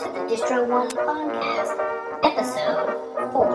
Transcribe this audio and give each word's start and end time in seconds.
to 0.00 0.06
the 0.06 0.34
Distro 0.34 0.66
One 0.66 0.88
podcast, 0.88 1.76
episode 2.24 3.32
four. 3.32 3.52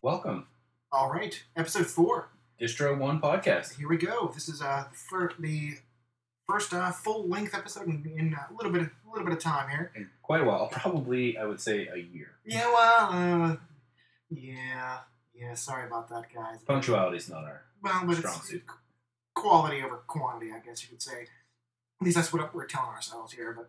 Welcome, 0.00 0.46
All 0.92 1.10
right, 1.10 1.42
episode 1.56 1.88
four. 1.88 2.28
Distro 2.60 2.96
One 2.96 3.20
Podcast. 3.20 3.78
Here 3.78 3.88
we 3.88 3.96
go. 3.96 4.30
This 4.32 4.48
is 4.48 4.62
uh 4.62 4.84
for 4.92 5.32
the 5.40 5.78
first 6.48 6.72
uh, 6.72 6.92
full 6.92 7.26
length 7.28 7.52
episode 7.52 7.88
in, 7.88 8.08
in 8.16 8.34
a 8.34 8.46
little 8.54 8.70
bit 8.70 8.82
a 8.82 9.10
little 9.10 9.24
bit 9.24 9.32
of 9.32 9.40
time 9.42 9.70
here. 9.70 9.90
In 9.96 10.08
quite 10.22 10.42
a 10.42 10.44
while, 10.44 10.66
probably 10.70 11.36
I 11.36 11.44
would 11.44 11.60
say 11.60 11.88
a 11.92 11.96
year. 11.98 12.36
Yeah, 12.44 12.66
well, 12.66 13.08
uh, 13.10 13.56
yeah, 14.30 14.98
yeah. 15.34 15.54
Sorry 15.54 15.88
about 15.88 16.08
that, 16.10 16.26
guys. 16.32 16.58
Punctuality's 16.64 17.28
not 17.28 17.42
our. 17.42 17.62
Well, 17.82 18.04
but 18.06 18.18
strong 18.18 18.36
it's 18.36 18.50
suit. 18.50 18.62
quality 19.34 19.82
over 19.82 19.96
quantity, 20.06 20.52
I 20.52 20.60
guess 20.64 20.84
you 20.84 20.90
could 20.90 21.02
say. 21.02 21.22
At 22.00 22.04
least 22.04 22.16
that's 22.16 22.32
what 22.32 22.54
we're 22.54 22.66
telling 22.66 22.90
ourselves 22.90 23.32
here. 23.32 23.52
But 23.52 23.68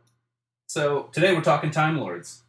So 0.69 1.09
today 1.11 1.33
we're 1.33 1.41
talking 1.41 1.71
Time 1.71 1.97
Lords, 1.97 2.43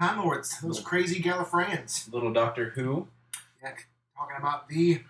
Time 0.00 0.20
Lords, 0.20 0.60
those 0.60 0.78
crazy 0.78 1.20
Gallifreyans. 1.20 2.12
little 2.12 2.32
Doctor 2.32 2.70
Who. 2.70 3.08
Yeah, 3.60 3.72
talking 4.16 4.36
about 4.38 4.68
the 4.68 5.00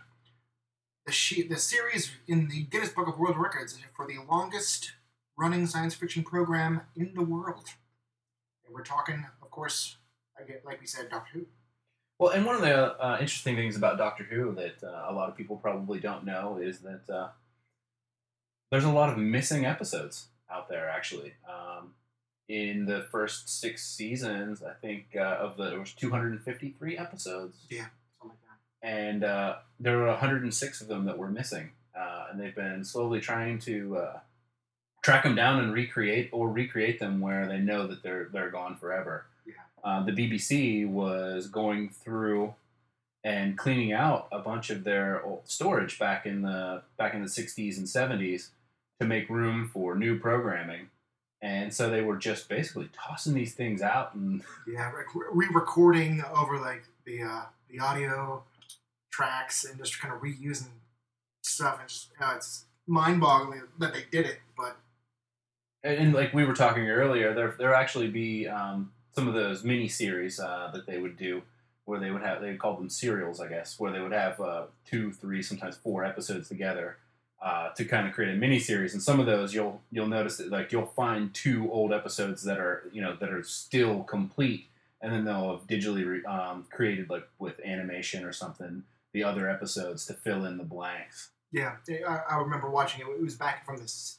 the 1.05 1.13
sheet 1.13 1.51
the 1.51 1.59
series 1.59 2.13
in 2.27 2.49
the 2.49 2.63
Guinness 2.63 2.89
Book 2.89 3.07
of 3.07 3.19
World 3.19 3.37
Records 3.37 3.79
for 3.95 4.07
the 4.07 4.15
longest 4.27 4.93
running 5.37 5.67
science 5.67 5.95
fiction 5.95 6.23
program 6.23 6.81
in 6.97 7.13
the 7.15 7.23
world. 7.23 7.67
And 8.65 8.75
we're 8.75 8.83
talking, 8.83 9.27
of 9.43 9.51
course, 9.51 9.99
I 10.35 10.43
get 10.45 10.65
like 10.65 10.81
we 10.81 10.87
said, 10.87 11.11
Doctor 11.11 11.31
Who. 11.35 11.47
Well, 12.19 12.31
and 12.31 12.47
one 12.47 12.55
of 12.55 12.63
the 12.63 12.95
uh, 12.99 13.19
interesting 13.21 13.57
things 13.57 13.77
about 13.77 13.99
Doctor 13.99 14.25
Who 14.25 14.55
that 14.55 14.83
uh, 14.83 15.05
a 15.07 15.13
lot 15.13 15.29
of 15.29 15.37
people 15.37 15.57
probably 15.57 16.01
don't 16.01 16.25
know 16.25 16.57
is 16.57 16.79
that 16.79 17.11
uh, 17.15 17.29
there's 18.71 18.85
a 18.85 18.91
lot 18.91 19.11
of 19.11 19.19
missing 19.19 19.67
episodes 19.67 20.29
out 20.51 20.71
there. 20.71 20.89
Actually, 20.89 21.35
um, 21.47 21.93
in 22.49 22.87
the 22.87 23.07
first 23.11 23.49
six 23.61 23.87
seasons, 23.87 24.63
I 24.63 24.73
think 24.73 25.09
uh, 25.17 25.21
of 25.41 25.57
the 25.57 25.71
there 25.71 25.81
was 25.81 25.93
253 25.93 26.97
episodes. 26.97 27.59
Yeah, 27.71 27.87
something 28.21 28.31
like 28.31 28.39
that. 28.83 28.89
and 28.89 29.25
uh, 29.25 29.57
there 29.79 29.99
were 29.99 30.07
106 30.09 30.81
of 30.81 30.89
them 30.89 31.05
that 31.05 31.19
were 31.19 31.29
missing, 31.31 31.71
uh, 31.99 32.27
and 32.31 32.41
they've 32.41 32.55
been 32.55 32.85
slowly 32.85 33.21
trying 33.21 33.59
to 33.61 33.97
uh, 33.99 34.19
track 35.03 35.25
them 35.25 35.35
down 35.35 35.63
and 35.63 35.73
recreate 35.73 36.31
or 36.33 36.51
recreate 36.51 36.99
them 37.01 37.21
where 37.21 37.47
they 37.47 37.59
know 37.59 37.87
that 37.87 38.03
they're 38.03 38.29
they're 38.33 38.51
gone 38.51 38.77
forever. 38.77 39.27
Yeah. 39.47 39.55
Uh, 39.85 40.05
the 40.05 40.13
BBC 40.13 40.89
was 40.89 41.49
going 41.49 41.91
through 41.91 42.55
and 43.25 43.59
cleaning 43.59 43.93
out 43.93 44.29
a 44.33 44.39
bunch 44.39 44.71
of 44.71 44.85
their 44.85 45.23
old 45.25 45.43
storage 45.45 45.99
back 45.99 46.25
in 46.25 46.43
the 46.43 46.83
back 46.97 47.15
in 47.15 47.23
the 47.23 47.29
60s 47.29 47.77
and 47.77 47.87
70s 47.87 48.49
to 49.01 49.07
make 49.07 49.29
room 49.29 49.69
for 49.73 49.95
new 49.95 50.19
programming. 50.19 50.89
And 51.41 51.73
so 51.73 51.89
they 51.89 52.03
were 52.03 52.17
just 52.17 52.49
basically 52.49 52.89
tossing 52.93 53.35
these 53.35 53.55
things 53.55 53.81
out 53.81 54.15
and 54.15 54.43
Yeah, 54.67 54.91
re- 54.91 55.05
re-recording 55.33 56.25
over 56.35 56.59
like 56.59 56.85
the 57.05 57.23
uh, 57.23 57.43
the 57.71 57.79
audio 57.79 58.43
tracks 59.13 59.65
and 59.65 59.79
just 59.79 60.01
kind 60.01 60.13
of 60.13 60.21
reusing 60.21 60.71
stuff. 61.43 61.79
And 61.81 61.89
just, 61.89 62.11
uh, 62.21 62.35
it's 62.37 62.65
mind-boggling 62.87 63.63
that 63.79 63.93
they 63.93 64.05
did 64.11 64.27
it, 64.27 64.41
but 64.57 64.77
And, 65.85 65.99
and 65.99 66.15
like 66.15 66.35
we 66.35 66.45
were 66.45 66.55
talking 66.55 66.89
earlier, 66.89 67.33
there 67.35 67.55
there 67.57 67.75
actually 67.75 68.09
be 68.09 68.49
um, 68.49 68.93
some 69.15 69.29
of 69.29 69.35
those 69.35 69.63
mini 69.63 69.89
series 69.89 70.41
uh, 70.41 70.71
that 70.75 70.87
they 70.87 70.99
would 70.99 71.17
do, 71.17 71.43
where 71.85 72.01
they 72.01 72.11
would 72.11 72.23
have 72.23 72.41
they 72.41 72.57
called 72.57 72.79
them 72.79 72.91
serials, 72.91 73.41
I 73.41 73.49
guess, 73.49 73.79
where 73.79 73.93
they 73.93 74.01
would 74.01 74.13
have 74.13 74.41
uh, 74.41 74.65
two, 74.85 75.13
three, 75.13 75.43
sometimes 75.43 75.77
four 75.77 76.05
episodes 76.05 76.49
together 76.49 76.97
uh, 77.41 77.71
to 77.71 77.85
kind 77.85 78.07
of 78.09 78.13
create 78.15 78.33
a 78.35 78.37
mini 78.37 78.59
series. 78.59 78.93
And 78.95 79.03
some 79.03 79.21
of 79.21 79.27
those 79.27 79.55
you'll 79.55 79.81
you'll 79.91 80.09
notice 80.09 80.39
that 80.39 80.51
like 80.51 80.73
you'll 80.73 80.87
find 80.87 81.33
two 81.33 81.71
old 81.71 81.93
episodes 81.93 82.43
that 82.45 82.59
are 82.59 82.85
you 82.93 83.01
know 83.03 83.17
that 83.17 83.31
are 83.31 83.43
still 83.43 84.03
complete, 84.03 84.67
and 85.01 85.13
then 85.13 85.25
they'll 85.25 85.51
have 85.53 85.67
digitally 85.67 86.05
re- 86.07 86.25
um, 86.25 86.67
created 86.71 87.09
like 87.11 87.29
with 87.39 87.61
animation 87.65 88.25
or 88.25 88.33
something 88.33 88.83
the 89.13 89.25
other 89.25 89.49
episodes 89.49 90.05
to 90.07 90.13
fill 90.15 90.45
in 90.45 90.59
the 90.59 90.65
blanks. 90.65 91.31
Yeah, 91.51 91.77
I, 92.07 92.21
I 92.31 92.39
remember 92.41 92.69
watching 92.69 93.01
it. 93.01 93.11
It 93.11 93.23
was 93.23 93.35
back 93.37 93.65
from 93.65 93.79
the 93.79 93.85
s- 93.85 94.19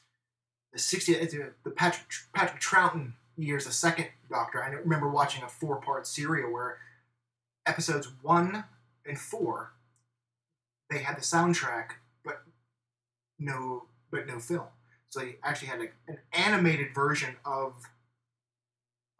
the 0.73 0.79
60s, 0.79 1.33
uh, 1.39 1.49
the 1.63 1.69
Patrick 1.71 2.07
Patrick 2.33 2.61
Troughton 2.61 3.13
years, 3.37 3.65
the 3.65 3.71
second 3.71 4.07
Doctor. 4.29 4.63
I 4.63 4.69
remember 4.69 5.09
watching 5.09 5.43
a 5.43 5.47
four 5.47 5.77
part 5.77 6.07
serial 6.07 6.51
where 6.51 6.77
episodes 7.65 8.07
one 8.21 8.63
and 9.05 9.19
four 9.19 9.73
they 10.89 10.99
had 10.99 11.17
the 11.17 11.21
soundtrack, 11.21 11.91
no, 13.39 13.85
but 14.11 14.27
no 14.27 14.39
film. 14.39 14.65
So 15.09 15.19
they 15.21 15.37
actually 15.43 15.69
had 15.69 15.79
a, 15.81 15.87
an 16.07 16.19
animated 16.33 16.93
version 16.93 17.35
of 17.45 17.73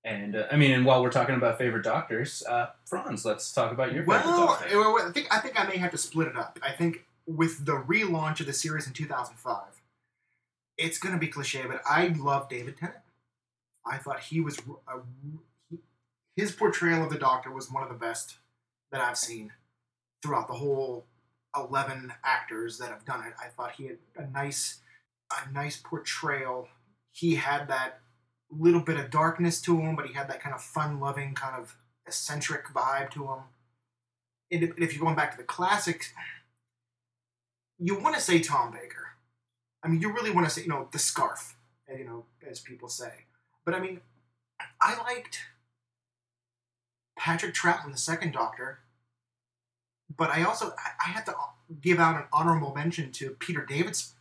And 0.04 0.34
uh, 0.36 0.46
I 0.50 0.56
mean, 0.56 0.70
and 0.72 0.84
while 0.86 1.02
we're 1.02 1.10
talking 1.10 1.34
about 1.34 1.58
favorite 1.58 1.84
doctors, 1.84 2.42
uh, 2.48 2.68
Fronz, 2.90 3.24
let's 3.24 3.52
talk 3.52 3.70
about 3.72 3.92
your 3.92 4.02
favorite 4.02 4.24
Well, 4.24 4.46
doctor. 4.46 4.78
well, 4.78 4.98
I 5.08 5.12
think 5.12 5.26
I 5.30 5.40
think 5.40 5.60
I 5.60 5.66
may 5.68 5.76
have 5.76 5.90
to 5.90 5.98
split 5.98 6.28
it 6.28 6.36
up. 6.36 6.58
I 6.62 6.72
think 6.72 7.04
with 7.26 7.66
the 7.66 7.76
relaunch 7.82 8.40
of 8.40 8.46
the 8.46 8.52
series 8.52 8.86
in 8.86 8.92
2005, 8.94 9.82
it's 10.78 10.98
going 10.98 11.14
to 11.14 11.18
be 11.20 11.28
cliche, 11.28 11.64
but 11.68 11.82
I 11.88 12.08
love 12.18 12.48
David 12.48 12.78
Tennant. 12.78 12.98
I 13.84 13.98
thought 13.98 14.20
he 14.20 14.40
was 14.40 14.58
a, 14.88 15.00
his 16.36 16.52
portrayal 16.52 17.04
of 17.04 17.10
the 17.10 17.18
Doctor 17.18 17.50
was 17.50 17.70
one 17.70 17.82
of 17.82 17.88
the 17.88 17.94
best 17.94 18.36
that 18.92 19.00
I've 19.02 19.18
seen 19.18 19.52
throughout 20.22 20.48
the 20.48 20.54
whole 20.54 21.04
11 21.56 22.12
actors 22.24 22.78
that 22.78 22.88
have 22.88 23.04
done 23.04 23.26
it. 23.26 23.34
I 23.40 23.48
thought 23.48 23.72
he 23.72 23.86
had 23.86 23.98
a 24.16 24.26
nice 24.26 24.80
a 25.30 25.52
nice 25.52 25.76
portrayal. 25.76 26.68
He 27.12 27.36
had 27.36 27.68
that 27.68 27.99
little 28.50 28.80
bit 28.80 28.98
of 28.98 29.10
darkness 29.10 29.60
to 29.62 29.78
him, 29.78 29.96
but 29.96 30.06
he 30.06 30.12
had 30.12 30.28
that 30.28 30.40
kind 30.40 30.54
of 30.54 30.62
fun-loving, 30.62 31.34
kind 31.34 31.56
of 31.56 31.76
eccentric 32.06 32.66
vibe 32.66 33.10
to 33.10 33.24
him. 33.28 33.38
And 34.50 34.62
if- 34.64 34.92
you're 34.92 35.04
going 35.04 35.16
back 35.16 35.30
to 35.30 35.36
the 35.36 35.44
classics, 35.44 36.12
you 37.78 37.98
want 37.98 38.14
to 38.16 38.20
say 38.20 38.40
Tom 38.40 38.72
Baker. 38.72 39.12
I 39.82 39.88
mean, 39.88 40.00
you 40.00 40.12
really 40.12 40.30
want 40.30 40.46
to 40.46 40.50
say, 40.52 40.62
you 40.62 40.68
know, 40.68 40.88
the 40.92 40.98
scarf, 40.98 41.56
eh, 41.88 41.98
you 41.98 42.04
know, 42.04 42.26
as 42.46 42.60
people 42.60 42.88
say. 42.88 43.26
But 43.64 43.74
I 43.74 43.80
mean, 43.80 44.00
I 44.80 44.98
liked 44.98 45.38
Patrick 47.16 47.54
Troughton, 47.54 47.92
the 47.92 47.98
second 47.98 48.32
Doctor. 48.32 48.80
But 50.14 50.30
I 50.30 50.42
also 50.42 50.74
I, 50.76 51.06
I 51.06 51.10
had 51.10 51.24
to 51.26 51.34
give 51.80 52.00
out 52.00 52.16
an 52.16 52.26
honorable 52.32 52.74
mention 52.74 53.12
to 53.12 53.30
Peter 53.30 53.64
Davidson, 53.64 54.16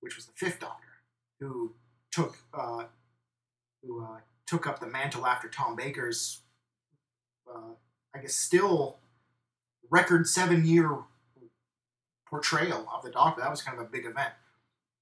which 0.00 0.14
was 0.16 0.26
the 0.26 0.32
fifth 0.32 0.60
Doctor, 0.60 1.02
who 1.40 1.74
took 2.12 2.38
uh, 2.52 2.84
who 3.82 4.04
uh, 4.04 4.18
took 4.46 4.66
up 4.66 4.80
the 4.80 4.86
mantle 4.86 5.26
after 5.26 5.48
Tom 5.48 5.76
Baker's, 5.76 6.42
uh, 7.48 7.72
I 8.14 8.18
guess, 8.20 8.34
still 8.34 8.98
record 9.90 10.26
seven 10.26 10.64
year 10.64 10.98
portrayal 12.28 12.86
of 12.94 13.02
the 13.02 13.10
Doctor. 13.10 13.40
That 13.40 13.50
was 13.50 13.62
kind 13.62 13.78
of 13.78 13.86
a 13.86 13.88
big 13.88 14.04
event 14.06 14.32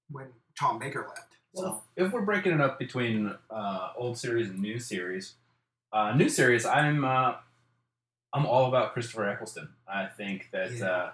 when 0.09 0.27
Tom 0.57 0.79
Baker 0.79 1.05
left. 1.07 1.33
So 1.55 1.63
Well, 1.63 1.83
if 1.95 2.11
we're 2.11 2.21
breaking 2.21 2.53
it 2.53 2.61
up 2.61 2.79
between 2.79 3.33
uh, 3.49 3.91
old 3.97 4.17
series 4.17 4.49
and 4.49 4.59
new 4.59 4.79
series, 4.79 5.35
uh, 5.91 6.13
new 6.13 6.29
series, 6.29 6.65
I'm 6.65 7.03
uh, 7.03 7.35
I'm 8.33 8.45
all 8.45 8.67
about 8.67 8.93
Christopher 8.93 9.27
Eccleston. 9.27 9.69
I 9.87 10.05
think 10.05 10.49
that 10.51 10.71
Yeah. 10.71 10.85
uh, 10.85 11.11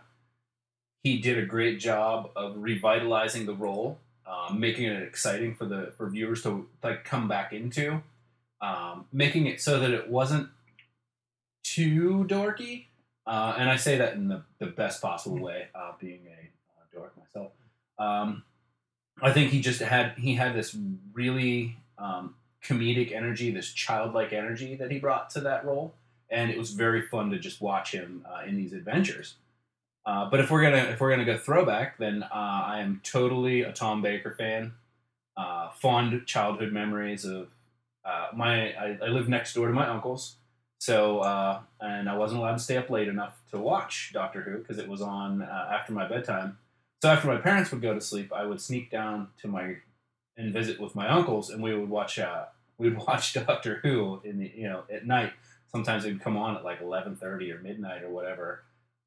he 1.03 1.19
did 1.19 1.37
a 1.37 1.45
great 1.45 1.79
job 1.79 2.31
of 2.35 2.57
revitalizing 2.57 3.45
the 3.45 3.53
role, 3.53 3.99
um, 4.27 4.59
making 4.59 4.85
it 4.85 5.01
exciting 5.03 5.55
for 5.55 5.65
the 5.65 5.93
for 5.97 6.09
viewers 6.09 6.41
to 6.43 6.67
like 6.83 7.03
come 7.03 7.27
back 7.27 7.53
into, 7.53 8.01
um, 8.61 9.05
making 9.11 9.45
it 9.45 9.61
so 9.61 9.79
that 9.79 9.91
it 9.91 10.09
wasn't 10.09 10.49
too 11.63 12.25
dorky. 12.27 12.85
Uh, 13.27 13.55
and 13.57 13.69
I 13.69 13.75
say 13.75 13.97
that 13.97 14.13
in 14.13 14.27
the, 14.27 14.43
the 14.59 14.67
best 14.67 15.01
possible 15.01 15.39
way, 15.39 15.67
uh, 15.73 15.93
being 15.99 16.21
a 16.27 16.49
uh, 16.77 16.83
dork 16.93 17.13
myself. 17.17 17.51
Um, 17.97 18.43
I 19.21 19.31
think 19.31 19.51
he 19.51 19.61
just 19.61 19.81
had 19.81 20.13
he 20.17 20.35
had 20.35 20.55
this 20.55 20.75
really 21.13 21.77
um, 21.97 22.35
comedic 22.63 23.11
energy, 23.11 23.51
this 23.51 23.71
childlike 23.71 24.33
energy 24.33 24.75
that 24.75 24.91
he 24.91 24.99
brought 24.99 25.29
to 25.31 25.41
that 25.41 25.65
role, 25.65 25.95
and 26.29 26.51
it 26.51 26.57
was 26.57 26.71
very 26.71 27.01
fun 27.01 27.31
to 27.31 27.39
just 27.39 27.61
watch 27.61 27.91
him 27.91 28.25
uh, 28.29 28.45
in 28.45 28.57
these 28.57 28.73
adventures. 28.73 29.35
Uh, 30.05 30.29
but 30.29 30.39
if 30.39 30.51
we're 30.51 30.61
gonna 30.61 30.89
if 30.91 30.99
we're 30.99 31.09
gonna 31.09 31.25
go 31.25 31.37
throwback, 31.37 31.97
then 31.97 32.23
uh, 32.23 32.27
I 32.31 32.79
am 32.81 33.01
totally 33.03 33.61
a 33.61 33.71
Tom 33.71 34.01
Baker 34.01 34.31
fan. 34.31 34.73
Uh, 35.35 35.69
fond 35.71 36.25
childhood 36.25 36.71
memories 36.71 37.25
of 37.25 37.49
uh, 38.05 38.27
my 38.33 38.73
I, 38.73 38.97
I 39.03 39.07
lived 39.07 39.29
next 39.29 39.53
door 39.53 39.67
to 39.67 39.73
my 39.73 39.87
uncles, 39.87 40.35
So, 40.77 41.19
uh, 41.19 41.61
and 41.81 42.07
I 42.07 42.15
wasn't 42.17 42.39
allowed 42.39 42.53
to 42.53 42.59
stay 42.59 42.77
up 42.77 42.89
late 42.89 43.07
enough 43.07 43.41
to 43.51 43.57
watch 43.57 44.11
Doctor 44.13 44.41
Who 44.41 44.59
because 44.59 44.77
it 44.77 44.87
was 44.87 45.01
on 45.01 45.41
uh, 45.41 45.69
after 45.73 45.91
my 45.91 46.07
bedtime. 46.07 46.59
So 47.01 47.09
after 47.09 47.27
my 47.27 47.37
parents 47.37 47.71
would 47.71 47.81
go 47.81 47.93
to 47.93 48.01
sleep, 48.01 48.31
I 48.31 48.45
would 48.45 48.61
sneak 48.61 48.91
down 48.91 49.29
to 49.41 49.47
my 49.47 49.77
and 50.37 50.53
visit 50.53 50.79
with 50.79 50.95
my 50.95 51.07
uncles, 51.07 51.49
and 51.49 51.63
we 51.63 51.75
would 51.75 51.89
watch. 51.89 52.19
We 52.77 52.89
would 52.89 52.99
watch 52.99 53.33
Doctor 53.47 53.79
Who 53.81 54.21
in 54.23 54.37
the 54.37 54.51
you 54.55 54.69
know 54.69 54.83
at 54.91 55.07
night. 55.07 55.33
Sometimes 55.71 56.05
it 56.05 56.13
would 56.13 56.21
come 56.21 56.37
on 56.37 56.55
at 56.55 56.63
like 56.63 56.79
eleven 56.79 57.15
thirty 57.15 57.51
or 57.51 57.59
midnight 57.59 58.03
or 58.03 58.09
whatever 58.09 58.61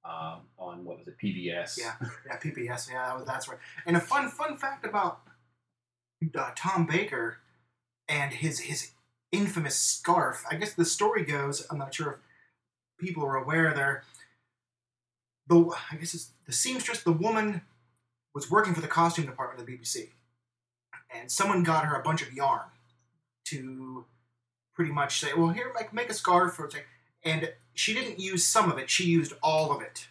um, 0.09 0.41
on 0.59 0.85
what 0.85 0.99
was 0.99 1.09
it 1.09 1.19
PBS. 1.23 1.79
Yeah. 1.79 1.95
Yeah, 2.27 2.39
PBS. 2.39 2.91
Yeah, 2.91 3.07
that 3.07 3.17
was, 3.17 3.27
that's 3.27 3.49
right. 3.49 3.59
And 3.87 3.97
a 3.97 4.01
fun 4.01 4.29
fun 4.29 4.57
fact 4.57 4.85
about 4.85 5.21
uh, 6.37 6.51
Tom 6.57 6.87
Baker 6.87 7.39
and 8.09 8.33
his 8.33 8.61
his 8.61 8.93
infamous 9.33 9.77
scarf. 9.77 10.45
I 10.51 10.57
guess 10.57 10.73
the 10.75 10.85
story 10.85 11.25
goes. 11.25 11.67
I'm 11.71 11.79
not 11.79 11.95
sure 11.95 12.13
if 12.13 12.19
people 12.99 13.25
are 13.25 13.37
aware. 13.37 13.73
There, 13.75 14.05
the 15.47 15.75
I 15.93 15.97
guess 15.97 16.15
it's 16.15 16.31
the 16.47 16.53
seamstress. 16.53 17.03
The 17.03 17.13
woman 17.13 17.63
was 18.35 18.51
working 18.51 18.75
for 18.75 18.81
the 18.81 18.89
costume 18.89 19.27
department 19.27 19.61
of 19.61 19.67
the 19.67 19.73
BBC, 19.73 20.09
and 21.15 21.31
someone 21.31 21.63
got 21.63 21.85
her 21.85 21.95
a 21.95 22.03
bunch 22.03 22.23
of 22.23 22.33
yarn 22.33 22.69
to 23.47 24.07
pretty 24.75 24.93
much 24.93 25.21
say, 25.21 25.35
"Well, 25.37 25.51
here, 25.51 25.73
make 25.75 25.93
make 25.93 26.11
a 26.11 26.15
scarf," 26.15 26.59
or 26.59 26.71
like, 26.73 26.87
and 27.23 27.53
she 27.79 27.95
didn't 27.95 28.21
use 28.21 28.45
some 28.45 28.71
of 28.71 28.79
it; 28.79 28.91
she 28.91 29.05
used 29.05 29.33
all 29.43 29.73
of 29.73 29.81
it, 29.83 30.09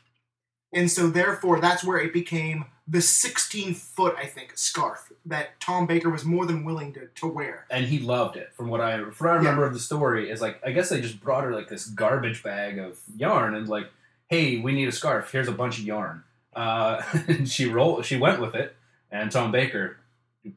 and 0.73 0.89
so 0.89 1.09
therefore 1.09 1.59
that's 1.59 1.83
where 1.83 1.99
it 1.99 2.13
became 2.13 2.65
the 2.87 3.01
16 3.01 3.73
foot, 3.73 4.15
I 4.17 4.25
think, 4.25 4.53
scarf 4.57 5.11
that 5.25 5.59
Tom 5.59 5.87
Baker 5.87 6.09
was 6.09 6.23
more 6.23 6.45
than 6.45 6.63
willing 6.63 6.93
to, 6.93 7.07
to 7.15 7.27
wear. 7.27 7.65
and 7.69 7.85
he 7.85 7.99
loved 7.99 8.37
it. 8.37 8.53
From 8.53 8.69
what 8.69 8.79
I 8.79 8.97
from 9.11 9.27
what 9.27 9.33
I 9.33 9.37
remember 9.37 9.65
of 9.65 9.73
the 9.73 9.79
story, 9.79 10.29
is 10.29 10.41
like 10.41 10.59
I 10.65 10.71
guess 10.71 10.89
they 10.89 11.01
just 11.01 11.19
brought 11.19 11.43
her 11.43 11.53
like 11.53 11.67
this 11.67 11.85
garbage 11.85 12.43
bag 12.43 12.77
of 12.77 12.99
yarn 13.15 13.55
and 13.55 13.67
like, 13.67 13.89
hey, 14.29 14.57
we 14.57 14.71
need 14.73 14.87
a 14.87 14.91
scarf. 14.91 15.31
Here's 15.31 15.47
a 15.47 15.53
bunch 15.53 15.79
of 15.79 15.85
yarn. 15.85 16.23
Uh, 16.55 17.01
and 17.27 17.49
she 17.49 17.65
rolled. 17.65 18.05
She 18.05 18.17
went 18.17 18.39
with 18.39 18.55
it, 18.55 18.75
and 19.11 19.31
Tom 19.31 19.51
Baker, 19.51 19.97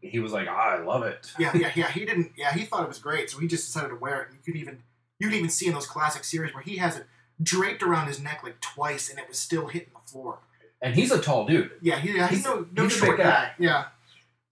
he 0.00 0.20
was 0.20 0.32
like, 0.32 0.46
ah, 0.48 0.76
I 0.76 0.82
love 0.82 1.02
it. 1.02 1.32
Yeah, 1.38 1.52
yeah, 1.56 1.72
yeah. 1.74 1.90
He 1.90 2.04
didn't. 2.04 2.32
Yeah, 2.36 2.52
he 2.52 2.64
thought 2.64 2.84
it 2.84 2.88
was 2.88 3.00
great, 3.00 3.28
so 3.28 3.38
he 3.38 3.48
just 3.48 3.66
decided 3.66 3.88
to 3.88 3.96
wear 3.96 4.22
it. 4.22 4.28
And 4.28 4.36
you 4.36 4.52
could 4.52 4.60
even 4.60 4.82
you 5.20 5.28
could 5.28 5.36
even 5.36 5.50
see 5.50 5.68
in 5.68 5.74
those 5.74 5.86
classic 5.86 6.24
series 6.24 6.52
where 6.52 6.64
he 6.64 6.78
has 6.78 6.96
it 6.96 7.06
draped 7.40 7.82
around 7.84 8.08
his 8.08 8.20
neck 8.20 8.40
like 8.42 8.60
twice, 8.60 9.08
and 9.08 9.18
it 9.20 9.28
was 9.28 9.38
still 9.38 9.68
hitting 9.68 9.90
the 9.94 10.10
floor. 10.10 10.40
And 10.82 10.94
he's 10.96 11.12
a 11.12 11.20
tall 11.20 11.46
dude. 11.46 11.70
Yeah, 11.80 11.98
he, 12.00 12.08
he's, 12.18 12.28
He's- 12.28 12.44
no 12.44 12.66
no 12.72 12.82
he's 12.84 12.96
short 12.96 13.18
guy. 13.18 13.22
guy. 13.24 13.52
Yeah. 13.58 13.84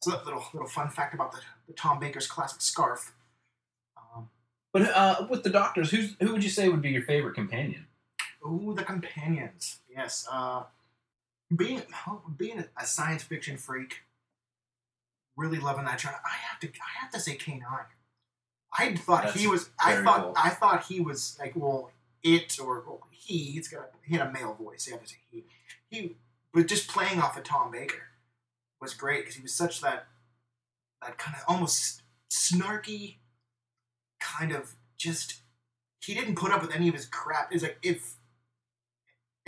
So 0.03 0.13
that 0.13 0.25
little 0.25 0.45
little 0.53 0.69
fun 0.69 0.91
fact 0.91 1.15
about 1.15 1.33
the, 1.33 1.39
the 1.67 1.73
Tom 1.73 1.99
Baker's 1.99 2.27
classic 2.29 2.61
scarf. 2.61 3.15
Um, 3.97 4.29
But 4.73 4.83
uh, 4.95 5.27
with 5.29 5.43
the 5.43 5.51
doctors, 5.51 5.91
who's 5.91 6.15
who 6.21 6.33
would 6.33 6.45
you 6.45 6.51
say 6.51 6.69
would 6.69 6.83
be 6.83 6.91
your 6.91 7.03
favorite 7.03 7.35
companion? 7.35 7.87
Ooh, 8.47 8.75
the 8.77 8.85
companions. 8.85 9.79
Yes. 9.91 10.27
Uh, 10.31 10.63
being 11.57 11.83
being 12.37 12.63
a 12.79 12.87
science 12.87 13.23
fiction 13.23 13.57
freak, 13.57 14.03
really 15.37 15.59
loving 15.59 15.85
that. 15.87 16.05
I 16.05 16.37
have 16.51 16.61
to 16.61 16.69
I 16.69 17.01
have 17.03 17.11
to 17.13 17.21
say 17.21 17.35
K 17.37 17.53
nine. 17.53 17.87
I 18.77 18.95
thought 18.95 19.37
he 19.37 19.47
was. 19.47 19.71
I 19.83 20.03
thought 20.03 20.23
cool. 20.23 20.35
I 20.37 20.51
thought 20.51 20.85
he 20.85 21.01
was 21.01 21.37
like 21.39 21.53
well 21.55 21.91
it 22.23 22.59
or 22.61 22.85
well, 22.87 23.01
he. 23.11 23.39
He's 23.39 23.69
got 23.69 23.91
he 24.05 24.17
had 24.17 24.27
a 24.27 24.33
male 24.33 24.55
voice. 24.55 24.85
He 24.85 24.93
say 24.93 25.17
he. 25.31 25.45
He 25.91 26.17
but 26.53 26.67
just 26.67 26.89
playing 26.89 27.21
off 27.21 27.37
of 27.37 27.45
Tom 27.45 27.71
Baker 27.71 28.03
was 28.81 28.95
great 28.95 29.23
because 29.23 29.37
he 29.37 29.43
was 29.43 29.55
such 29.55 29.81
that 29.81 30.07
that 31.03 31.19
kind 31.19 31.37
of 31.37 31.45
almost 31.47 32.03
snarky 32.31 33.17
kind 34.21 34.53
of 34.53 34.75
just 34.97 35.41
he 36.03 36.15
didn't 36.15 36.37
put 36.37 36.53
up 36.53 36.63
with 36.63 36.75
any 36.75 36.89
of 36.89 36.95
his 36.95 37.07
crap. 37.07 37.53
It's 37.53 37.63
like 37.63 37.79
if 37.83 38.17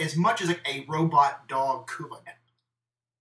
as 0.01 0.17
much 0.17 0.41
as 0.41 0.49
like 0.49 0.67
a 0.67 0.85
robot 0.89 1.47
dog 1.47 1.87
could. 1.87 2.09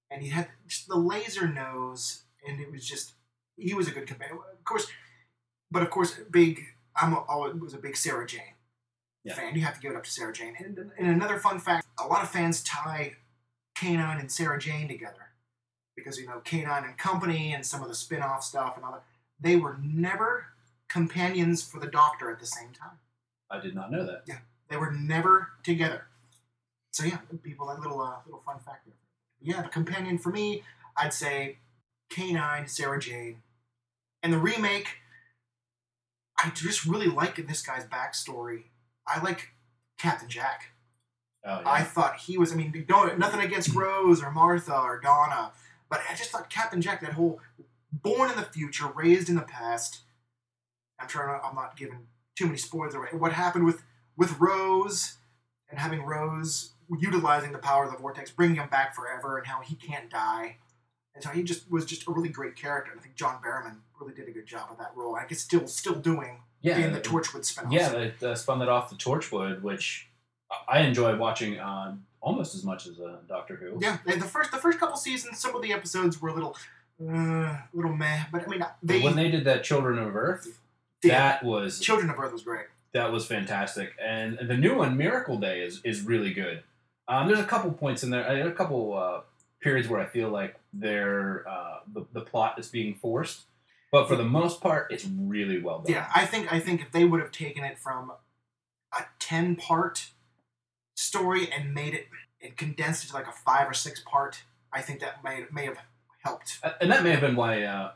And 0.09 0.23
he 0.23 0.29
had 0.29 0.47
just 0.67 0.87
the 0.87 0.97
laser 0.97 1.47
nose, 1.47 2.23
and 2.47 2.59
it 2.59 2.71
was 2.71 2.85
just 2.87 3.13
he 3.57 3.73
was 3.73 3.87
a 3.87 3.91
good 3.91 4.07
companion. 4.07 4.39
Of 4.51 4.63
course, 4.63 4.87
but 5.71 5.81
of 5.81 5.89
course, 5.89 6.19
big. 6.31 6.63
I'm 6.95 7.15
always 7.15 7.55
was 7.55 7.73
a 7.73 7.77
big 7.77 7.95
Sarah 7.95 8.27
Jane 8.27 8.55
Yeah. 9.23 9.35
fan. 9.35 9.55
You 9.55 9.61
have 9.61 9.75
to 9.75 9.79
give 9.81 9.91
it 9.91 9.97
up 9.97 10.03
to 10.03 10.09
Sarah 10.11 10.33
Jane. 10.33 10.55
And, 10.59 10.77
and 10.97 11.07
another 11.07 11.37
fun 11.39 11.59
fact: 11.59 11.87
a 11.99 12.07
lot 12.07 12.23
of 12.23 12.29
fans 12.29 12.61
tie 12.63 13.15
K9 13.77 14.19
and 14.19 14.31
Sarah 14.31 14.59
Jane 14.59 14.87
together 14.87 15.29
because 15.95 16.17
you 16.17 16.27
know 16.27 16.41
K9 16.43 16.85
and 16.85 16.97
Company 16.97 17.53
and 17.53 17.65
some 17.65 17.81
of 17.81 17.87
the 17.87 17.95
spin-off 17.95 18.43
stuff 18.43 18.75
and 18.75 18.83
all 18.85 18.91
that. 18.93 19.03
They 19.39 19.55
were 19.55 19.77
never 19.81 20.47
companions 20.89 21.63
for 21.63 21.79
the 21.79 21.87
Doctor 21.87 22.29
at 22.29 22.39
the 22.39 22.45
same 22.45 22.69
time. 22.71 22.97
I 23.49 23.59
did 23.59 23.73
not 23.75 23.91
know 23.91 24.05
that. 24.05 24.23
Yeah, 24.27 24.39
they 24.69 24.77
were 24.77 24.91
never 24.91 25.49
together. 25.63 26.05
So 26.91 27.05
yeah, 27.05 27.19
people 27.43 27.67
that 27.67 27.79
little 27.79 28.01
uh, 28.01 28.15
little 28.25 28.41
fun 28.45 28.59
fact 28.59 28.85
there. 28.85 28.95
Yeah, 29.41 29.61
the 29.61 29.69
companion 29.69 30.17
for 30.17 30.31
me, 30.31 30.63
I'd 30.97 31.13
say 31.13 31.57
K9, 32.11 32.67
Sarah 32.69 32.99
Jane, 32.99 33.43
and 34.23 34.33
the 34.33 34.39
remake. 34.39 34.87
I 36.41 36.51
just 36.51 36.85
really 36.85 37.07
like 37.07 37.37
in 37.37 37.47
this 37.47 37.61
guy's 37.61 37.85
backstory. 37.85 38.65
I 39.05 39.21
like 39.21 39.49
Captain 39.97 40.29
Jack. 40.29 40.73
Oh, 41.45 41.61
I 41.65 41.83
thought 41.83 42.19
he 42.19 42.37
was. 42.37 42.51
I 42.51 42.55
mean, 42.55 42.85
don't 42.87 43.17
nothing 43.17 43.41
against 43.41 43.75
Rose 43.75 44.21
or 44.21 44.31
Martha 44.31 44.77
or 44.77 44.99
Donna, 44.99 45.51
but 45.89 46.01
I 46.09 46.15
just 46.15 46.31
thought 46.31 46.49
Captain 46.49 46.81
Jack, 46.81 47.01
that 47.01 47.13
whole 47.13 47.39
born 47.91 48.29
in 48.29 48.37
the 48.37 48.43
future, 48.43 48.87
raised 48.87 49.29
in 49.29 49.35
the 49.35 49.41
past. 49.41 50.01
I'm 50.99 51.07
sure 51.07 51.41
I'm 51.43 51.55
not 51.55 51.77
giving 51.77 52.07
too 52.37 52.45
many 52.45 52.57
spoilers 52.57 52.95
away. 52.95 53.07
What 53.11 53.33
happened 53.33 53.65
with 53.65 53.83
with 54.17 54.39
Rose 54.39 55.15
and 55.69 55.79
having 55.79 56.03
Rose 56.03 56.73
utilizing 56.99 57.51
the 57.51 57.59
power 57.59 57.85
of 57.85 57.91
the 57.91 57.97
vortex, 57.97 58.31
bringing 58.31 58.57
him 58.57 58.69
back 58.69 58.95
forever, 58.95 59.37
and 59.37 59.47
how 59.47 59.61
he 59.61 59.75
can't 59.75 60.09
die. 60.09 60.57
And 61.13 61.23
so 61.23 61.29
he 61.29 61.43
just 61.43 61.71
was 61.71 61.85
just 61.85 62.07
a 62.07 62.11
really 62.11 62.29
great 62.29 62.55
character. 62.55 62.91
And 62.91 62.99
I 62.99 63.03
think 63.03 63.15
John 63.15 63.41
Barrowman 63.43 63.77
really 63.99 64.13
did 64.13 64.27
a 64.27 64.31
good 64.31 64.45
job 64.47 64.67
of 64.71 64.77
that 64.77 64.91
role. 64.95 65.15
I 65.15 65.25
guess 65.25 65.39
still 65.39 65.67
still 65.67 65.95
doing 65.95 66.37
yeah, 66.61 66.77
in 66.77 66.93
the 66.93 66.99
Torchwood 66.99 67.41
spinoff. 67.41 67.71
Yeah, 67.71 67.89
they 67.89 68.27
uh, 68.27 68.35
spun 68.35 68.59
that 68.59 68.69
off 68.69 68.89
the 68.89 68.95
Torchwood, 68.95 69.61
which 69.61 70.07
I 70.67 70.79
enjoy 70.81 71.15
watching 71.17 71.59
uh, 71.59 71.95
almost 72.21 72.55
as 72.55 72.63
much 72.63 72.87
as 72.87 72.99
uh, 72.99 73.17
Doctor 73.27 73.55
Who. 73.55 73.77
Yeah, 73.81 73.97
and 74.05 74.21
the 74.21 74.25
first 74.27 74.51
the 74.51 74.57
first 74.57 74.79
couple 74.79 74.97
seasons, 74.97 75.39
some 75.39 75.55
of 75.55 75.61
the 75.61 75.71
episodes 75.73 76.21
were 76.21 76.29
a 76.29 76.33
little, 76.33 76.55
uh, 77.01 77.57
little 77.73 77.95
meh. 77.95 78.23
But 78.31 78.43
I 78.43 78.47
mean, 78.47 78.59
But 78.59 78.75
they, 78.83 79.01
when 79.01 79.15
they 79.15 79.29
did 79.29 79.43
that 79.45 79.63
Children 79.63 79.99
of 79.99 80.15
Earth, 80.15 80.59
yeah, 81.03 81.17
that 81.17 81.43
was 81.43 81.79
Children 81.79 82.09
of 82.09 82.19
Earth 82.19 82.31
was 82.33 82.43
great. 82.43 82.65
that 82.93 83.11
was 83.11 83.25
fantastic, 83.25 83.93
and 84.03 84.37
the 84.41 84.57
new 84.57 84.75
one, 84.75 84.97
Miracle 84.97 85.37
Day, 85.37 85.61
is 85.61 85.81
is 85.83 86.01
really 86.01 86.33
good. 86.33 86.63
Um, 87.07 87.27
there's 87.27 87.39
a 87.39 87.45
couple 87.45 87.71
points 87.71 88.03
in 88.03 88.11
there, 88.11 88.27
uh, 88.27 88.47
a 88.47 88.51
couple 88.51 88.93
uh, 88.95 89.21
periods 89.61 89.87
where 89.89 89.99
I 89.99 90.05
feel 90.05 90.29
like 90.29 90.55
they're 90.73 91.47
uh, 91.47 91.79
the 91.93 92.05
the 92.13 92.21
plot 92.21 92.59
is 92.59 92.67
being 92.67 92.95
forced, 92.95 93.43
but 93.91 94.07
for 94.07 94.15
the 94.15 94.23
most 94.23 94.61
part, 94.61 94.91
it's 94.91 95.05
really 95.05 95.61
well 95.61 95.79
done. 95.79 95.93
Yeah, 95.93 96.09
I 96.13 96.25
think 96.25 96.51
I 96.51 96.59
think 96.59 96.81
if 96.81 96.91
they 96.91 97.05
would 97.05 97.19
have 97.19 97.31
taken 97.31 97.63
it 97.63 97.77
from 97.77 98.11
a 98.91 99.05
ten 99.19 99.55
part 99.55 100.09
story 100.95 101.49
and 101.51 101.73
made 101.73 101.93
it 101.93 102.07
and 102.41 102.55
condensed 102.57 103.05
it 103.05 103.07
to 103.07 103.13
like 103.13 103.27
a 103.27 103.31
five 103.31 103.69
or 103.69 103.73
six 103.73 104.01
part, 104.01 104.43
I 104.71 104.81
think 104.81 104.99
that 104.99 105.23
may 105.23 105.45
may 105.51 105.65
have 105.65 105.77
helped. 106.23 106.59
And 106.81 106.91
that 106.91 107.03
may 107.03 107.11
have 107.11 107.21
been 107.21 107.35
why 107.35 107.63
uh, 107.63 107.91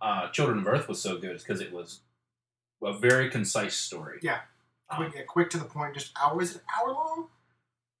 uh, 0.00 0.28
Children 0.28 0.58
of 0.58 0.66
Earth 0.66 0.88
was 0.88 1.00
so 1.00 1.18
good, 1.18 1.36
is 1.36 1.42
because 1.42 1.60
it 1.60 1.72
was 1.72 2.00
a 2.82 2.92
very 2.92 3.30
concise 3.30 3.74
story. 3.74 4.18
Yeah. 4.22 4.40
Um, 4.90 4.96
Quick, 4.96 5.12
yeah, 5.14 5.22
quick 5.22 5.50
to 5.50 5.58
the 5.58 5.64
point. 5.64 5.94
Just 5.94 6.12
hours, 6.20 6.54
an 6.54 6.60
hour 6.76 6.92
long? 6.92 7.28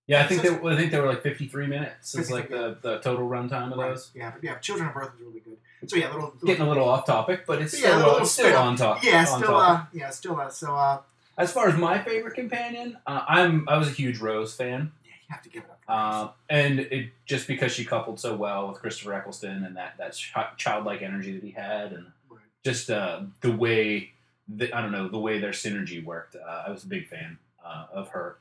Yeah, 0.06 0.22
I 0.22 0.26
think 0.26 0.42
they, 0.42 0.48
I 0.50 0.76
think 0.76 0.90
they 0.92 1.00
were 1.00 1.06
like 1.08 1.22
53 1.22 1.66
minutes. 1.66 2.14
Is 2.14 2.30
like 2.30 2.48
the, 2.50 2.76
the 2.82 2.98
total 2.98 3.28
runtime 3.28 3.70
of 3.72 3.78
those. 3.78 4.10
Yeah, 4.14 4.30
but 4.32 4.42
yeah, 4.42 4.58
Children 4.58 4.88
of 4.90 4.96
Earth 4.96 5.12
was 5.12 5.20
really 5.26 5.40
good. 5.40 5.56
So 5.88 5.96
yeah, 5.96 6.06
little, 6.12 6.32
little 6.34 6.46
Getting 6.46 6.62
a 6.64 6.68
little 6.68 6.88
off 6.88 7.06
topic, 7.06 7.44
but 7.46 7.60
it's 7.60 7.74
Yeah, 7.74 7.88
still, 7.90 7.96
little 7.98 8.14
uh, 8.20 8.24
still 8.24 8.56
on 8.56 8.76
top. 8.76 9.02
yeah, 9.04 9.20
on 9.28 9.40
still 9.42 9.56
uh, 9.56 9.84
yeah, 9.92 10.10
still 10.10 10.40
uh, 10.40 10.48
so 10.48 10.74
uh, 10.76 11.00
As 11.36 11.52
far 11.52 11.68
as 11.68 11.76
my 11.76 11.98
favorite 12.02 12.34
companion, 12.34 12.98
uh, 13.06 13.24
I'm 13.28 13.68
I 13.68 13.78
was 13.78 13.88
a 13.88 13.92
huge 13.92 14.18
Rose 14.20 14.54
fan, 14.54 14.92
yeah, 15.04 15.10
you 15.28 15.34
have 15.34 15.42
to 15.42 15.48
give 15.48 15.64
it 15.64 15.70
up. 15.70 15.80
uh, 15.88 16.28
and 16.48 16.78
it 16.80 17.10
just 17.26 17.46
because 17.48 17.72
she 17.72 17.84
coupled 17.84 18.20
so 18.20 18.36
well 18.36 18.68
with 18.68 18.78
Christopher 18.78 19.14
Eccleston 19.14 19.64
and 19.64 19.76
that 19.76 19.94
that 19.98 20.12
ch- 20.14 20.32
childlike 20.56 21.02
energy 21.02 21.32
that 21.32 21.42
he 21.42 21.50
had, 21.52 21.92
and 21.92 22.06
Right. 22.30 22.40
just 22.64 22.88
uh, 22.90 23.22
the 23.40 23.50
way 23.52 24.12
the, 24.48 24.72
I 24.72 24.82
don't 24.82 24.92
know 24.92 25.08
the 25.08 25.18
way 25.18 25.38
their 25.40 25.50
synergy 25.50 26.04
worked. 26.04 26.36
Uh, 26.36 26.64
I 26.66 26.70
was 26.70 26.84
a 26.84 26.88
big 26.88 27.08
fan 27.08 27.38
uh, 27.64 27.86
of 27.92 28.08
her. 28.10 28.36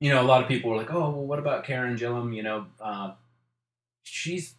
You 0.00 0.10
know, 0.10 0.20
a 0.20 0.24
lot 0.24 0.42
of 0.42 0.48
people 0.48 0.70
were 0.70 0.76
like, 0.76 0.92
"Oh, 0.92 1.10
well, 1.10 1.26
what 1.26 1.38
about 1.38 1.64
Karen 1.64 1.96
Gillan?" 1.96 2.34
You 2.34 2.42
know, 2.42 2.66
uh, 2.80 3.12
she's 4.04 4.54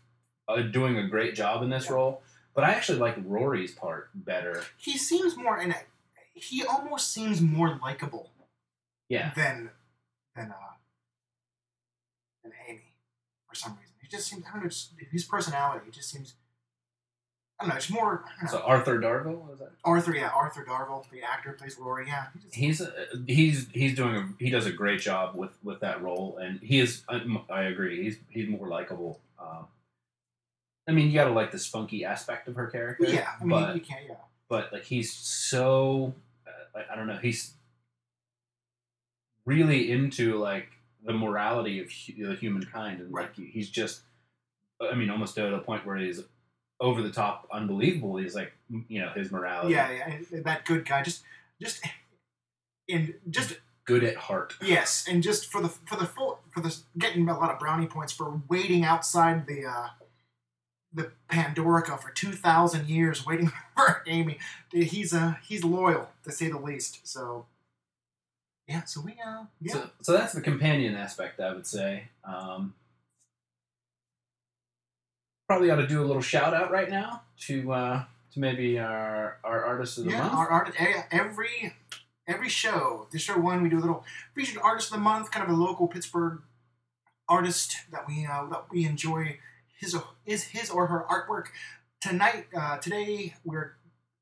uh, 0.48 0.62
doing 0.62 0.98
a 0.98 1.08
great 1.08 1.34
job 1.36 1.63
in 1.63 1.69
this 1.69 1.86
Yeah. 1.86 1.93
role, 1.93 2.22
but 2.53 2.63
I 2.63 2.72
actually 2.72 3.00
like 3.00 3.15
Rory's 3.24 3.74
part 3.74 4.10
better. 4.13 4.63
he 4.77 4.98
seems 4.98 5.38
more 5.38 5.58
in 5.60 5.72
a, 5.72 5.77
he 6.34 6.63
almost 6.65 7.12
seems 7.12 7.41
more 7.41 7.77
likable 7.81 8.31
Yeah, 9.08 9.31
than 9.36 9.72
than 10.36 10.51
uh 10.51 10.74
than 12.43 12.51
Amy 12.67 12.93
for 13.48 13.55
some 13.55 13.77
reason. 13.77 13.96
He 14.01 14.08
just 14.08 14.27
seems 14.27 14.43
I 14.46 14.51
don't 14.51 14.63
know 14.63 14.69
his 15.12 15.24
personality. 15.24 15.88
It 15.88 15.93
just 15.93 16.10
seems 16.12 16.34
I 17.59 17.65
don't 17.65 17.69
know. 17.69 17.75
It's 17.75 17.89
more 17.89 18.23
I 18.25 18.45
don't 18.45 18.53
know, 18.53 18.59
So 18.59 18.65
Arthur 18.65 18.99
Darvill 18.99 19.51
is 19.53 19.59
that? 19.59 19.71
Arthur. 19.83 20.15
Yeah, 20.15 20.29
Arthur 20.29 20.63
Darvill, 20.63 21.03
the 21.11 21.21
actor, 21.23 21.51
plays 21.53 21.77
Rory. 21.77 22.07
Yeah, 22.07 22.27
he 22.33 22.67
just, 22.69 22.79
He's 22.79 22.81
uh, 22.81 22.91
he's 23.27 23.67
he's 23.73 23.95
doing 23.95 24.15
a, 24.15 24.29
he 24.39 24.49
does 24.49 24.65
a 24.65 24.71
great 24.71 25.01
job 25.01 25.35
with 25.35 25.51
with 25.63 25.81
that 25.81 26.01
role, 26.01 26.37
and 26.41 26.59
he 26.61 26.79
is. 26.79 27.03
I, 27.09 27.21
I 27.49 27.63
agree. 27.63 28.01
He's 28.03 28.17
he's 28.29 28.47
more 28.47 28.67
likable. 28.67 29.19
Um, 29.39 29.67
I 30.87 30.91
mean, 30.93 31.07
you 31.07 31.13
got 31.13 31.25
to 31.25 31.31
like 31.31 31.51
the 31.51 31.59
spunky 31.59 32.05
aspect 32.05 32.47
of 32.47 32.55
her 32.55 32.67
character. 32.67 33.05
yeah. 33.07 33.27
I 33.39 33.43
mean, 33.43 33.49
but 33.61 33.75
you 33.75 33.81
can't. 33.81 34.05
Yeah. 34.07 34.15
but 34.47 34.71
like 34.71 34.85
he's 34.85 35.13
so 35.13 36.13
uh, 36.47 36.79
I, 36.79 36.93
I 36.93 36.95
don't 36.95 37.07
know. 37.07 37.17
He's 37.21 37.53
really 39.45 39.91
into 39.91 40.37
like 40.37 40.67
the 41.05 41.13
morality 41.13 41.79
of 41.81 41.87
hu- 41.91 42.27
the 42.29 42.35
humankind, 42.35 43.01
and 43.01 43.11
like 43.11 43.35
he's 43.35 43.69
just. 43.69 44.01
I 44.81 44.95
mean, 44.95 45.09
almost 45.09 45.35
to 45.35 45.41
the 45.49 45.57
point 45.59 45.85
where 45.85 45.97
he's 45.97 46.21
over 46.79 47.01
the 47.01 47.12
top, 47.12 47.48
unbelievable. 47.51 48.17
He's 48.17 48.36
like, 48.36 48.53
you 48.88 49.01
know, 49.01 49.12
his 49.15 49.31
morality. 49.31 49.74
Yeah, 49.74 49.91
yeah. 49.91 50.41
That 50.43 50.65
good 50.65 50.88
guy. 50.88 51.03
Just, 51.03 51.24
just, 51.62 51.83
and 52.89 53.13
just 53.29 53.57
good 53.89 54.03
at 54.03 54.15
heart. 54.15 54.53
Yes, 54.62 55.05
and 55.09 55.24
just 55.24 55.48
for 55.48 55.62
the 55.62 55.69
for 55.69 55.98
the 55.98 56.05
full 56.05 56.39
for 56.51 56.62
the 56.62 56.75
getting 56.98 57.27
a 57.27 57.38
lot 57.38 57.51
of 57.51 57.59
brownie 57.59 57.88
points 57.88 58.13
for 58.13 58.41
waiting 58.48 58.86
outside 58.86 59.48
the 59.48 59.65
uh, 59.65 59.89
the 60.93 61.12
Pandorica 61.29 62.00
for 62.00 62.12
two 62.12 62.31
thousand 62.31 62.88
years, 62.88 63.25
waiting 63.25 63.51
for 63.75 64.03
Amy. 64.07 64.38
He's 64.71 65.13
uh 65.13 65.36
he's 65.43 65.63
loyal 65.63 66.09
to 66.24 66.31
say 66.31 66.50
the 66.50 66.59
least. 66.59 67.07
So 67.07 67.48
yeah, 68.67 68.83
so 68.83 69.01
we 69.01 69.13
uh 69.13 69.45
yeah 69.59 69.74
So, 69.74 69.89
so 70.01 70.13
that's 70.13 70.33
the 70.33 70.41
companion 70.41 70.95
aspect, 70.95 71.39
I 71.39 71.53
would 71.53 71.67
say. 71.67 72.09
Um, 72.24 72.75
probably 75.49 75.71
ought 75.71 75.77
to 75.77 75.87
do 75.87 76.03
a 76.03 76.05
little 76.05 76.21
shout 76.21 76.53
out 76.53 76.69
right 76.69 76.91
now 76.91 77.23
to 77.39 77.71
uh, 77.71 78.03
to 78.31 78.39
maybe 78.39 78.77
our 78.77 79.39
our 79.43 79.65
artist 79.65 79.97
of 79.97 80.03
the 80.03 80.11
yeah 80.11 80.21
month. 80.21 80.33
our 80.35 80.47
art 80.47 80.75
every 81.11 81.73
every 82.27 82.47
show 82.47 83.07
this 83.11 83.23
show 83.23 83.35
one 83.35 83.63
we 83.63 83.69
do 83.69 83.79
a 83.79 83.81
little 83.81 84.05
featured 84.35 84.61
artist 84.61 84.91
of 84.91 84.99
the 84.99 85.03
month, 85.03 85.31
kind 85.31 85.43
of 85.43 85.51
a 85.51 85.59
local 85.59 85.87
Pittsburgh 85.87 86.43
artist 87.27 87.77
that 87.91 88.07
we 88.07 88.27
uh, 88.27 88.45
that 88.45 88.65
we 88.69 88.85
enjoy 88.85 89.39
his 89.79 89.97
is 90.23 90.43
his 90.43 90.69
or 90.69 90.85
her 90.85 91.03
artwork. 91.09 91.47
Tonight, 91.99 92.45
uh, 92.55 92.77
today 92.77 93.33
we're 93.43 93.73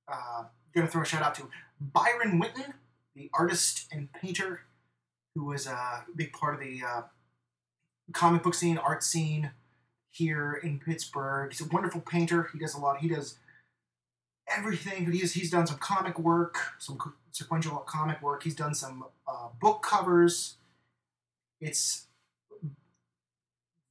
uh, 0.07 0.45
gonna 0.73 0.87
throw 0.87 1.01
a 1.01 1.05
shout 1.05 1.21
out 1.21 1.35
to 1.35 1.49
Byron 1.81 2.39
Winton, 2.39 2.73
the 3.15 3.29
artist 3.33 3.87
and 3.91 4.13
painter 4.13 4.61
who 5.35 5.43
was 5.43 5.67
a 5.67 6.05
big 6.15 6.31
part 6.31 6.53
of 6.53 6.61
the 6.61 6.81
uh, 6.87 7.01
comic 8.13 8.43
book 8.43 8.53
scene, 8.53 8.77
art 8.77 9.03
scene 9.03 9.51
here 10.17 10.59
in 10.63 10.79
Pittsburgh. 10.79 11.51
He's 11.51 11.61
a 11.61 11.69
wonderful 11.69 12.01
painter. 12.01 12.49
He 12.51 12.59
does 12.59 12.73
a 12.75 12.79
lot. 12.79 12.97
He 12.99 13.07
does 13.07 13.35
everything. 14.55 15.05
But 15.05 15.13
he's 15.13 15.33
he's 15.33 15.51
done 15.51 15.67
some 15.67 15.77
comic 15.77 16.17
work, 16.19 16.57
some 16.79 16.97
sequential 17.31 17.77
comic 17.79 18.21
work. 18.21 18.43
He's 18.43 18.55
done 18.55 18.73
some 18.75 19.05
uh, 19.27 19.49
book 19.59 19.83
covers. 19.83 20.55
It's 21.61 22.07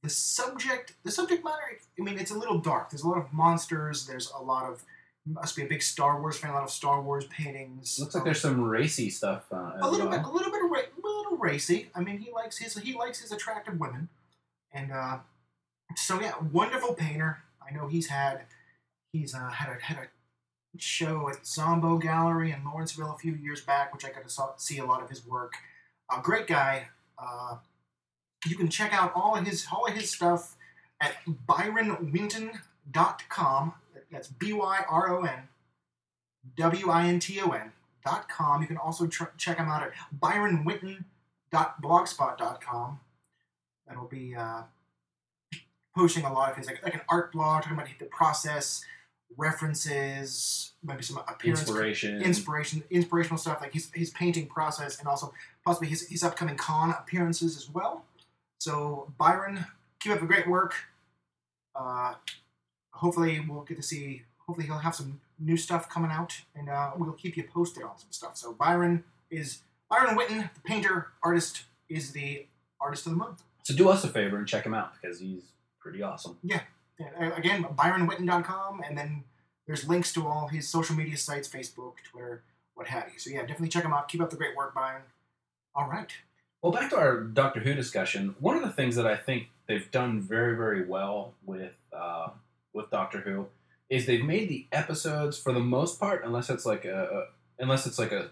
the 0.03 0.09
subject. 0.09 0.93
The 1.03 1.11
subject 1.11 1.43
matter. 1.43 1.57
I 1.99 2.03
mean, 2.03 2.17
it's 2.19 2.31
a 2.31 2.37
little 2.37 2.59
dark. 2.59 2.89
There's 2.91 3.03
a 3.03 3.07
lot 3.07 3.17
of 3.17 3.31
monsters. 3.33 4.05
There's 4.05 4.31
a 4.37 4.41
lot 4.41 4.65
of 4.65 4.83
must 5.25 5.57
be 5.57 5.63
a 5.63 5.67
big 5.67 5.81
Star 5.81 6.21
Wars 6.21 6.37
fan. 6.37 6.51
A 6.51 6.53
lot 6.53 6.63
of 6.63 6.69
Star 6.71 7.01
Wars 7.01 7.25
paintings. 7.25 7.97
Looks 7.99 8.15
like 8.15 8.21
Um, 8.21 8.25
there's 8.25 8.39
some 8.41 8.61
racy 8.61 9.09
stuff. 9.09 9.43
Uh, 9.51 9.73
a 9.81 9.89
little 9.89 10.07
well. 10.07 10.17
bit, 10.19 10.25
a 10.25 10.31
little 10.31 10.51
bit 10.51 10.63
of 10.63 10.71
ra- 10.71 10.79
a 10.79 11.07
little 11.07 11.37
racy. 11.37 11.89
I 11.95 11.99
mean, 12.01 12.19
he 12.19 12.31
likes 12.31 12.57
his 12.57 12.77
he 12.77 12.93
likes 12.93 13.19
his 13.19 13.31
attractive 13.31 13.77
women, 13.79 14.07
and 14.71 14.91
uh, 14.93 15.17
so 15.97 16.21
yeah, 16.21 16.33
wonderful 16.51 16.93
painter. 16.93 17.39
I 17.65 17.71
know 17.73 17.87
he's 17.87 18.07
had 18.07 18.41
he's 19.11 19.33
uh, 19.33 19.49
had 19.49 19.75
a 19.75 19.79
had 19.81 19.97
a 19.97 20.07
show 20.77 21.27
at 21.29 21.43
Zombo 21.45 21.97
Gallery 21.97 22.51
in 22.51 22.63
Lawrenceville 22.63 23.13
a 23.13 23.17
few 23.17 23.33
years 23.33 23.61
back, 23.61 23.91
which 23.93 24.05
I 24.05 24.11
got 24.11 24.25
to 24.27 24.43
see 24.57 24.77
a 24.77 24.85
lot 24.85 25.01
of 25.01 25.09
his 25.09 25.25
work. 25.25 25.53
A 26.15 26.21
great 26.21 26.45
guy. 26.47 26.89
Uh, 27.17 27.55
you 28.47 28.55
can 28.55 28.69
check 28.69 28.93
out 28.93 29.11
all 29.15 29.35
of 29.35 29.43
his 29.45 29.65
all 29.71 29.87
of 29.87 29.93
his 29.93 30.11
stuff 30.11 30.55
at 31.01 31.15
byronwinton.com. 31.47 33.73
That's 34.11 34.27
B 34.27 34.53
Y 34.53 34.85
R 34.87 35.17
O 35.17 35.23
N 35.23 35.49
W 36.55 36.89
I 36.89 37.07
N 37.07 37.19
T 37.19 37.41
O 37.41 37.49
N 37.49 37.71
dot 38.05 38.29
com. 38.29 38.61
You 38.61 38.67
can 38.67 38.77
also 38.77 39.07
tr- 39.07 39.25
check 39.37 39.57
him 39.57 39.67
out 39.67 39.81
at 39.83 39.91
byronwinton.blogspot.com. 40.21 42.99
That'll 43.87 44.05
be 44.05 44.35
uh, 44.35 44.61
posting 45.97 46.23
a 46.23 46.31
lot 46.31 46.49
of 46.49 46.55
things 46.55 46.67
like, 46.67 46.83
like 46.83 46.93
an 46.93 47.01
art 47.09 47.31
blog, 47.31 47.63
talking 47.63 47.77
about 47.77 47.89
the 47.99 48.05
process, 48.05 48.83
references, 49.35 50.71
maybe 50.83 51.03
some 51.03 51.17
appearance, 51.17 51.61
Inspiration. 51.61 52.21
inspiration, 52.21 52.83
inspirational 52.89 53.37
stuff, 53.37 53.61
like 53.61 53.73
his, 53.73 53.89
his 53.93 54.09
painting 54.11 54.47
process, 54.47 54.99
and 54.99 55.07
also 55.07 55.33
possibly 55.65 55.87
his, 55.87 56.07
his 56.07 56.23
upcoming 56.23 56.55
con 56.55 56.91
appearances 56.91 57.57
as 57.57 57.69
well. 57.69 58.05
So, 58.59 59.11
Byron, 59.17 59.65
keep 59.99 60.13
up 60.13 60.19
the 60.19 60.25
great 60.25 60.47
work. 60.47 60.73
Uh, 61.75 62.13
hopefully, 62.91 63.39
we'll 63.47 63.63
get 63.63 63.77
to 63.77 63.83
see. 63.83 64.23
Hopefully, 64.45 64.65
he'll 64.67 64.77
have 64.77 64.95
some 64.95 65.19
new 65.39 65.57
stuff 65.57 65.89
coming 65.89 66.09
out, 66.11 66.41
and 66.55 66.69
uh, 66.69 66.91
we'll 66.97 67.11
keep 67.13 67.37
you 67.37 67.43
posted 67.43 67.83
on 67.83 67.97
some 67.97 68.11
stuff. 68.11 68.37
So, 68.37 68.53
Byron 68.53 69.03
is 69.29 69.59
Byron 69.89 70.15
Winton, 70.15 70.49
the 70.53 70.61
painter 70.65 71.07
artist, 71.23 71.63
is 71.89 72.11
the 72.11 72.47
artist 72.79 73.05
of 73.05 73.11
the 73.11 73.17
month. 73.17 73.43
So 73.63 73.75
do 73.75 73.89
us 73.89 74.03
a 74.03 74.07
favor 74.07 74.37
and 74.37 74.47
check 74.47 74.65
him 74.65 74.73
out 74.73 74.93
because 74.99 75.19
he's 75.19 75.43
pretty 75.87 76.03
awesome. 76.03 76.37
Yeah, 76.43 76.61
uh, 76.99 77.31
again, 77.35 77.63
byronwinton.com, 77.63 78.81
and 78.87 78.97
then 78.97 79.23
there's 79.65 79.87
links 79.87 80.11
to 80.13 80.27
all 80.27 80.47
his 80.47 80.67
social 80.67 80.97
media 80.97 81.17
sites 81.17 81.47
Facebook, 81.47 81.93
Twitter, 82.11 82.43
what 82.75 82.87
have 82.87 83.05
you. 83.13 83.19
So, 83.19 83.29
yeah, 83.29 83.41
definitely 83.41 83.69
check 83.69 83.85
him 83.85 83.93
out. 83.93 84.09
Keep 84.09 84.21
up 84.21 84.29
the 84.29 84.35
great 84.35 84.55
work, 84.55 84.75
Byron. 84.75 85.03
All 85.73 85.87
right. 85.89 86.11
Well, 86.61 86.73
back 86.73 86.89
to 86.89 86.97
our 86.97 87.21
Doctor 87.21 87.61
Who 87.61 87.73
discussion. 87.73 88.35
One 88.39 88.57
of 88.57 88.63
the 88.63 88.71
things 88.71 88.97
that 88.97 89.07
I 89.07 89.15
think 89.15 89.47
they've 89.67 89.89
done 89.91 90.21
very, 90.21 90.57
very 90.57 90.85
well 90.85 91.35
with 91.45 91.73
uh, 91.93 92.29
with 92.73 92.89
Doctor 92.89 93.21
Who 93.21 93.47
is 93.89 94.05
they've 94.05 94.25
made 94.25 94.49
the 94.49 94.67
episodes 94.73 95.37
for 95.37 95.53
the 95.53 95.61
most 95.61 95.99
part, 95.99 96.25
unless 96.25 96.49
it's 96.49 96.65
like 96.65 96.83
a, 96.83 97.27
unless 97.59 97.85
it's 97.85 97.97
like 97.97 98.11
a 98.11 98.31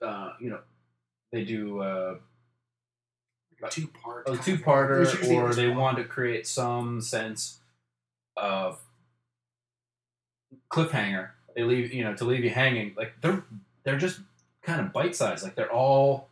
uh, 0.00 0.34
you 0.40 0.50
know 0.50 0.60
they 1.32 1.44
do 1.44 1.80
uh, 1.80 2.16
two 3.70 3.86
part. 3.88 4.28
a 4.28 4.36
two 4.44 4.56
parter, 4.58 5.30
or 5.32 5.54
they 5.54 5.68
want 5.68 5.96
to 5.98 6.04
create 6.04 6.46
some 6.46 7.00
sense 7.00 7.58
of 8.36 8.80
cliffhanger. 10.70 11.30
They 11.54 11.62
leave 11.64 11.92
you 11.92 12.04
know 12.04 12.14
to 12.16 12.24
leave 12.24 12.44
you 12.44 12.50
hanging. 12.50 12.94
Like 12.96 13.14
they're 13.20 13.42
they're 13.84 13.98
just 13.98 14.20
kind 14.62 14.80
of 14.80 14.92
bite 14.92 15.14
sized. 15.14 15.42
Like 15.44 15.54
they're 15.54 15.72
all 15.72 16.28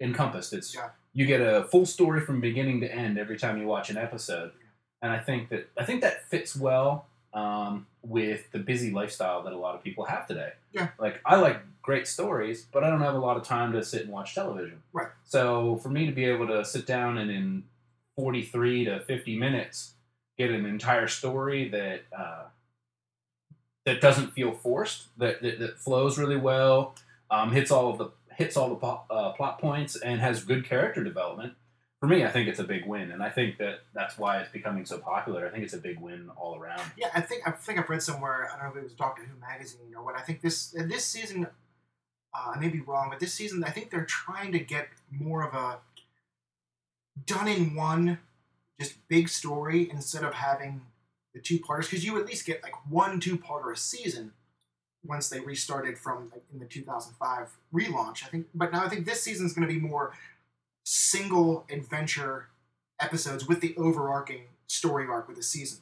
encompassed. 0.00 0.52
It's 0.52 0.74
Yeah. 0.74 0.90
you 1.12 1.26
get 1.26 1.40
a 1.40 1.64
full 1.64 1.86
story 1.86 2.20
from 2.20 2.40
beginning 2.40 2.80
to 2.82 2.92
end 2.92 3.18
every 3.18 3.38
time 3.38 3.60
you 3.60 3.66
watch 3.66 3.90
an 3.90 3.96
episode, 3.96 4.52
and 5.00 5.12
I 5.12 5.18
think 5.18 5.48
that 5.50 5.70
I 5.78 5.84
think 5.84 6.00
that 6.02 6.28
fits 6.28 6.56
well 6.56 7.06
um, 7.34 7.86
with 8.02 8.50
the 8.52 8.58
busy 8.58 8.90
lifestyle 8.90 9.42
that 9.44 9.52
a 9.52 9.58
lot 9.58 9.74
of 9.74 9.82
people 9.82 10.04
have 10.04 10.26
today. 10.26 10.52
Yeah. 10.72 10.88
Like 10.98 11.20
I 11.24 11.36
like 11.36 11.60
great 11.82 12.06
stories, 12.06 12.66
but 12.72 12.84
I 12.84 12.90
don't 12.90 13.00
have 13.00 13.14
a 13.14 13.18
lot 13.18 13.36
of 13.36 13.42
time 13.42 13.72
to 13.72 13.84
sit 13.84 14.02
and 14.02 14.10
watch 14.12 14.34
television. 14.34 14.82
Right. 14.92 15.08
So 15.24 15.76
for 15.76 15.88
me 15.88 16.06
to 16.06 16.12
be 16.12 16.24
able 16.24 16.46
to 16.46 16.64
sit 16.64 16.86
down 16.86 17.18
and 17.18 17.30
in 17.30 17.64
43 18.16 18.84
to 18.86 19.00
50 19.00 19.36
minutes 19.36 19.94
get 20.38 20.50
an 20.50 20.64
entire 20.64 21.08
story 21.08 21.68
that 21.68 22.02
uh, 22.16 22.44
that 23.84 24.00
doesn't 24.00 24.32
feel 24.32 24.52
forced, 24.52 25.08
that, 25.18 25.42
that, 25.42 25.58
that 25.58 25.78
flows 25.78 26.18
really 26.18 26.36
well, 26.36 26.94
um, 27.30 27.50
hits 27.52 27.70
all 27.70 27.90
of 27.90 27.98
the 27.98 28.10
hits 28.34 28.56
all 28.56 28.70
the 28.70 28.76
po- 28.76 29.02
uh, 29.10 29.32
plot 29.32 29.60
points, 29.60 29.96
and 29.96 30.20
has 30.20 30.44
good 30.44 30.64
character 30.64 31.04
development. 31.04 31.54
For 32.00 32.08
me, 32.08 32.24
I 32.24 32.30
think 32.30 32.48
it's 32.48 32.58
a 32.58 32.64
big 32.64 32.86
win, 32.86 33.12
and 33.12 33.22
I 33.22 33.30
think 33.30 33.58
that 33.58 33.80
that's 33.94 34.18
why 34.18 34.38
it's 34.38 34.50
becoming 34.50 34.84
so 34.84 34.98
popular. 34.98 35.46
I 35.46 35.50
think 35.50 35.62
it's 35.62 35.74
a 35.74 35.78
big 35.78 36.00
win 36.00 36.30
all 36.36 36.56
around. 36.56 36.82
Yeah, 36.96 37.10
I 37.14 37.20
think 37.20 37.46
I 37.46 37.52
think 37.52 37.78
I've 37.78 37.88
read 37.88 38.02
somewhere. 38.02 38.50
I 38.50 38.56
don't 38.56 38.64
know 38.64 38.70
if 38.72 38.76
it 38.76 38.84
was 38.84 38.94
Doctor 38.94 39.22
Who 39.22 39.40
magazine 39.40 39.94
or 39.96 40.02
what. 40.04 40.16
I 40.16 40.22
think 40.22 40.40
this 40.40 40.70
this 40.70 41.04
season, 41.04 41.46
uh, 42.34 42.52
I 42.54 42.58
may 42.58 42.68
be 42.68 42.80
wrong, 42.80 43.08
but 43.10 43.20
this 43.20 43.34
season 43.34 43.62
I 43.64 43.70
think 43.70 43.90
they're 43.90 44.04
trying 44.04 44.52
to 44.52 44.58
get 44.58 44.88
more 45.10 45.46
of 45.46 45.54
a 45.54 45.78
done 47.26 47.48
in 47.48 47.74
one, 47.74 48.18
just 48.80 49.06
big 49.08 49.28
story 49.28 49.90
instead 49.90 50.24
of 50.24 50.34
having 50.34 50.82
the 51.34 51.40
two 51.40 51.58
parters. 51.58 51.88
Because 51.88 52.04
you 52.04 52.18
at 52.18 52.26
least 52.26 52.46
get 52.46 52.62
like 52.62 52.74
one 52.88 53.20
two 53.20 53.36
parter 53.36 53.72
a 53.72 53.76
season 53.76 54.32
once 55.04 55.28
they 55.28 55.40
restarted 55.40 55.98
from 55.98 56.30
like, 56.32 56.44
in 56.52 56.58
the 56.58 56.66
2005 56.66 57.56
relaunch. 57.74 58.24
I 58.24 58.28
think, 58.28 58.46
but 58.54 58.72
now 58.72 58.84
I 58.84 58.88
think 58.88 59.04
this 59.04 59.22
season 59.22 59.46
is 59.46 59.52
going 59.52 59.66
to 59.66 59.72
be 59.72 59.80
more 59.80 60.12
single 60.84 61.64
adventure 61.70 62.48
episodes 63.00 63.46
with 63.46 63.60
the 63.60 63.74
overarching 63.76 64.44
story 64.66 65.06
arc 65.08 65.28
with 65.28 65.36
the 65.36 65.42
season. 65.42 65.80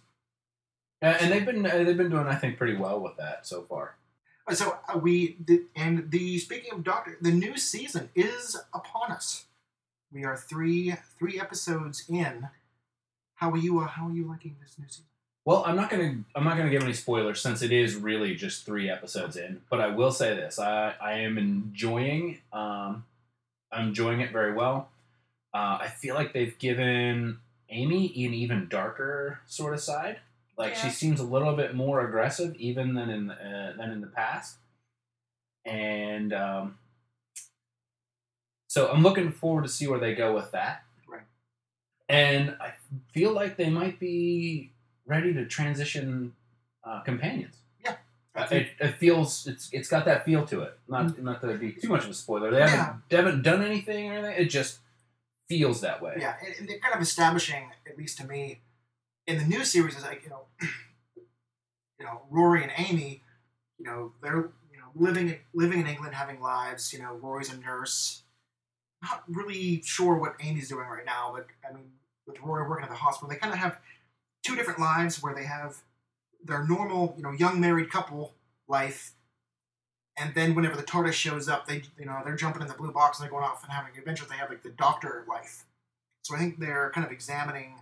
And 1.03 1.33
they've 1.33 1.47
been 1.47 1.65
uh, 1.65 1.85
they've 1.85 1.97
been 1.97 2.11
doing 2.11 2.27
I 2.27 2.35
think 2.35 2.59
pretty 2.59 2.77
well 2.77 3.01
with 3.01 3.17
that 3.17 3.47
so 3.47 3.63
far. 3.63 3.95
So 4.53 4.79
uh, 4.89 4.99
we 4.99 5.37
and 5.77 6.11
the 6.11 6.39
speaking 6.39 6.73
of 6.73 6.83
Doctor, 6.83 7.17
the 7.21 7.31
new 7.31 7.57
season 7.57 8.11
is 8.15 8.57
upon 8.75 9.13
us. 9.13 9.47
We 10.13 10.25
are 10.25 10.37
three 10.37 10.95
three 11.19 11.41
episodes 11.41 12.05
in. 12.09 12.49
How 13.37 13.51
are 13.51 13.57
you? 13.57 13.81
Uh, 13.81 13.87
how 13.87 14.09
are 14.09 14.13
you 14.13 14.29
liking 14.29 14.57
this 14.61 14.79
new 14.79 14.87
season? 14.89 15.05
Well, 15.45 15.65
I'm 15.65 15.77
not 15.77 15.91
gonna 15.91 16.19
I'm 16.35 16.45
not 16.45 16.57
gonna 16.57 16.71
give 16.71 16.83
any 16.83 16.93
spoilers 16.93 17.41
since 17.41 17.63
it 17.63 17.73
is 17.73 17.97
really 17.97 18.35
just 18.35 18.67
three 18.67 18.91
episodes 18.91 19.37
in. 19.37 19.63
But 19.71 19.81
I 19.81 19.89
will 19.89 20.13
say 20.13 20.35
this: 20.35 20.59
I 20.59 20.95
I 21.01 21.13
am 21.21 21.39
enjoying 21.39 22.39
um, 22.53 23.05
I'm 23.73 23.89
enjoying 23.89 24.21
it 24.21 24.33
very 24.33 24.53
well. 24.53 24.89
Uh, 25.55 25.79
I 25.81 25.89
feel 25.89 26.15
like 26.15 26.33
they've 26.33 26.59
given 26.59 27.39
Amy 27.69 28.07
an 28.25 28.35
even 28.35 28.69
darker 28.69 29.41
sort 29.47 29.75
of 29.75 29.81
side. 29.81 30.19
Like 30.61 30.75
she 30.77 30.91
seems 30.91 31.19
a 31.21 31.25
little 31.25 31.55
bit 31.57 31.75
more 31.75 32.07
aggressive 32.07 32.55
even 32.57 32.95
than 32.95 33.09
in 33.11 33.31
uh, 33.31 33.73
than 33.79 33.91
in 33.91 34.01
the 34.01 34.07
past. 34.23 34.57
And 35.65 36.33
um, 36.33 36.79
so 38.69 38.91
I'm 38.91 39.03
looking 39.03 39.33
forward 39.33 39.63
to 39.65 39.69
see 39.71 39.87
where 39.87 39.99
they 39.99 40.15
go 40.15 40.35
with 40.35 40.51
that. 40.53 40.83
Right. 41.09 41.23
And 42.09 42.57
I 42.61 42.73
feel 43.13 43.33
like 43.33 43.57
they 43.57 43.71
might 43.71 43.99
be 43.99 44.73
ready 45.07 45.33
to 45.35 45.47
transition 45.47 46.35
uh, 46.85 47.01
companions. 47.03 47.57
I 47.87 48.43
Uh, 48.43 48.47
It, 48.59 48.67
it 48.87 48.93
feels 49.03 49.47
it's 49.53 49.65
it's 49.77 49.89
got 49.89 50.05
that 50.05 50.25
feel 50.25 50.47
to 50.53 50.57
it. 50.67 50.79
Not 50.89 51.05
not 51.29 51.41
to 51.41 51.49
be 51.59 51.73
too 51.73 51.89
much 51.95 52.05
of 52.05 52.11
a 52.11 52.15
spoiler. 52.25 52.49
They 52.51 52.61
haven't 52.61 52.77
Yeah. 52.79 52.95
they 53.09 53.17
haven't 53.17 53.43
done 53.51 53.61
anything 53.71 54.03
or 54.11 54.15
anything. 54.19 54.37
It 54.47 54.51
just 54.59 54.79
feels 55.49 55.81
that 55.81 55.99
way. 56.05 56.15
Yeah, 56.25 56.37
and, 56.45 56.55
and 56.59 56.65
they're 56.69 56.79
kind 56.79 56.95
of 56.95 57.03
establishing, 57.03 57.65
at 57.91 57.99
least 57.99 58.15
to 58.19 58.25
me, 58.33 58.61
in 59.27 59.39
the 59.39 59.45
new 59.45 59.65
series, 59.65 59.97
is 59.97 60.05
like 60.05 60.23
you 60.25 60.31
know, 60.31 60.43
you 61.99 62.05
know, 62.07 62.23
Rory 62.31 62.63
and 62.63 62.73
Amy, 62.77 63.23
you 63.79 63.85
know, 63.85 64.13
they're 64.23 64.51
you 64.73 64.79
know 64.79 64.91
living 64.95 65.39
living 65.55 65.81
in 65.81 65.87
England, 65.87 66.15
having 66.15 66.41
lives. 66.41 66.93
You 66.93 67.01
know, 67.01 67.15
Rory's 67.15 67.53
a 67.53 67.57
nurse. 67.57 68.23
Not 69.03 69.23
really 69.29 69.81
sure 69.83 70.17
what 70.17 70.35
Amy's 70.41 70.69
doing 70.69 70.87
right 70.87 71.07
now, 71.07 71.33
but 71.35 71.47
I 71.69 71.73
mean, 71.73 71.93
with 72.27 72.41
Rory 72.43 72.69
working 72.69 72.85
at 72.85 72.91
the 72.91 72.97
hospital, 72.97 73.31
they 73.31 73.37
kind 73.37 73.53
of 73.53 73.59
have 73.59 73.79
two 74.43 74.57
different 74.57 74.79
lives 74.79 75.23
where 75.23 75.35
they 75.35 75.45
have 75.45 75.79
their 76.45 76.65
normal, 76.65 77.15
you 77.17 77.23
know, 77.23 77.33
young 77.33 77.61
married 77.61 77.91
couple 77.91 78.35
life. 78.69 79.13
And 80.19 80.35
then 80.35 80.55
whenever 80.55 80.77
the 80.77 80.83
TARDIS 80.83 81.13
shows 81.15 81.49
up, 81.49 81.67
they 81.67 81.83
you 81.99 82.05
know 82.05 82.21
they're 82.25 82.37
jumping 82.37 82.63
in 82.63 82.69
the 82.69 82.75
blue 82.75 82.93
box 82.93 83.19
and 83.19 83.25
they're 83.25 83.31
going 83.31 83.45
off 83.45 83.63
and 83.63 83.73
having 83.73 83.97
adventures. 83.97 84.29
They 84.29 84.37
have 84.37 84.51
like 84.51 84.63
the 84.63 84.71
Doctor 84.71 85.25
life. 85.29 85.65
So 86.23 86.37
I 86.37 86.39
think 86.39 86.59
they're 86.59 86.91
kind 86.95 87.07
of 87.07 87.13
examining 87.13 87.77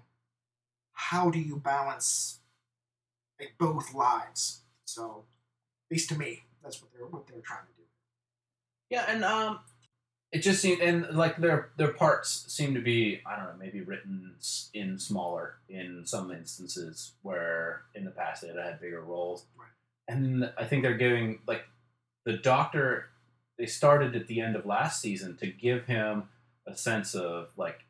how 0.99 1.31
do 1.31 1.38
you 1.38 1.57
balance 1.57 2.40
like 3.38 3.55
both 3.59 3.95
lives. 3.95 4.62
So 4.85 5.25
at 5.90 5.95
least 5.95 6.09
to 6.11 6.19
me, 6.19 6.43
that's 6.62 6.83
what 6.83 6.90
they're 6.93 7.07
what 7.07 7.26
they're 7.26 7.40
trying 7.40 7.67
to 7.67 7.73
do. 7.76 7.85
Yeah, 8.90 9.05
and 9.09 9.25
um, 9.25 9.61
it 10.33 10.40
just 10.40 10.61
seemed 10.61 10.81
and 10.81 11.07
like 11.17 11.37
their 11.37 11.71
their 11.76 11.93
parts 11.93 12.52
seem 12.52 12.75
to 12.75 12.81
be 12.81 13.21
I 13.25 13.37
don't 13.37 13.45
know 13.47 13.55
maybe 13.59 13.81
written 13.81 14.35
in 14.75 14.99
smaller 14.99 15.55
in 15.69 16.02
some 16.05 16.33
instances 16.33 17.12
where 17.23 17.83
in 17.95 18.05
the 18.05 18.11
past 18.11 18.43
they 18.43 18.49
had 18.49 18.57
had 18.57 18.81
bigger 18.81 19.00
roles, 19.02 19.45
Right. 19.57 19.69
and 20.09 20.52
I 20.59 20.64
think 20.64 20.83
they're 20.83 20.97
giving 20.97 21.38
like 21.47 21.64
the 22.25 22.35
Doctor. 22.35 23.11
They 23.57 23.67
started 23.67 24.14
at 24.14 24.28
the 24.28 24.40
end 24.40 24.55
of 24.57 24.67
last 24.67 25.00
season 25.00 25.37
to 25.38 25.47
give 25.49 25.87
him 25.87 26.28
a 26.67 26.76
sense 26.76 27.14
of 27.14 27.50
like 27.57 27.85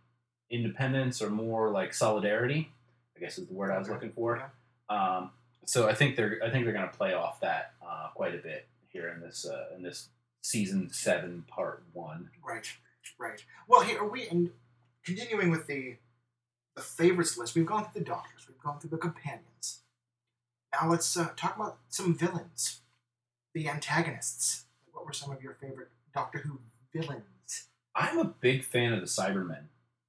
independence 0.50 1.20
or 1.20 1.30
more 1.30 1.70
like 1.70 1.92
solidarity. 1.92 2.70
I 3.18 3.20
guess 3.24 3.38
is 3.38 3.48
the 3.48 3.54
word 3.54 3.70
I 3.70 3.78
was 3.78 3.88
looking 3.88 4.12
for. 4.12 4.50
Um, 4.88 5.30
so 5.64 5.88
I 5.88 5.94
think 5.94 6.16
they're 6.16 6.38
I 6.44 6.50
think 6.50 6.64
they're 6.64 6.72
going 6.72 6.88
to 6.88 6.96
play 6.96 7.14
off 7.14 7.40
that 7.40 7.74
uh, 7.82 8.08
quite 8.14 8.34
a 8.34 8.38
bit 8.38 8.66
here 8.88 9.08
in 9.08 9.20
this 9.20 9.46
uh, 9.46 9.74
in 9.76 9.82
this 9.82 10.08
season 10.42 10.90
seven 10.92 11.44
part 11.48 11.82
one. 11.92 12.30
Right, 12.42 12.66
right. 13.18 13.44
Well, 13.66 13.82
here 13.82 13.98
are 13.98 14.08
we 14.08 14.28
and 14.28 14.50
continuing 15.04 15.50
with 15.50 15.66
the 15.66 15.96
the 16.76 16.82
favorites 16.82 17.36
list. 17.36 17.54
We've 17.54 17.66
gone 17.66 17.84
through 17.84 18.02
the 18.02 18.06
Doctors. 18.06 18.46
We've 18.48 18.62
gone 18.62 18.78
through 18.78 18.90
the 18.90 18.98
companions. 18.98 19.80
Now 20.72 20.88
let's 20.88 21.16
uh, 21.16 21.30
talk 21.36 21.56
about 21.56 21.78
some 21.88 22.16
villains, 22.16 22.82
the 23.52 23.68
antagonists. 23.68 24.64
What 24.92 25.04
were 25.04 25.12
some 25.12 25.32
of 25.32 25.42
your 25.42 25.54
favorite 25.60 25.88
Doctor 26.14 26.38
Who 26.38 26.60
villains? 26.94 27.68
I'm 27.94 28.18
a 28.18 28.24
big 28.24 28.62
fan 28.62 28.92
of 28.92 29.00
the 29.00 29.06
Cybermen. 29.06 29.64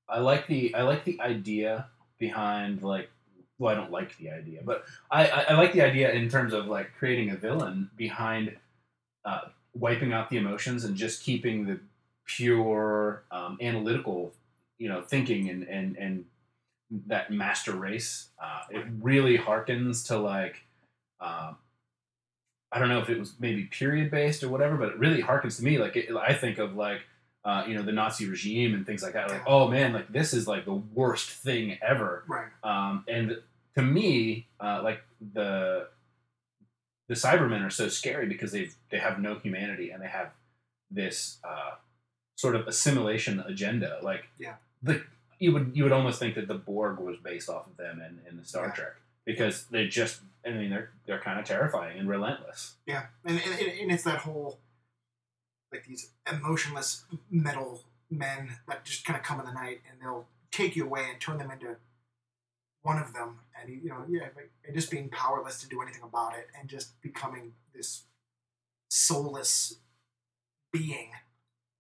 I 0.08 0.20
like 0.20 0.48
the 0.48 0.76
I 0.76 0.84
like 0.84 1.06
the 1.06 1.20
idea 1.22 1.88
behind 2.20 2.84
like 2.84 3.10
well 3.58 3.74
I 3.74 3.76
don't 3.76 3.92
like 3.92 4.18
the 4.18 4.30
idea, 4.32 4.62
but 4.64 4.86
I, 5.12 5.28
I, 5.28 5.42
I 5.50 5.54
like 5.56 5.74
the 5.74 5.82
idea 5.82 6.12
in 6.12 6.30
terms 6.30 6.54
of 6.54 6.68
like 6.68 6.94
creating 6.98 7.30
a 7.32 7.36
villain 7.36 7.90
behind 7.98 8.56
uh, 9.26 9.42
wiping 9.74 10.14
out 10.14 10.30
the 10.30 10.38
emotions 10.38 10.86
and 10.86 10.96
just 10.96 11.24
keeping 11.24 11.66
the 11.66 11.80
pure 12.26 13.24
um, 13.32 13.58
analytical 13.62 14.34
you 14.78 14.88
know 14.88 15.02
thinking 15.02 15.50
and 15.50 15.64
and 15.64 15.98
and 15.98 16.26
that 17.08 17.32
master 17.32 17.74
race. 17.74 18.30
Uh, 18.42 18.62
it 18.72 18.86
really 19.02 19.38
harkens 19.38 20.08
to 20.08 20.18
like. 20.18 20.64
Um, 21.22 21.58
I 22.72 22.80
don't 22.80 22.90
know 22.90 23.00
if 23.00 23.10
it 23.10 23.20
was 23.20 23.34
maybe 23.40 23.64
period 23.66 24.12
based 24.12 24.44
or 24.44 24.50
whatever, 24.50 24.78
but 24.78 24.90
it 24.90 25.00
really 25.00 25.22
harkens 25.22 25.58
to 25.58 25.64
me. 25.64 25.78
Like 25.78 25.96
it, 25.96 26.10
I 26.16 26.34
think 26.34 26.58
of 26.58 26.76
like 26.76 27.02
uh, 27.46 27.64
you 27.68 27.74
know 27.76 27.82
the 27.82 27.92
Nazi 27.92 28.28
regime 28.28 28.74
and 28.74 28.86
things 28.86 29.02
like 29.04 29.14
that. 29.14 29.30
Like 29.30 29.44
oh 29.48 29.68
man, 29.68 29.94
like 29.94 30.12
this 30.12 30.34
is 30.34 30.48
like 30.48 30.66
the 30.66 30.74
worst 30.74 31.30
thing 31.30 31.78
ever. 31.82 32.24
Right. 32.28 32.48
Um, 32.64 33.04
and 33.08 33.38
to 33.76 33.82
me, 33.82 34.48
uh, 34.60 34.82
like 34.84 35.02
the 35.34 35.88
the 37.08 37.16
Cybermen 37.16 37.66
are 37.66 37.70
so 37.72 37.88
scary 37.90 38.28
because 38.28 38.52
they 38.52 38.70
they 38.92 38.98
have 39.00 39.20
no 39.20 39.36
humanity 39.40 39.90
and 39.92 40.02
they 40.04 40.08
have 40.08 40.32
this 40.92 41.38
uh, 41.44 41.72
sort 42.36 42.56
of 42.56 42.68
assimilation 42.68 43.40
agenda. 43.40 44.00
Like 44.04 44.26
Yeah. 44.38 44.56
the 44.84 45.04
you 45.40 45.54
would 45.54 45.72
you 45.74 45.84
would 45.84 45.94
almost 45.94 46.20
think 46.20 46.36
that 46.36 46.48
the 46.48 46.56
Borg 46.56 47.00
was 47.00 47.18
based 47.24 47.50
off 47.50 47.68
of 47.68 47.78
them 47.78 48.02
in, 48.02 48.20
in 48.30 48.38
the 48.38 48.44
Star 48.46 48.68
Yeah. 48.68 48.72
Trek 48.74 48.94
because 49.26 49.66
they 49.68 49.88
just 49.88 50.22
I 50.46 50.52
mean 50.52 50.70
they're 50.70 50.92
they're 51.06 51.20
kind 51.22 51.40
of 51.40 51.46
terrifying 51.46 51.98
and 52.00 52.10
relentless. 52.10 52.76
Yeah, 52.86 53.06
and, 53.26 53.40
and, 53.40 53.62
and 53.82 53.92
it's 53.92 54.04
that 54.04 54.20
whole 54.20 54.60
like 55.72 55.86
these 55.86 56.12
emotionless 56.32 57.06
metal 57.30 57.84
men 58.10 58.58
that 58.68 58.86
just 58.86 59.06
kind 59.06 59.18
of 59.18 59.24
come 59.24 59.40
in 59.40 59.46
the 59.46 59.54
night 59.54 59.80
and 59.90 60.02
they'll 60.02 60.28
take 60.52 60.76
you 60.76 60.86
away 60.86 61.06
and 61.12 61.20
turn 61.22 61.38
them 61.38 61.52
into 61.52 61.76
one 62.82 62.98
of 62.98 63.14
them, 63.14 63.40
and 63.60 63.70
you 63.84 63.90
know, 63.90 64.06
yeah, 64.08 64.30
like, 64.36 64.52
and 64.66 64.74
just 64.74 64.90
being 64.90 65.10
powerless 65.10 65.60
to 65.62 65.68
do 65.68 65.82
anything 65.82 66.02
about 66.04 66.36
it, 66.36 66.48
and 66.58 66.70
just 66.70 67.00
becoming 67.02 67.54
this 67.76 68.04
soulless 68.90 69.76
being. 70.72 71.10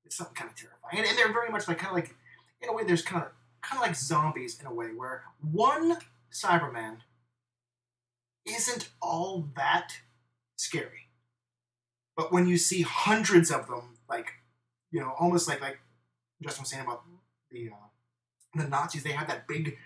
It's 0.03 0.17
something 0.17 0.35
kind 0.35 0.49
of 0.49 0.55
terrifying, 0.57 0.97
and, 0.97 1.07
and 1.07 1.17
they're 1.17 1.31
very 1.31 1.49
much 1.49 1.67
like 1.67 1.77
kind 1.77 1.91
of 1.91 1.95
like 1.95 2.15
in 2.61 2.69
a 2.69 2.73
way. 2.73 2.83
There's 2.83 3.01
kind 3.01 3.23
of 3.23 3.31
kind 3.61 3.81
of 3.81 3.87
like 3.87 3.95
zombies 3.95 4.59
in 4.59 4.65
a 4.65 4.73
way, 4.73 4.87
where 4.87 5.23
one 5.39 5.97
Cyberman 6.33 6.97
isn't 8.45 8.89
all 9.01 9.49
that 9.55 9.93
scary. 10.57 11.08
But 12.19 12.33
when 12.33 12.47
you 12.47 12.57
see 12.57 12.81
hundreds 12.81 13.49
of 13.49 13.67
them, 13.67 13.93
like 14.09 14.33
you 14.91 14.99
know, 14.99 15.13
almost 15.17 15.47
like 15.47 15.61
like 15.61 15.79
Justin 16.43 16.63
was 16.63 16.69
saying 16.69 16.83
about 16.83 17.03
the 17.49 17.69
uh, 17.69 18.61
the 18.61 18.67
Nazis, 18.67 19.03
they 19.03 19.13
have 19.13 19.29
that 19.29 19.47
big, 19.47 19.77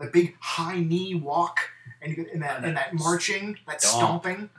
the 0.00 0.08
big 0.08 0.34
high 0.40 0.80
knee 0.80 1.14
walk, 1.14 1.60
and 2.02 2.16
you 2.16 2.26
in 2.34 2.40
that 2.40 2.64
And 2.64 2.76
that 2.76 2.92
marching, 2.94 3.56
that 3.68 3.80
stomp. 3.80 4.24
stomping, 4.24 4.50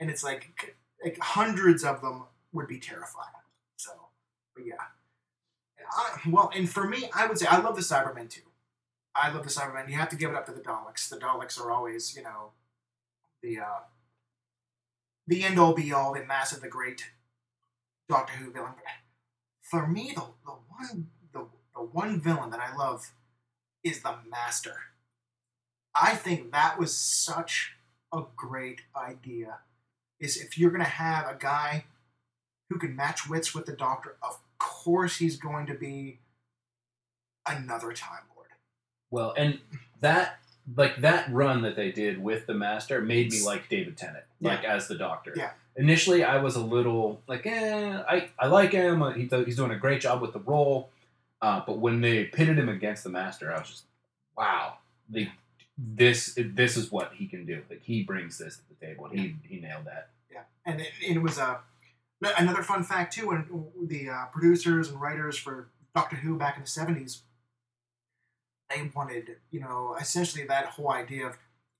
and 0.00 0.10
it's 0.10 0.24
like 0.24 0.76
like 1.04 1.16
hundreds 1.20 1.84
of 1.84 2.00
them 2.00 2.24
would 2.50 2.66
be 2.66 2.80
terrifying. 2.80 3.28
So, 3.76 3.92
but 4.56 4.66
yeah. 4.66 4.74
I, 5.96 6.18
well, 6.28 6.50
and 6.52 6.68
for 6.68 6.88
me, 6.88 7.08
I 7.14 7.28
would 7.28 7.38
say 7.38 7.46
I 7.46 7.60
love 7.60 7.76
the 7.76 7.82
Cybermen 7.82 8.28
too. 8.28 8.40
I 9.14 9.32
love 9.32 9.44
the 9.44 9.50
Cybermen. 9.50 9.88
You 9.88 9.94
have 9.98 10.08
to 10.08 10.16
give 10.16 10.30
it 10.30 10.36
up 10.36 10.46
to 10.46 10.52
the 10.52 10.62
Daleks. 10.62 11.08
The 11.08 11.16
Daleks 11.16 11.60
are 11.60 11.70
always, 11.70 12.16
you 12.16 12.24
know, 12.24 12.50
the 13.40 13.60
uh, 13.60 13.78
the 15.26 15.44
end 15.44 15.58
all 15.58 15.74
be 15.74 15.92
all, 15.92 16.12
the 16.14 16.20
of 16.52 16.60
the 16.60 16.68
great 16.68 17.10
Doctor 18.08 18.34
Who 18.34 18.52
villain. 18.52 18.74
For 19.62 19.86
me, 19.86 20.12
the 20.14 20.22
the 20.44 20.52
one 20.68 21.08
the, 21.32 21.46
the 21.74 21.82
one 21.82 22.20
villain 22.20 22.50
that 22.50 22.60
I 22.60 22.76
love 22.76 23.12
is 23.82 24.02
the 24.02 24.14
Master. 24.30 24.76
I 25.94 26.14
think 26.14 26.52
that 26.52 26.78
was 26.78 26.96
such 26.96 27.72
a 28.12 28.22
great 28.36 28.82
idea. 28.96 29.58
Is 30.20 30.36
if 30.36 30.56
you're 30.56 30.70
gonna 30.70 30.84
have 30.84 31.26
a 31.26 31.36
guy 31.38 31.84
who 32.70 32.78
can 32.78 32.96
match 32.96 33.28
wits 33.28 33.54
with 33.54 33.66
the 33.66 33.72
Doctor, 33.72 34.16
of 34.22 34.38
course 34.58 35.18
he's 35.18 35.36
going 35.36 35.66
to 35.66 35.74
be 35.74 36.18
another 37.46 37.92
Time 37.92 38.22
Lord. 38.34 38.48
Well, 39.10 39.34
and 39.36 39.60
that 40.00 40.38
like 40.74 40.96
that 41.02 41.30
run 41.32 41.62
that 41.62 41.76
they 41.76 41.92
did 41.92 42.22
with 42.22 42.46
the 42.46 42.54
Master 42.54 43.00
made 43.00 43.30
me 43.30 43.42
like 43.44 43.68
David 43.68 43.96
Tennant, 43.96 44.24
like 44.40 44.64
as 44.64 44.88
the 44.88 44.96
Doctor. 44.96 45.32
Yeah. 45.36 45.50
Initially, 45.76 46.24
I 46.24 46.38
was 46.38 46.56
a 46.56 46.60
little 46.64 47.20
like, 47.28 47.46
eh, 47.46 48.02
I 48.08 48.30
I 48.38 48.46
like 48.46 48.72
him. 48.72 49.02
uh, 49.02 49.12
He, 49.12 49.28
he's 49.44 49.56
doing 49.56 49.70
a 49.70 49.76
great 49.78 50.00
job 50.00 50.20
with 50.22 50.32
the 50.32 50.38
role. 50.40 50.90
Uh, 51.42 51.60
but 51.66 51.78
when 51.78 52.00
they 52.00 52.24
pitted 52.24 52.58
him 52.58 52.68
against 52.70 53.04
the 53.04 53.10
Master, 53.10 53.52
I 53.54 53.58
was 53.58 53.68
just, 53.68 53.84
wow, 54.36 54.78
the 55.10 55.28
this 55.78 56.36
this 56.36 56.76
is 56.78 56.90
what 56.90 57.12
he 57.14 57.26
can 57.26 57.44
do. 57.44 57.62
Like 57.68 57.82
he 57.84 58.02
brings 58.02 58.38
this 58.38 58.56
to 58.56 58.62
the 58.70 58.86
table. 58.86 59.04
and 59.06 59.18
He 59.20 59.36
he 59.46 59.60
nailed 59.60 59.84
that. 59.84 60.08
Yeah, 60.32 60.44
and 60.64 60.80
it, 60.80 60.88
it 61.06 61.20
was 61.22 61.36
a 61.38 61.60
another 62.38 62.62
fun 62.62 62.82
fact 62.82 63.12
too. 63.12 63.28
When 63.28 63.66
the 63.86 64.08
uh, 64.08 64.24
producers 64.32 64.88
and 64.88 64.98
writers 65.00 65.36
for 65.36 65.68
Doctor 65.94 66.16
Who 66.16 66.36
back 66.38 66.56
in 66.56 66.62
the 66.62 66.68
seventies, 66.68 67.22
they 68.70 68.90
wanted 68.94 69.36
you 69.50 69.60
know 69.60 69.96
essentially 70.00 70.44
that 70.44 70.66
whole 70.66 70.90
idea 70.90 71.26
of 71.26 71.38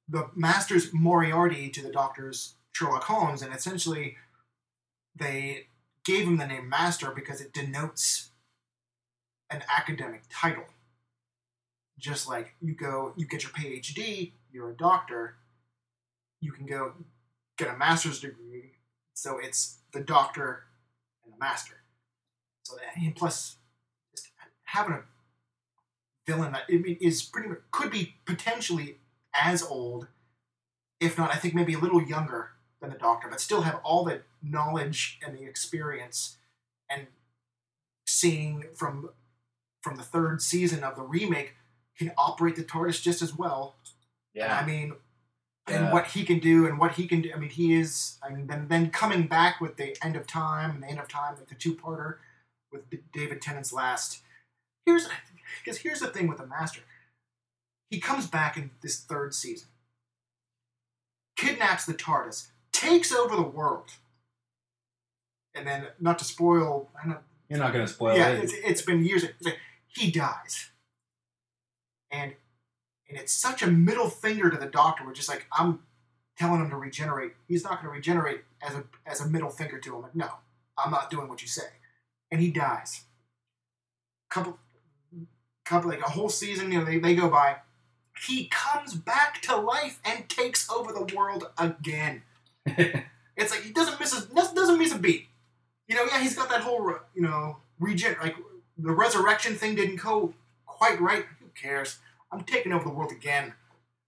the 0.09 0.31
Master's 0.35 0.93
Moriarty 0.93 1.69
to 1.71 1.83
the 1.83 1.91
Doctor's 1.91 2.55
Sherlock 2.73 3.05
Holmes, 3.05 3.43
and 3.43 3.55
essentially 3.55 4.17
they 5.15 5.67
gave 6.05 6.27
him 6.27 6.37
the 6.37 6.47
name 6.47 6.69
Master 6.69 7.11
because 7.11 7.41
it 7.41 7.53
denotes 7.53 8.31
an 9.51 9.63
academic 9.77 10.23
title. 10.31 10.65
Just 11.99 12.29
like 12.29 12.55
you 12.61 12.75
go, 12.75 13.15
you 13.17 13.27
get 13.27 13.43
your 13.43 13.53
PhD, 13.53 14.33
you're 14.53 14.71
a 14.71 14.77
doctor, 14.77 15.37
you 16.41 16.53
can 16.53 16.67
go 16.67 16.93
get 17.57 17.69
a 17.69 17.77
master's 17.77 18.21
degree. 18.21 18.73
So 19.15 19.39
it's 19.39 19.79
the 19.93 20.01
doctor 20.01 20.65
and 21.25 21.33
the 21.33 21.39
master. 21.39 21.75
So 22.65 22.77
and 22.97 23.17
plus, 23.17 23.57
just 24.15 24.29
having 24.65 24.95
a 24.95 25.03
villain 26.27 26.53
that 26.53 26.65
I 26.69 26.73
mean, 26.79 26.97
is 27.01 27.23
pretty 27.23 27.49
much 27.49 27.59
could 27.71 27.91
be 27.91 28.15
potentially 28.25 28.99
as 29.35 29.63
old, 29.63 30.09
if 31.01 31.17
not, 31.19 31.33
I 31.33 31.37
think 31.37 31.55
maybe 31.55 31.75
a 31.75 31.79
little 31.79 32.03
younger 32.03 32.51
than 32.81 32.91
the 32.91 32.99
Doctor, 32.99 33.29
but 33.29 33.41
still 33.41 33.63
have 33.63 33.81
all 33.85 34.05
the 34.05 34.23
knowledge 34.43 35.19
and 35.25 35.37
the 35.37 35.45
experience 35.45 36.37
and 36.91 37.07
seeing 38.07 38.65
from 38.75 39.11
from 39.83 39.97
the 39.97 40.03
third 40.03 40.43
season 40.43 40.83
of 40.83 40.97
the 40.97 41.03
remake 41.03 41.55
can 41.97 42.13
operate 42.19 42.57
the 42.57 42.65
TARDIS 42.65 43.01
just 43.01 43.23
as 43.23 43.37
well. 43.37 43.77
And 44.45 44.53
I 44.53 44.67
mean, 44.67 44.97
and 45.69 45.87
Yeah. 45.87 45.93
what 45.93 46.09
he 46.09 46.25
can 46.25 46.39
do 46.39 46.67
and 46.67 46.79
what 46.79 46.93
he 46.93 47.07
can 47.09 47.23
do. 47.23 47.33
I 47.33 47.37
mean, 47.39 47.51
he 47.51 47.75
is. 47.75 48.19
I 48.23 48.31
mean, 48.31 48.47
then 48.47 48.69
then 48.69 48.91
coming 48.91 49.27
back 49.27 49.61
with 49.61 49.77
the 49.77 49.97
end 50.05 50.17
of 50.17 50.27
time 50.27 50.71
and 50.71 50.83
the 50.83 50.89
end 50.89 50.99
of 50.99 51.09
time, 51.09 51.37
like 51.37 51.47
the 51.49 51.55
two 51.55 51.75
parter 51.75 52.19
with 52.73 52.83
David 53.13 53.41
Tennant's 53.41 53.73
last. 53.73 54.23
Here's 54.85 55.09
because 55.65 55.79
here's 55.79 56.01
the 56.01 56.09
thing 56.09 56.29
with 56.29 56.39
the 56.39 56.47
Master. 56.47 56.81
He 57.91 58.01
comes 58.01 58.27
back 58.27 58.57
in 58.57 58.71
this 58.83 59.01
third 59.01 59.35
season, 59.35 59.69
kidnaps 61.37 61.87
the 61.87 61.95
TARDIS, 61.95 62.49
takes 62.73 63.13
over 63.13 63.37
the 63.37 63.43
world, 63.43 63.91
and 65.55 65.67
then 65.67 65.89
not 66.01 66.19
to 66.19 66.25
spoil. 66.25 66.91
I 67.03 67.09
know 67.09 67.19
You're 67.49 67.59
not 67.59 67.73
going 67.73 67.87
to 67.87 67.93
spoil 67.93 68.17
yeah, 68.17 68.29
it. 68.29 68.45
it's, 68.45 68.53
it's 68.53 68.83
been 68.83 69.05
years. 69.05 69.25
Like, 69.41 69.59
he 69.87 70.11
dies, 70.11 70.71
and 72.11 72.35
and 73.09 73.19
it's 73.19 73.33
such 73.33 73.63
a 73.63 73.67
middle 73.67 74.11
finger 74.11 74.51
to 74.51 74.57
the 74.57 74.67
Doctor. 74.67 75.05
We're 75.05 75.15
just 75.15 75.29
like 75.29 75.47
I'm 75.57 75.81
telling 76.37 76.61
him 76.61 76.71
to 76.71 76.77
regenerate. 76.77 77.33
He's 77.49 77.65
not 77.65 77.83
going 77.83 77.87
to 77.87 77.91
regenerate 77.91 78.43
as 78.61 78.75
a 78.75 78.85
as 79.07 79.21
a 79.21 79.29
middle 79.29 79.51
finger 79.51 79.79
to 79.79 79.97
him. 79.97 80.03
Like 80.03 80.15
no, 80.17 80.29
I'm 80.77 80.91
not 80.91 81.11
doing 81.11 81.29
what 81.29 81.41
you 81.41 81.49
say, 81.49 81.69
and 82.31 82.41
he 82.41 82.51
dies. 82.51 83.05
Couple, 84.29 84.59
couple 85.67 85.91
like 85.91 86.01
a 86.01 86.11
whole 86.11 86.29
season. 86.29 86.73
You 86.73 86.79
know 86.79 86.85
they, 86.85 86.99
they 86.99 87.15
go 87.15 87.29
by. 87.29 87.57
He 88.27 88.49
comes 88.49 88.95
back 88.95 89.43
to 89.43 89.57
life 89.57 90.01
and 90.05 90.29
takes 90.29 90.71
over 90.71 90.93
the 90.93 91.15
world 91.15 91.51
again. 91.59 92.23
It's 93.37 93.51
like 93.51 93.63
he 93.63 93.71
doesn't 93.71 94.01
miss 94.01 94.15
a 94.15 94.35
doesn't 94.55 94.79
miss 94.79 94.95
a 94.95 94.99
beat. 94.99 95.27
You 95.89 95.95
know, 95.95 96.05
yeah, 96.05 96.21
he's 96.21 96.35
got 96.35 96.49
that 96.49 96.63
whole 96.63 96.95
you 97.15 97.23
know 97.23 97.59
regen 97.79 98.17
like 98.23 98.35
the 98.79 98.93
resurrection 98.93 99.55
thing 99.55 99.75
didn't 99.75 100.01
go 100.01 100.33
quite 100.65 101.01
right. 101.01 101.25
Who 101.41 101.47
cares? 101.55 101.99
I'm 102.33 102.45
taking 102.45 102.73
over 102.73 102.85
the 102.85 102.95
world 102.95 103.13
again. 103.13 103.53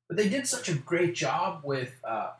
But 0.08 0.16
they 0.16 0.28
did 0.28 0.46
such 0.46 0.70
a 0.70 0.74
great 0.74 1.14
job 1.14 1.60
with 1.62 2.00
uh, 2.02 2.30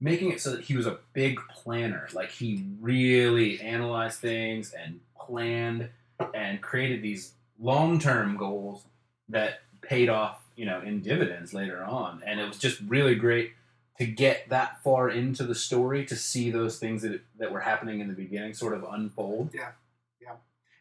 making 0.00 0.30
it 0.30 0.40
so 0.40 0.50
that 0.50 0.64
he 0.64 0.76
was 0.76 0.86
a 0.86 0.98
big 1.14 1.40
planner. 1.50 2.08
Like 2.12 2.30
he 2.30 2.66
really 2.80 3.60
analyzed 3.60 4.20
things 4.20 4.74
and 4.74 5.00
planned 5.18 5.88
and 6.34 6.60
created 6.60 7.00
these 7.00 7.32
long-term 7.64 8.36
goals 8.36 8.84
that 9.28 9.60
paid 9.80 10.08
off, 10.08 10.42
you 10.54 10.66
know, 10.66 10.80
in 10.82 11.00
dividends 11.00 11.54
later 11.54 11.82
on. 11.82 12.22
And 12.26 12.38
it 12.38 12.46
was 12.46 12.58
just 12.58 12.78
really 12.86 13.14
great 13.14 13.52
to 13.98 14.06
get 14.06 14.48
that 14.50 14.82
far 14.82 15.08
into 15.08 15.44
the 15.44 15.54
story 15.54 16.04
to 16.04 16.16
see 16.16 16.50
those 16.50 16.78
things 16.78 17.02
that 17.02 17.20
that 17.38 17.52
were 17.52 17.60
happening 17.60 18.00
in 18.00 18.08
the 18.08 18.14
beginning 18.14 18.52
sort 18.52 18.74
of 18.74 18.84
unfold. 18.84 19.50
Yeah, 19.54 19.70
yeah. 20.20 20.34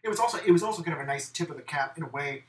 It 0.04 0.10
was 0.10 0.20
also 0.20 0.40
it 0.46 0.52
was 0.52 0.64
also 0.64 0.84
kind 0.84 0.98
of 0.98 1.04
a 1.04 1.08
nice 1.08 1.30
tip 1.30 1.50
of 1.50 1.56
the 1.56 1.62
cap 1.62 1.98
in 1.98 2.04
a 2.04 2.10
way, 2.10 2.44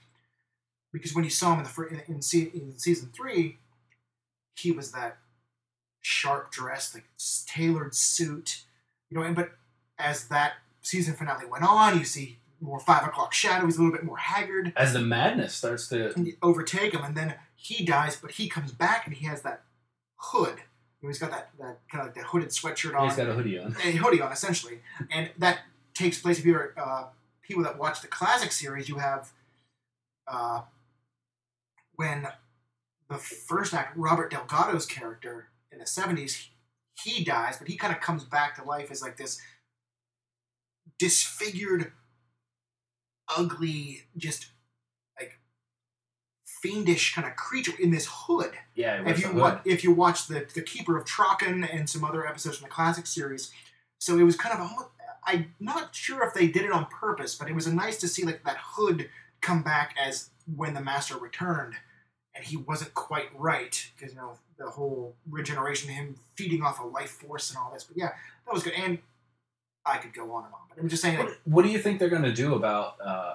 because 0.92 1.14
when 1.14 1.24
you 1.24 1.30
saw 1.30 1.52
him 1.52 1.60
in 1.60 1.64
the 1.64 1.88
in, 1.88 2.14
in, 2.14 2.60
in 2.60 2.78
season 2.78 3.10
three, 3.14 3.58
he 4.56 4.72
was 4.72 4.90
that 4.92 5.18
sharp 6.00 6.50
dressed, 6.50 6.94
like 6.94 7.04
tailored 7.46 7.94
suit, 7.94 8.64
you 9.10 9.18
know. 9.18 9.22
And 9.22 9.36
but 9.36 9.52
as 9.98 10.28
that 10.28 10.54
season 10.80 11.14
finale 11.14 11.46
went 11.46 11.64
on, 11.64 11.98
you 11.98 12.04
see 12.04 12.38
more 12.64 12.80
five 12.80 13.06
o'clock 13.06 13.34
shadow. 13.34 13.66
He's 13.66 13.76
a 13.76 13.82
little 13.82 13.94
bit 13.94 14.04
more 14.04 14.16
haggard. 14.16 14.72
As 14.76 14.94
the 14.94 15.00
madness 15.00 15.54
starts 15.54 15.88
to 15.88 16.14
overtake 16.42 16.94
him, 16.94 17.04
and 17.04 17.14
then 17.14 17.34
he 17.54 17.84
dies, 17.84 18.16
but 18.16 18.32
he 18.32 18.48
comes 18.48 18.72
back 18.72 19.06
and 19.06 19.14
he 19.14 19.26
has 19.26 19.42
that 19.42 19.62
hood. 20.16 20.56
You 21.00 21.08
know, 21.08 21.08
he's 21.08 21.18
got 21.18 21.30
that, 21.30 21.50
that 21.58 21.78
kind 21.90 22.00
of 22.00 22.06
like 22.06 22.14
that 22.14 22.24
hooded 22.24 22.48
sweatshirt 22.48 22.98
on, 22.98 23.08
he's 23.08 23.16
got 23.16 23.28
a 23.28 23.34
hoodie 23.34 23.58
on. 23.58 23.76
a 23.84 23.92
hoodie 23.92 24.22
on 24.22 24.32
essentially, 24.32 24.80
and 25.10 25.30
that 25.38 25.60
takes 25.92 26.18
place. 26.18 26.38
If 26.38 26.46
you're 26.46 26.72
uh, 26.76 27.04
people 27.42 27.62
that 27.64 27.78
watch 27.78 28.00
the 28.00 28.08
classic 28.08 28.50
series, 28.50 28.88
you 28.88 28.96
have 28.96 29.30
uh, 30.26 30.62
when 31.96 32.28
the 33.10 33.18
first 33.18 33.74
act, 33.74 33.96
Robert 33.96 34.30
Delgado's 34.30 34.86
character 34.86 35.48
in 35.70 35.78
the 35.78 35.84
'70s, 35.84 36.46
he 37.02 37.22
dies, 37.22 37.58
but 37.58 37.68
he 37.68 37.76
kind 37.76 37.94
of 37.94 38.00
comes 38.00 38.24
back 38.24 38.56
to 38.56 38.64
life 38.64 38.90
as 38.90 39.02
like 39.02 39.18
this 39.18 39.40
disfigured, 40.98 41.92
ugly, 43.36 44.02
just 44.16 44.46
like 45.18 45.38
fiendish 46.46 47.14
kind 47.14 47.26
of 47.26 47.36
creature 47.36 47.72
in 47.80 47.90
this 47.90 48.06
hood. 48.10 48.52
Yeah, 48.74 49.02
If 49.08 49.20
you 49.20 49.32
wa- 49.32 49.60
if 49.64 49.84
you 49.84 49.92
watch 49.92 50.26
the 50.26 50.46
the 50.54 50.62
Keeper 50.62 50.96
of 50.96 51.04
Traken 51.04 51.68
and 51.72 51.88
some 51.88 52.04
other 52.04 52.26
episodes 52.26 52.58
from 52.58 52.68
the 52.68 52.74
classic 52.74 53.06
series, 53.06 53.50
so 53.98 54.18
it 54.18 54.22
was 54.22 54.36
kind 54.36 54.54
of 54.54 54.60
almost, 54.60 54.88
I'm 55.24 55.54
not 55.60 55.94
sure 55.94 56.26
if 56.26 56.34
they 56.34 56.46
did 56.48 56.64
it 56.64 56.72
on 56.72 56.86
purpose, 56.86 57.34
but 57.34 57.48
it 57.48 57.54
was 57.54 57.66
nice 57.66 57.98
to 58.00 58.08
see 58.08 58.24
like 58.24 58.44
that 58.44 58.58
hood 58.60 59.08
come 59.40 59.62
back 59.62 59.94
as 60.00 60.30
when 60.56 60.74
the 60.74 60.80
Master 60.80 61.16
returned, 61.16 61.74
and 62.34 62.44
he 62.44 62.56
wasn't 62.56 62.92
quite 62.94 63.28
right 63.38 63.90
because 63.96 64.14
you 64.14 64.20
know 64.20 64.38
the 64.58 64.66
whole 64.70 65.16
regeneration, 65.28 65.90
him 65.90 66.16
feeding 66.36 66.62
off 66.62 66.78
a 66.80 66.86
life 66.86 67.10
force 67.10 67.50
and 67.50 67.58
all 67.58 67.72
this. 67.72 67.84
But 67.84 67.96
yeah, 67.96 68.12
that 68.46 68.52
was 68.54 68.62
good, 68.62 68.74
and 68.74 68.98
I 69.86 69.98
could 69.98 70.14
go 70.14 70.32
on 70.32 70.44
and 70.44 70.54
on, 70.54 70.60
but 70.68 70.80
I'm 70.80 70.88
just 70.88 71.02
saying. 71.02 71.18
What, 71.18 71.38
what 71.44 71.62
do 71.64 71.70
you 71.70 71.78
think 71.78 71.98
they're 71.98 72.08
going 72.08 72.22
to 72.22 72.32
do 72.32 72.54
about 72.54 72.96
uh, 73.04 73.34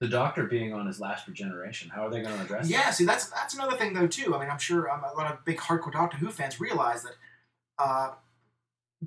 the 0.00 0.08
Doctor 0.08 0.44
being 0.44 0.72
on 0.72 0.86
his 0.86 1.00
last 1.00 1.26
regeneration? 1.26 1.90
How 1.90 2.06
are 2.06 2.10
they 2.10 2.22
going 2.22 2.34
to 2.36 2.42
address 2.42 2.66
it? 2.66 2.72
Yeah, 2.72 2.84
that? 2.84 2.94
see, 2.94 3.04
that's 3.04 3.28
that's 3.30 3.54
another 3.54 3.76
thing 3.76 3.92
though 3.92 4.06
too. 4.06 4.34
I 4.34 4.40
mean, 4.40 4.50
I'm 4.50 4.58
sure 4.58 4.90
um, 4.90 5.02
a 5.04 5.16
lot 5.16 5.32
of 5.32 5.44
big 5.44 5.58
hardcore 5.58 5.92
Doctor 5.92 6.16
Who 6.16 6.30
fans 6.30 6.60
realize 6.60 7.02
that 7.02 7.14
uh, 7.78 8.12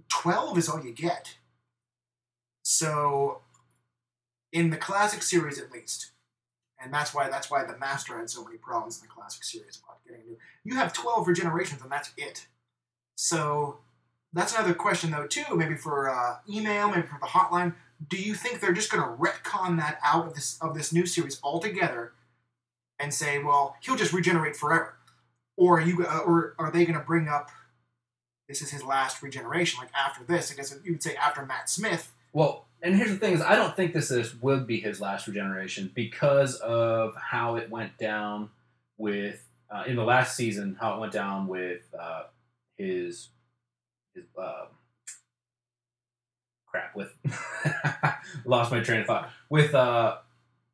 twelve 0.10 0.58
is 0.58 0.70
all 0.70 0.84
you 0.84 0.94
get. 0.94 1.36
So, 2.64 3.42
in 4.54 4.70
the 4.70 4.78
classic 4.78 5.24
series, 5.24 5.60
at 5.60 5.72
least, 5.72 6.12
and 6.82 6.94
that's 6.94 7.14
why 7.14 7.30
that's 7.30 7.50
why 7.50 7.64
the 7.64 7.78
Master 7.78 8.18
had 8.18 8.30
so 8.30 8.44
many 8.44 8.58
problems 8.58 9.02
in 9.02 9.08
the 9.08 9.14
classic 9.14 9.44
series 9.44 9.82
about 9.84 10.04
getting 10.06 10.26
new. 10.26 10.38
You 10.64 10.76
have 10.76 10.94
twelve 10.94 11.26
regenerations, 11.26 11.82
and 11.82 11.92
that's 11.92 12.12
it. 12.18 12.48
So, 13.16 13.80
that's 14.34 14.54
another 14.54 14.74
question 14.74 15.12
though 15.12 15.28
too. 15.28 15.56
Maybe 15.56 15.76
for 15.76 16.10
uh, 16.10 16.38
email, 16.50 16.90
maybe 16.90 17.08
for 17.08 17.20
the 17.22 17.28
hotline. 17.28 17.76
Do 18.08 18.18
you 18.18 18.34
think 18.34 18.60
they're 18.60 18.74
just 18.74 18.92
going 18.92 19.04
to 19.04 19.10
retcon 19.10 19.78
that 19.78 20.00
out 20.04 20.28
of 20.28 20.34
this 20.34 20.58
of 20.62 20.74
this 20.74 20.92
new 20.92 21.06
series 21.06 21.40
altogether? 21.44 22.14
and 23.02 23.14
say, 23.14 23.40
well, 23.40 23.76
he'll 23.82 23.96
just 23.96 24.14
regenerate 24.14 24.56
forever, 24.56 24.96
or 25.58 25.80
are 25.80 25.82
you, 25.82 26.06
uh, 26.06 26.20
or 26.20 26.54
are 26.60 26.72
they 26.72 26.86
going 26.86 26.98
to 26.98 27.06
bring 27.06 27.28
up 27.28 27.50
this 28.48 28.62
is 28.62 28.70
his 28.70 28.84
last 28.84 29.22
regeneration? 29.24 29.80
Like 29.80 29.90
after 29.94 30.24
this, 30.24 30.52
I 30.52 30.56
guess 30.56 30.74
you 30.84 30.94
would 30.94 31.04
say 31.04 31.16
after 31.16 31.46
Matt 31.46 31.70
Smith. 31.70 32.14
Well, 32.32 32.66
and 32.82 32.96
here's 32.96 33.10
the 33.10 33.18
thing: 33.18 33.34
is 33.34 33.42
I 33.42 33.56
don't 33.56 33.76
think 33.76 33.94
this 33.94 34.12
is 34.12 34.36
would 34.42 34.68
be 34.68 34.80
his 34.80 35.02
last 35.02 35.28
regeneration 35.28 35.92
because 35.94 36.56
of 36.56 37.16
how 37.16 37.56
it 37.56 37.70
went 37.70 37.98
down 37.98 38.50
with 38.98 39.44
uh, 39.70 39.84
in 39.88 39.96
the 39.96 40.04
last 40.04 40.36
season. 40.36 40.78
How 40.80 40.96
it 40.96 41.00
went 41.00 41.14
down 41.14 41.48
with 41.48 41.82
uh, 42.00 42.24
his 42.78 43.30
his 44.16 44.26
uh, 44.38 44.66
crap 46.68 46.96
with 46.96 47.14
lost 48.46 48.72
my 48.72 48.80
train 48.80 49.02
of 49.02 49.08
thought 49.08 49.30
with 49.50 49.74
uh, 49.76 50.18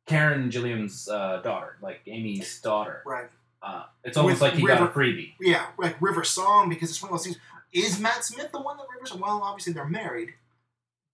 Karen 0.06 0.50
Gillan's 0.50 1.08
uh, 1.08 1.40
daughter, 1.42 1.76
like 1.82 2.00
Amy's 2.06 2.60
daughter. 2.60 3.02
Right. 3.04 3.28
Uh, 3.60 3.84
it's 4.04 4.16
almost 4.16 4.34
With 4.34 4.42
like 4.42 4.54
he 4.54 4.66
got 4.66 4.82
a 4.82 4.86
freebie. 4.86 5.32
Yeah, 5.40 5.66
like 5.78 6.00
River 6.00 6.22
Song 6.24 6.68
because 6.68 6.90
it's 6.90 7.02
one 7.02 7.10
of 7.10 7.18
those 7.18 7.24
things. 7.24 7.38
Is 7.72 7.98
Matt 7.98 8.24
Smith 8.24 8.52
the 8.52 8.60
one 8.60 8.76
that 8.76 8.86
River 8.94 9.06
Song? 9.06 9.20
Well, 9.20 9.40
obviously 9.42 9.72
they're 9.72 9.84
married, 9.84 10.34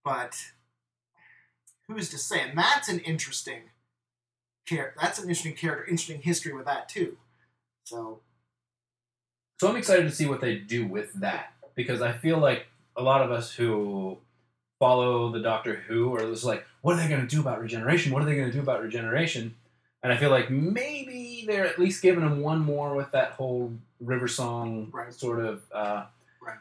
but 0.04 0.36
who's 1.88 2.10
to 2.10 2.18
say? 2.18 2.40
And 2.40 2.56
that's 2.56 2.88
an 2.88 3.00
interesting 3.00 3.62
character. 4.66 4.98
That's 5.00 5.18
an 5.18 5.24
interesting 5.24 5.54
character. 5.54 5.84
Interesting 5.86 6.20
history 6.20 6.52
with 6.52 6.66
that 6.66 6.88
too. 6.88 7.16
So 7.84 8.20
So 9.58 9.68
I'm 9.68 9.76
excited 9.76 10.04
to 10.04 10.14
see 10.14 10.26
what 10.26 10.40
they 10.40 10.56
do 10.56 10.86
with 10.86 11.12
that 11.14 11.53
because 11.74 12.02
I 12.02 12.12
feel 12.12 12.38
like 12.38 12.66
a 12.96 13.02
lot 13.02 13.22
of 13.22 13.30
us 13.30 13.52
who 13.52 14.18
follow 14.78 15.30
the 15.32 15.40
Doctor 15.40 15.76
Who 15.88 16.14
are 16.14 16.20
just 16.30 16.44
like, 16.44 16.64
what 16.82 16.94
are 16.94 17.00
they 17.02 17.08
going 17.08 17.20
to 17.20 17.26
do 17.26 17.40
about 17.40 17.60
regeneration? 17.60 18.12
What 18.12 18.22
are 18.22 18.26
they 18.26 18.36
going 18.36 18.48
to 18.48 18.52
do 18.52 18.60
about 18.60 18.82
regeneration? 18.82 19.54
And 20.02 20.12
I 20.12 20.16
feel 20.16 20.30
like 20.30 20.50
maybe 20.50 21.44
they're 21.46 21.66
at 21.66 21.78
least 21.78 22.02
giving 22.02 22.22
him 22.22 22.40
one 22.42 22.60
more 22.60 22.94
with 22.94 23.10
that 23.12 23.32
whole 23.32 23.72
River 24.00 24.28
Song 24.28 24.90
Right. 24.92 25.12
sort 25.12 25.44
of 25.44 25.62
uh, 25.72 26.04
Right. 26.42 26.58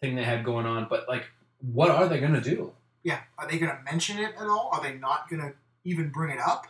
thing 0.00 0.14
they 0.14 0.22
had 0.24 0.44
going 0.44 0.66
on. 0.66 0.86
But 0.88 1.08
like, 1.08 1.24
what 1.60 1.90
are 1.90 2.06
they 2.08 2.20
gonna 2.20 2.40
do? 2.40 2.72
Yeah, 3.02 3.20
are 3.38 3.48
they 3.48 3.58
going 3.58 3.70
to 3.76 3.82
mention 3.84 4.18
it 4.18 4.34
at 4.36 4.46
all? 4.48 4.68
Are 4.72 4.82
they 4.82 4.94
not 4.94 5.28
going 5.30 5.40
to 5.40 5.52
even 5.84 6.08
bring 6.10 6.30
it 6.32 6.40
up? 6.40 6.66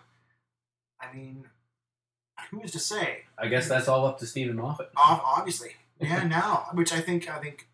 I 1.01 1.11
mean, 1.15 1.47
who's 2.51 2.73
to 2.73 2.79
say? 2.79 3.23
I 3.39 3.49
guess 3.49 3.69
that's 3.69 3.89
all 3.89 4.07
up 4.07 4.19
to 4.19 4.27
Steven 4.27 4.57
Moffat. 4.57 4.91
Obviously, 4.97 5.77
yeah. 6.01 6.25
Now, 6.25 6.69
which 6.73 6.93
I 6.93 7.01
think 7.01 7.29
I 7.29 7.39
think 7.39 7.69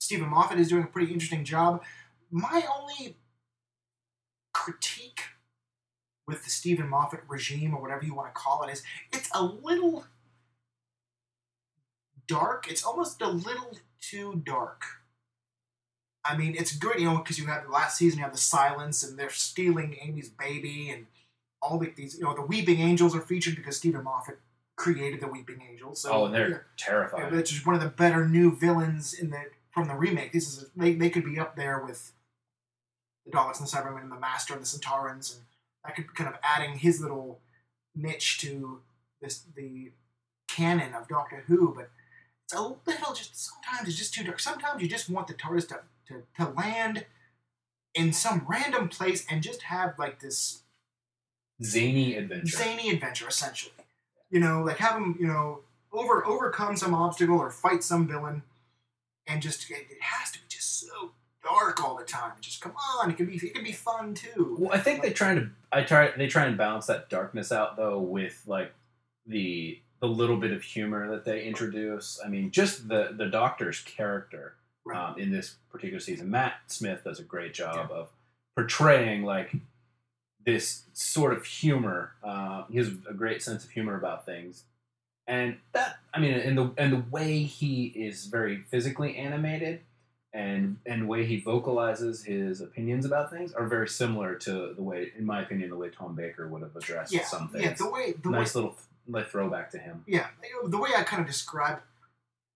Steven 0.00 0.28
Moffat 0.28 0.58
is 0.58 0.68
doing 0.68 0.84
a 0.84 0.86
pretty 0.86 1.12
interesting 1.12 1.44
job. 1.44 1.82
My 2.30 2.64
only 2.78 3.16
critique 4.52 5.20
with 6.26 6.44
the 6.44 6.50
Steven 6.50 6.88
Moffat 6.88 7.20
regime, 7.28 7.74
or 7.74 7.82
whatever 7.82 8.04
you 8.04 8.14
want 8.14 8.34
to 8.34 8.40
call 8.40 8.62
it, 8.64 8.72
is 8.72 8.82
it's 9.12 9.28
a 9.34 9.42
little 9.42 10.06
dark. 12.26 12.66
It's 12.68 12.84
almost 12.84 13.20
a 13.20 13.28
little 13.28 13.78
too 14.00 14.42
dark. 14.44 14.82
I 16.24 16.36
mean, 16.36 16.54
it's 16.56 16.74
good, 16.74 16.98
you 16.98 17.04
know, 17.04 17.18
because 17.18 17.38
you 17.38 17.46
have 17.46 17.64
the 17.64 17.70
last 17.70 17.98
season, 17.98 18.18
you 18.18 18.24
have 18.24 18.32
the 18.32 18.38
silence, 18.38 19.02
and 19.02 19.18
they're 19.18 19.28
stealing 19.28 19.98
Amy's 20.00 20.30
baby, 20.30 20.88
and 20.88 21.06
all 21.60 21.78
the, 21.78 21.92
these, 21.94 22.16
you 22.16 22.24
know, 22.24 22.34
the 22.34 22.42
Weeping 22.42 22.80
Angels 22.80 23.14
are 23.14 23.20
featured 23.20 23.56
because 23.56 23.76
Steven 23.76 24.04
Moffat 24.04 24.38
created 24.76 25.20
the 25.20 25.28
Weeping 25.28 25.62
Angels. 25.68 26.02
So, 26.02 26.12
oh, 26.12 26.24
and 26.26 26.34
they're 26.34 26.50
yeah. 26.50 26.56
terrifying. 26.76 27.32
Yeah, 27.32 27.38
which 27.38 27.52
is 27.52 27.64
one 27.64 27.74
of 27.74 27.80
the 27.80 27.88
better 27.88 28.28
new 28.28 28.54
villains 28.54 29.14
in 29.14 29.30
the 29.30 29.44
from 29.70 29.88
the 29.88 29.94
remake. 29.94 30.32
This 30.32 30.48
is 30.48 30.70
they, 30.76 30.94
they 30.94 31.10
could 31.10 31.24
be 31.24 31.38
up 31.38 31.56
there 31.56 31.84
with 31.84 32.12
the 33.24 33.32
Daleks 33.32 33.58
and 33.58 33.68
the 33.68 33.72
Cybermen 33.72 34.02
and 34.02 34.12
the 34.12 34.18
Master 34.18 34.54
and 34.54 34.62
the 34.62 34.66
Sontarans, 34.66 35.34
and 35.34 35.44
that 35.84 35.96
could 35.96 36.14
kind 36.14 36.28
of 36.28 36.38
adding 36.42 36.78
his 36.78 37.00
little 37.00 37.40
niche 37.94 38.38
to 38.40 38.80
this 39.20 39.44
the 39.54 39.92
canon 40.48 40.94
of 40.94 41.08
Doctor 41.08 41.44
Who. 41.46 41.74
But 41.74 41.90
it's 42.44 42.54
a 42.54 42.62
little 42.62 43.14
just 43.14 43.36
sometimes 43.36 43.88
it's 43.88 43.98
just 43.98 44.14
too 44.14 44.24
dark. 44.24 44.40
Sometimes 44.40 44.82
you 44.82 44.88
just 44.88 45.08
want 45.08 45.28
the 45.28 45.34
TARDIS 45.34 45.68
to, 45.68 45.80
to, 46.08 46.22
to 46.38 46.50
land 46.50 47.06
in 47.94 48.12
some 48.12 48.44
random 48.48 48.88
place 48.88 49.24
and 49.30 49.42
just 49.42 49.62
have 49.62 49.98
like 49.98 50.20
this 50.20 50.62
Zany 51.62 52.16
adventure. 52.16 52.56
zany 52.56 52.90
adventure 52.90 53.28
essentially 53.28 53.83
you 54.34 54.40
know 54.40 54.62
like 54.62 54.76
have 54.78 54.96
him 55.00 55.16
you 55.18 55.26
know 55.26 55.60
over 55.92 56.26
overcome 56.26 56.76
some 56.76 56.94
obstacle 56.94 57.38
or 57.38 57.50
fight 57.50 57.82
some 57.82 58.06
villain 58.06 58.42
and 59.26 59.40
just 59.40 59.70
it, 59.70 59.86
it 59.90 60.00
has 60.02 60.30
to 60.32 60.38
be 60.40 60.44
just 60.48 60.80
so 60.80 61.12
dark 61.42 61.82
all 61.84 61.96
the 61.96 62.04
time 62.04 62.32
just 62.40 62.60
come 62.60 62.72
on 62.98 63.10
it 63.10 63.16
can 63.16 63.26
be 63.26 63.36
it 63.36 63.54
can 63.54 63.64
be 63.64 63.72
fun 63.72 64.12
too 64.14 64.56
Well, 64.58 64.70
I 64.72 64.78
think 64.78 65.02
they're 65.02 65.12
trying 65.12 65.36
to. 65.36 65.50
I 65.72 65.82
try. 65.82 66.10
They 66.16 66.26
try 66.26 66.44
and 66.46 66.56
balance 66.56 66.86
that 66.86 67.08
darkness 67.10 67.50
out 67.52 67.76
though 67.76 67.98
with 67.98 68.42
like 68.46 68.72
the 69.26 69.78
the 70.00 70.06
little 70.08 70.36
bit 70.36 70.52
of 70.52 70.62
humor 70.62 71.10
that 71.10 71.24
they 71.24 71.44
introduce. 71.44 72.20
I 72.24 72.28
mean, 72.28 72.50
just 72.50 72.88
the 72.88 73.14
the 73.16 73.26
Doctor's 73.26 73.80
character 73.80 74.54
Right. 74.86 74.98
um, 75.10 75.18
in 75.18 75.32
this 75.32 75.56
particular 75.70 75.98
season. 76.00 76.30
Matt 76.30 76.54
Smith 76.66 77.04
does 77.04 77.18
a 77.18 77.22
great 77.22 77.54
job 77.54 77.90
of 77.90 78.10
portraying 78.54 79.22
like 79.22 79.50
this 80.44 80.84
sort 80.92 81.32
of 81.32 81.44
humor. 81.44 82.12
Uh, 82.22 82.64
he 82.70 82.78
has 82.78 82.88
a 83.08 83.14
great 83.14 83.42
sense 83.42 83.64
of 83.64 83.70
humor 83.70 83.96
about 83.96 84.24
things, 84.26 84.64
and 85.26 85.56
that 85.72 85.96
I 86.12 86.20
mean, 86.20 86.34
and 86.34 86.56
the 86.58 86.70
and 86.76 86.92
the 86.92 87.04
way 87.10 87.42
he 87.42 87.86
is 87.86 88.26
very 88.26 88.62
physically 88.70 89.16
animated. 89.16 89.80
And, 90.36 90.78
and 90.84 91.02
the 91.02 91.06
way 91.06 91.24
he 91.24 91.38
vocalizes 91.38 92.24
his 92.24 92.60
opinions 92.60 93.04
about 93.06 93.30
things 93.30 93.52
are 93.52 93.68
very 93.68 93.86
similar 93.86 94.34
to 94.34 94.74
the 94.74 94.82
way, 94.82 95.12
in 95.16 95.24
my 95.24 95.40
opinion, 95.42 95.70
the 95.70 95.76
way 95.76 95.90
Tom 95.90 96.16
Baker 96.16 96.48
would 96.48 96.60
have 96.62 96.74
addressed 96.74 97.12
yeah 97.12 97.24
some 97.24 97.48
things. 97.50 97.62
yeah 97.64 97.72
the 97.74 97.88
way 97.88 98.14
the 98.20 98.30
way 98.30 98.38
nice 98.38 98.56
little 98.56 98.74
like 99.06 99.28
throwback 99.28 99.70
to 99.70 99.78
him. 99.78 100.02
yeah 100.08 100.26
the 100.66 100.76
way 100.78 100.90
i 100.96 101.04
kind 101.04 101.20
of 101.20 101.26
describe 101.28 101.78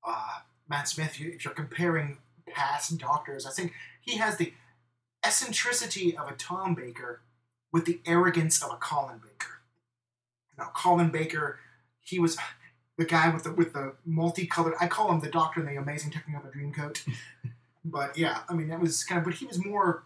uh, 0.04 0.40
matt 0.68 0.88
Smith, 0.88 1.20
if 1.20 1.44
you're 1.44 1.54
comparing 1.54 2.18
past 2.48 2.98
doctors 2.98 3.46
i 3.46 3.50
think 3.50 3.72
he 4.00 4.16
has 4.16 4.36
the 4.38 4.52
eccentricity 5.24 6.16
of 6.16 6.28
a 6.28 6.32
tom 6.34 6.74
baker 6.74 7.20
with 7.72 7.84
the 7.84 8.00
arrogance 8.06 8.62
of 8.62 8.72
a 8.72 8.76
colin 8.76 9.18
baker 9.18 9.60
now 10.56 10.70
colin 10.74 11.10
baker 11.10 11.58
he 12.00 12.18
was 12.18 12.36
the 12.96 13.04
guy 13.04 13.28
with 13.28 13.44
the 13.44 13.52
with 13.52 13.72
the 13.72 13.94
multicolored 14.04 14.74
i 14.80 14.86
call 14.86 15.10
him 15.10 15.20
the 15.20 15.28
doctor 15.28 15.60
in 15.60 15.66
the 15.66 15.76
amazing 15.76 16.10
technicolor 16.10 16.52
dreamcoat 16.54 17.06
but 17.84 18.16
yeah 18.16 18.40
i 18.48 18.54
mean 18.54 18.68
that 18.68 18.80
was 18.80 19.04
kind 19.04 19.18
of 19.18 19.24
but 19.24 19.34
he 19.34 19.46
was 19.46 19.64
more 19.64 20.04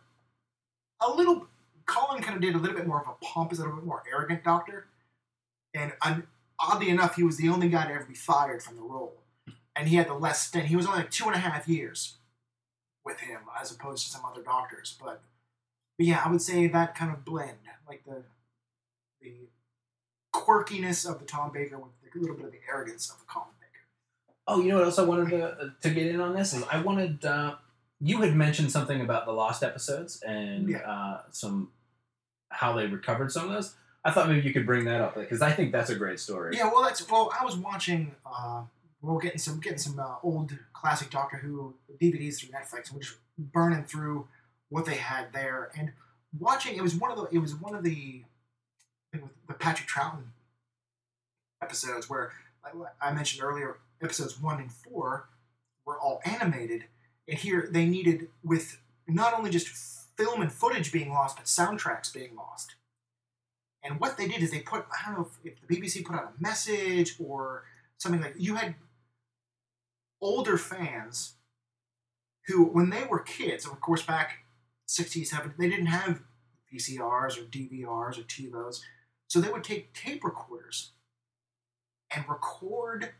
a 1.01 1.11
little 1.11 1.47
colin 1.87 2.23
kind 2.23 2.37
of 2.37 2.43
did 2.43 2.55
a 2.55 2.59
little 2.59 2.77
bit 2.77 2.87
more 2.87 3.01
of 3.01 3.09
a 3.09 3.25
pompous 3.25 3.59
a 3.59 3.63
little 3.63 3.77
bit 3.77 3.87
more 3.87 4.03
arrogant 4.11 4.45
doctor 4.45 4.87
and 5.75 5.93
un, 6.03 6.27
oddly 6.59 6.89
enough, 6.89 7.17
he 7.17 7.23
was 7.23 7.37
the 7.37 7.49
only 7.49 7.69
guy 7.69 7.87
to 7.87 7.93
ever 7.93 8.05
be 8.05 8.15
fired 8.15 8.63
from 8.63 8.77
the 8.77 8.83
role, 8.83 9.23
and 9.75 9.89
he 9.89 9.97
had 9.97 10.09
the 10.09 10.15
less 10.15 10.47
stint. 10.47 10.67
He 10.67 10.77
was 10.77 10.87
only 10.87 11.01
like 11.01 11.11
two 11.11 11.27
and 11.27 11.35
a 11.35 11.39
half 11.39 11.69
years 11.69 12.17
with 13.05 13.21
him, 13.21 13.41
as 13.61 13.73
opposed 13.73 14.07
to 14.07 14.13
some 14.13 14.25
other 14.25 14.43
doctors. 14.43 14.97
But, 15.03 15.23
but 15.99 16.07
yeah, 16.07 16.23
I 16.25 16.31
would 16.31 16.43
say 16.43 16.67
that 16.69 16.95
kind 16.95 17.11
of 17.13 17.25
blend, 17.25 17.59
like 17.89 18.05
the 18.05 18.23
the 19.21 19.49
quirkiness 20.35 21.09
of 21.09 21.19
the 21.21 21.25
Tom 21.27 21.53
Baker 21.53 21.79
with 21.79 21.91
a 22.15 22.19
little 22.19 22.37
bit 22.37 22.47
of 22.47 22.53
the 22.53 22.59
arrogance 22.69 23.11
of 23.11 23.19
the 23.19 23.25
Colin 23.27 23.49
Baker. 23.61 23.85
Oh, 24.49 24.61
you 24.61 24.69
know 24.71 24.77
what 24.77 24.85
else 24.85 24.99
I 24.99 25.05
wanted 25.05 25.31
to 25.31 25.73
to 25.81 25.91
get 25.91 26.07
in 26.07 26.21
on 26.21 26.35
this 26.35 26.53
is 26.53 26.65
I 26.71 26.81
wanted 26.81 27.25
uh, 27.25 27.57
you 28.01 28.19
had 28.23 28.35
mentioned 28.35 28.71
something 28.73 29.01
about 29.01 29.27
the 29.27 29.33
lost 29.33 29.63
episodes 29.63 30.21
and 30.23 30.69
Yeah. 30.69 30.79
uh, 30.79 31.21
some 31.31 31.71
how 32.51 32.73
they 32.75 32.87
recovered 32.87 33.33
some 33.33 33.47
of 33.47 33.51
those. 33.53 33.75
I 34.05 34.11
thought 34.11 34.29
maybe 34.29 34.47
you 34.47 34.53
could 34.53 34.67
bring 34.67 34.85
that 34.87 35.01
up 35.01 35.15
because 35.15 35.41
I 35.43 35.53
think 35.53 35.71
that's 35.73 35.89
a 35.91 35.95
great 35.95 36.19
story. 36.19 36.57
Yeah, 36.57 36.71
well, 36.73 36.83
that's 36.83 37.09
well. 37.09 37.33
I 37.39 37.45
was 37.45 37.57
watching. 37.57 38.15
Uh, 38.27 38.63
we're 39.01 39.21
getting 39.21 39.39
some 39.39 39.61
getting 39.61 39.79
some 39.79 39.99
uh, 39.99 40.17
old 40.23 40.57
classic 40.73 41.11
Doctor 41.11 41.37
Who 41.37 41.75
DVDs 42.01 42.39
through 42.41 42.51
Netflix, 42.51 42.89
and 42.89 42.95
we're 42.97 43.03
just 43.03 43.17
burning 43.39 43.85
through 43.85 44.27
what 44.73 44.87
they 44.87 44.97
had 44.97 45.33
there, 45.33 45.71
and 45.77 45.93
watching. 46.39 46.77
It 46.77 46.83
was 46.83 46.95
one 46.95 47.11
of 47.11 47.17
the. 47.17 47.25
It 47.31 47.39
was 47.39 47.55
one 47.55 47.75
of 47.75 47.85
the. 47.85 48.25
The 49.47 49.55
Patrick 49.55 49.91
Troughton 49.91 50.29
episodes 51.63 52.09
where 52.09 52.33
like 52.75 52.95
I 53.01 53.13
mentioned 53.13 53.43
earlier, 53.43 53.77
episodes 54.03 54.41
one 54.41 54.61
and 54.61 54.73
four 54.73 55.29
were 55.85 55.99
all 55.99 56.21
animated, 56.25 56.85
and 57.29 57.39
here 57.39 57.69
they 57.71 57.85
needed 57.85 58.29
with 58.43 58.81
not 59.07 59.35
only 59.35 59.51
just 59.51 59.69
film 60.17 60.41
and 60.41 60.53
footage 60.53 60.93
being 60.93 61.11
lost, 61.11 61.37
but 61.37 61.47
soundtracks 61.47 62.13
being 62.13 62.37
lost. 62.37 62.77
And 63.83 63.99
what 63.99 64.17
they 64.17 64.29
did 64.29 64.43
is 64.43 64.51
they 64.51 64.61
put, 64.61 64.87
I 64.93 65.07
don't 65.07 65.19
know 65.19 65.29
if, 65.45 65.53
if 65.53 65.67
the 65.67 65.77
BBC 65.77 66.05
put 66.05 66.15
out 66.15 66.33
a 66.39 66.43
message 66.43 67.17
or 67.19 67.65
something 67.99 68.21
like 68.21 68.35
you 68.39 68.55
had 68.55 68.77
older 70.21 70.57
fans 70.57 71.35
who, 72.47 72.65
when 72.65 72.91
they 72.91 73.05
were 73.05 73.19
kids, 73.19 73.67
of 73.67 73.81
course, 73.81 74.03
back 74.03 74.42
60s, 74.93 75.31
70s, 75.31 75.57
they 75.59 75.69
didn't 75.69 75.87
have 75.87 76.21
VCRs 76.73 77.39
or 77.39 77.45
DVRs 77.45 78.19
or 78.19 78.23
TiVos. 78.23 78.81
So 79.29 79.41
they 79.41 79.51
would 79.51 79.65
take 79.65 79.95
tape 79.95 80.25
recorders 80.25 80.91
and 82.15 82.25
record 82.29 83.11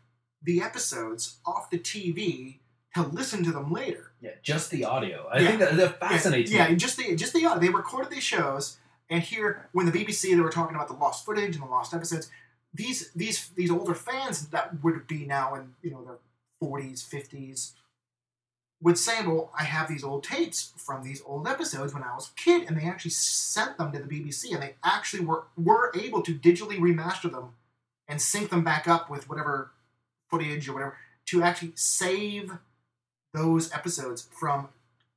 the 0.41 0.61
episodes 0.61 1.37
off 1.45 1.69
the 1.69 1.79
TV 1.79 2.59
to 2.95 3.01
listen 3.01 3.43
to 3.43 3.51
them 3.51 3.71
later. 3.71 4.11
Yeah, 4.21 4.31
just 4.43 4.69
the 4.69 4.85
audio. 4.85 5.27
I 5.31 5.39
Yeah. 5.39 5.47
think 5.47 5.59
that, 5.61 5.77
that 5.77 5.99
fascinates 5.99 6.51
yeah, 6.51 6.65
me. 6.65 6.71
Yeah, 6.71 6.75
just 6.75 6.97
the 6.97 7.15
just 7.15 7.33
the 7.33 7.45
audio. 7.45 7.59
They 7.59 7.69
recorded 7.69 8.11
these 8.11 8.23
shows, 8.23 8.77
and 9.09 9.23
here 9.23 9.69
when 9.71 9.87
the 9.87 9.91
BBC 9.91 10.35
they 10.35 10.39
were 10.41 10.51
talking 10.51 10.75
about 10.75 10.87
the 10.87 10.93
lost 10.93 11.25
footage 11.25 11.55
and 11.55 11.63
the 11.63 11.69
lost 11.69 11.93
episodes. 11.93 12.29
These 12.75 13.11
these 13.13 13.49
these 13.49 13.71
older 13.71 13.95
fans 13.95 14.47
that 14.49 14.83
would 14.83 15.07
be 15.07 15.25
now 15.25 15.55
in 15.55 15.73
you 15.81 15.91
know 15.91 16.03
their 16.03 16.17
forties, 16.59 17.01
fifties, 17.01 17.73
would 18.83 18.97
say, 18.97 19.25
"Well, 19.25 19.51
I 19.57 19.63
have 19.63 19.87
these 19.87 20.03
old 20.03 20.23
tapes 20.23 20.73
from 20.77 21.03
these 21.03 21.21
old 21.25 21.47
episodes 21.47 21.93
when 21.93 22.03
I 22.03 22.13
was 22.13 22.29
a 22.29 22.41
kid," 22.41 22.67
and 22.67 22.77
they 22.77 22.85
actually 22.85 23.11
sent 23.11 23.77
them 23.77 23.91
to 23.93 23.99
the 23.99 24.07
BBC, 24.07 24.53
and 24.53 24.61
they 24.61 24.75
actually 24.83 25.25
were 25.25 25.45
were 25.57 25.91
able 25.95 26.21
to 26.21 26.35
digitally 26.35 26.77
remaster 26.77 27.31
them 27.31 27.55
and 28.07 28.21
sync 28.21 28.49
them 28.49 28.63
back 28.63 28.87
up 28.87 29.09
with 29.09 29.29
whatever 29.29 29.71
footage 30.29 30.67
or 30.67 30.73
whatever 30.73 30.97
to 31.25 31.41
actually 31.41 31.71
save 31.75 32.57
those 33.33 33.71
episodes 33.73 34.27
from 34.31 34.69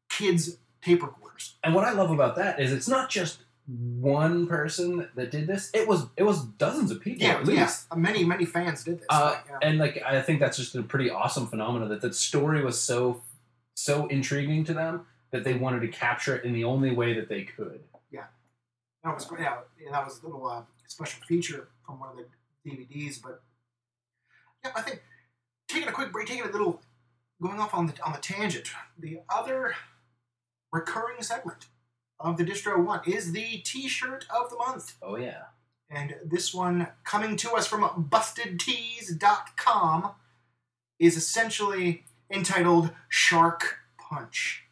kids' 0.09 0.57
tape 0.81 1.03
recorders. 1.03 1.57
And 1.63 1.75
what 1.75 1.85
I 1.85 1.93
love 1.93 2.11
about 2.11 2.37
that 2.37 2.61
is 2.61 2.73
it's 2.73 2.89
not 2.89 3.11
just 3.11 3.41
one 3.67 4.47
person 4.47 5.09
that 5.17 5.31
did 5.31 5.47
this. 5.49 5.71
It 5.75 5.89
was 5.89 6.07
it 6.17 6.23
was 6.23 6.45
dozens 6.45 6.91
of 6.91 7.01
people 7.01 7.27
Yeah, 7.27 7.41
at 7.41 7.47
yeah. 7.47 7.71
Many, 7.97 8.25
many 8.25 8.45
fans 8.45 8.85
did 8.85 9.01
this. 9.01 9.07
Uh, 9.11 9.33
like, 9.35 9.45
yeah. 9.51 9.69
And 9.69 9.79
like 9.79 10.03
I 10.07 10.23
think 10.23 10.39
that's 10.39 10.57
just 10.57 10.75
a 10.77 10.83
pretty 10.83 11.11
awesome 11.11 11.49
phenomenon 11.49 11.89
that 11.89 12.01
the 12.01 12.13
story 12.13 12.65
was 12.65 12.81
so 12.81 13.23
so 13.77 14.07
intriguing 14.07 14.65
to 14.65 14.75
them 14.75 15.07
that 15.31 15.45
they 15.45 15.55
wanted 15.55 15.81
to 15.81 15.89
capture 15.89 16.37
it 16.37 16.45
in 16.45 16.53
the 16.53 16.65
only 16.65 16.93
way 16.93 17.13
that 17.13 17.29
they 17.29 17.43
could. 17.43 17.81
Yeah, 18.11 18.25
that 19.05 19.15
was 19.15 19.27
great. 19.27 19.43
Yeah, 19.43 19.59
that 19.93 20.05
was 20.05 20.21
a 20.23 20.27
little 20.27 20.45
uh, 20.47 20.63
special 20.87 21.23
feature 21.29 21.69
from 21.85 22.01
one 22.01 22.09
of 22.11 22.17
the 22.17 22.25
DVDs. 22.69 23.23
But 23.23 23.43
yeah, 24.65 24.73
I 24.75 24.83
think 24.83 25.03
taking 25.69 25.89
a 25.89 25.93
quick 25.93 26.11
break, 26.11 26.27
taking 26.27 26.45
a 26.45 26.51
little, 26.51 26.81
going 27.41 27.61
off 27.61 27.75
on 27.75 27.87
the 27.87 27.93
on 28.05 28.13
the 28.13 28.19
tangent. 28.19 28.71
The 28.99 29.21
other 29.29 29.75
recurring 30.73 31.21
segment 31.21 31.67
of 32.19 32.39
the 32.39 32.45
Distro 32.45 32.83
One 32.83 33.01
is 33.07 33.33
the 33.33 33.59
T-shirt 33.59 34.25
of 34.35 34.49
the 34.51 34.57
month. 34.57 34.95
Oh 35.03 35.17
yeah. 35.17 35.43
And 35.89 36.17
this 36.25 36.53
one, 36.53 36.89
coming 37.05 37.37
to 37.37 37.53
us 37.53 37.69
from 37.69 38.09
BustedTees.com, 38.11 40.11
is 40.99 41.17
essentially 41.17 42.03
entitled 42.31 42.91
Shark 43.09 43.79
Punch. 43.99 44.65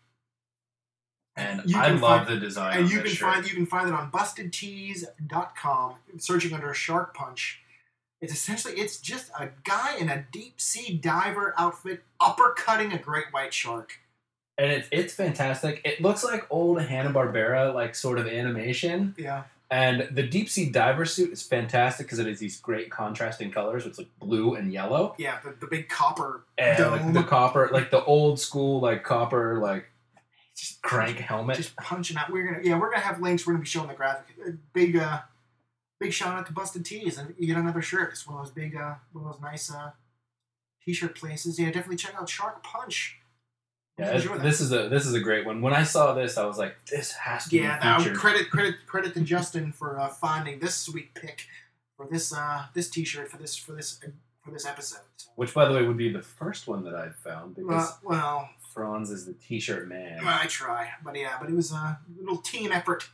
And 1.36 1.62
You 1.68 1.78
I 1.78 1.88
love 1.88 2.26
find- 2.26 2.28
the 2.28 2.40
design. 2.40 2.78
and 2.78 2.90
you 2.90 3.00
can 3.00 3.10
shirt. 3.10 3.32
find 3.34 3.48
you 3.48 3.54
can 3.54 3.66
find 3.66 3.88
it 3.88 3.94
on 3.94 4.10
BustedTees.com, 4.10 5.94
searching 6.18 6.52
under 6.52 6.72
Shark 6.74 7.14
Punch. 7.14 7.60
It's 8.20 8.32
essentially 8.32 8.74
it's 8.74 8.98
just 8.98 9.30
a 9.38 9.50
guy 9.64 9.96
in 9.96 10.08
a 10.08 10.24
deep 10.32 10.60
sea 10.60 10.96
diver 10.96 11.52
outfit 11.58 12.04
uppercutting 12.20 12.94
a 12.94 12.98
great 12.98 13.26
white 13.32 13.52
shark. 13.52 13.98
and 14.56 14.70
it's 14.70 14.88
it's 14.92 15.12
fantastic. 15.12 15.80
It 15.84 16.00
looks 16.00 16.22
like 16.24 16.46
old 16.50 16.80
Hanna 16.80 17.10
Barbera 17.12 17.74
like 17.74 17.94
sort 17.96 18.18
of 18.18 18.26
animation, 18.28 19.14
Yeah, 19.18 19.42
and 19.74 20.08
the 20.12 20.22
deep 20.22 20.48
sea 20.48 20.70
diver 20.70 21.04
suit 21.04 21.32
is 21.32 21.42
fantastic 21.42 22.06
because 22.06 22.20
it 22.20 22.28
has 22.28 22.38
these 22.38 22.60
great 22.60 22.90
contrasting 22.90 23.50
colors. 23.50 23.86
It's 23.86 23.98
like 23.98 24.08
blue 24.20 24.54
and 24.54 24.72
yellow, 24.72 25.16
yeah, 25.18 25.40
the, 25.42 25.52
the 25.58 25.66
big 25.66 25.88
copper 25.88 26.44
and 26.56 26.78
dome. 26.78 27.12
the, 27.12 27.22
the 27.22 27.26
copper, 27.26 27.68
like 27.72 27.90
the 27.90 28.04
old 28.04 28.38
school 28.38 28.80
like 28.80 29.02
copper 29.02 29.58
like 29.58 29.86
just 30.56 30.80
crank 30.82 31.18
helmet. 31.18 31.56
just 31.56 31.74
punching 31.74 32.16
out. 32.16 32.30
We're 32.30 32.52
gonna 32.52 32.62
yeah, 32.62 32.78
we're 32.78 32.88
gonna 32.88 33.02
have 33.02 33.20
links. 33.20 33.44
We're 33.44 33.54
gonna 33.54 33.64
be 33.64 33.68
showing 33.68 33.88
the 33.88 33.94
graphic. 33.94 34.36
Big 34.72 34.96
uh, 34.96 35.22
big 35.98 36.12
shout 36.12 36.38
out 36.38 36.46
to 36.46 36.52
Busted 36.52 36.84
Tees, 36.84 37.18
and 37.18 37.34
you 37.36 37.48
get 37.48 37.56
another 37.56 37.82
shirt. 37.82 38.10
It's 38.12 38.28
one 38.28 38.38
of 38.38 38.44
those 38.44 38.54
big 38.54 38.76
uh, 38.76 38.94
one 39.12 39.26
of 39.26 39.32
those 39.32 39.42
nice 39.42 39.74
uh, 39.74 39.90
t-shirt 40.84 41.16
places. 41.16 41.58
Yeah, 41.58 41.66
definitely 41.66 41.96
check 41.96 42.14
out 42.14 42.28
Shark 42.28 42.62
Punch. 42.62 43.18
Yeah, 43.98 44.12
Enjoy 44.16 44.38
this 44.38 44.60
is 44.60 44.72
a 44.72 44.88
this 44.88 45.06
is 45.06 45.14
a 45.14 45.20
great 45.20 45.46
one. 45.46 45.62
When 45.62 45.72
I 45.72 45.84
saw 45.84 46.14
this, 46.14 46.36
I 46.36 46.44
was 46.46 46.58
like, 46.58 46.74
this 46.90 47.12
has 47.12 47.46
to 47.48 47.56
Yeah, 47.56 47.78
be 47.78 47.84
now 47.84 47.98
featured. 47.98 48.16
credit 48.16 48.50
credit 48.50 48.74
credit 48.86 49.14
to 49.14 49.20
Justin 49.20 49.70
for 49.72 50.00
uh, 50.00 50.08
finding 50.08 50.58
this 50.58 50.74
sweet 50.74 51.14
pick 51.14 51.46
for 51.96 52.08
this 52.10 52.32
uh 52.34 52.64
this 52.74 52.90
T-shirt 52.90 53.30
for 53.30 53.36
this 53.36 53.54
for 53.56 53.72
this 53.72 54.00
for 54.44 54.50
this 54.50 54.66
episode. 54.66 55.00
Which, 55.36 55.54
by 55.54 55.66
the 55.66 55.74
way, 55.74 55.84
would 55.86 55.96
be 55.96 56.12
the 56.12 56.22
first 56.22 56.66
one 56.66 56.82
that 56.84 56.94
I've 56.94 57.14
found 57.16 57.54
because 57.54 57.92
well, 58.02 58.48
well, 58.74 58.94
Fronz 58.98 59.10
is 59.10 59.26
the 59.26 59.34
T-shirt 59.34 59.86
man. 59.88 60.20
I 60.24 60.46
try, 60.46 60.88
but 61.04 61.16
yeah, 61.16 61.36
but 61.40 61.48
it 61.48 61.54
was 61.54 61.70
a 61.70 62.00
little 62.18 62.38
team 62.38 62.72
effort 62.72 63.08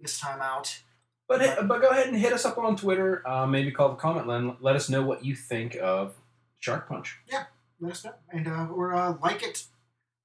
this 0.00 0.20
time 0.20 0.42
out. 0.42 0.80
But 1.28 1.40
hit, 1.40 1.66
but 1.66 1.80
go 1.80 1.88
ahead 1.88 2.08
and 2.08 2.16
hit 2.16 2.32
us 2.34 2.44
up 2.44 2.58
on 2.58 2.76
Twitter. 2.76 3.26
Uh, 3.26 3.46
maybe 3.46 3.70
call 3.70 3.88
the 3.88 3.94
comment 3.94 4.26
line. 4.26 4.56
Let 4.60 4.76
us 4.76 4.90
know 4.90 5.02
what 5.02 5.24
you 5.24 5.34
think 5.34 5.76
of 5.80 6.14
Shark 6.58 6.88
Punch. 6.88 7.18
Yeah, 7.26 7.44
let 7.80 7.92
us 7.92 8.04
know, 8.04 8.12
and 8.30 8.46
uh, 8.46 8.66
or 8.66 8.92
uh, 8.92 9.14
like 9.22 9.42
it. 9.42 9.64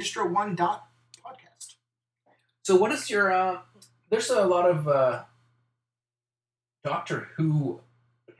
Distro1 0.00 0.56
dot 0.56 0.88
podcast. 1.24 1.76
So, 2.62 2.76
what 2.76 2.92
is 2.92 3.08
your? 3.08 3.32
Uh, 3.32 3.60
there's 4.10 4.28
a 4.28 4.46
lot 4.46 4.68
of 4.68 4.86
uh, 4.88 5.24
Doctor 6.84 7.28
Who 7.36 7.80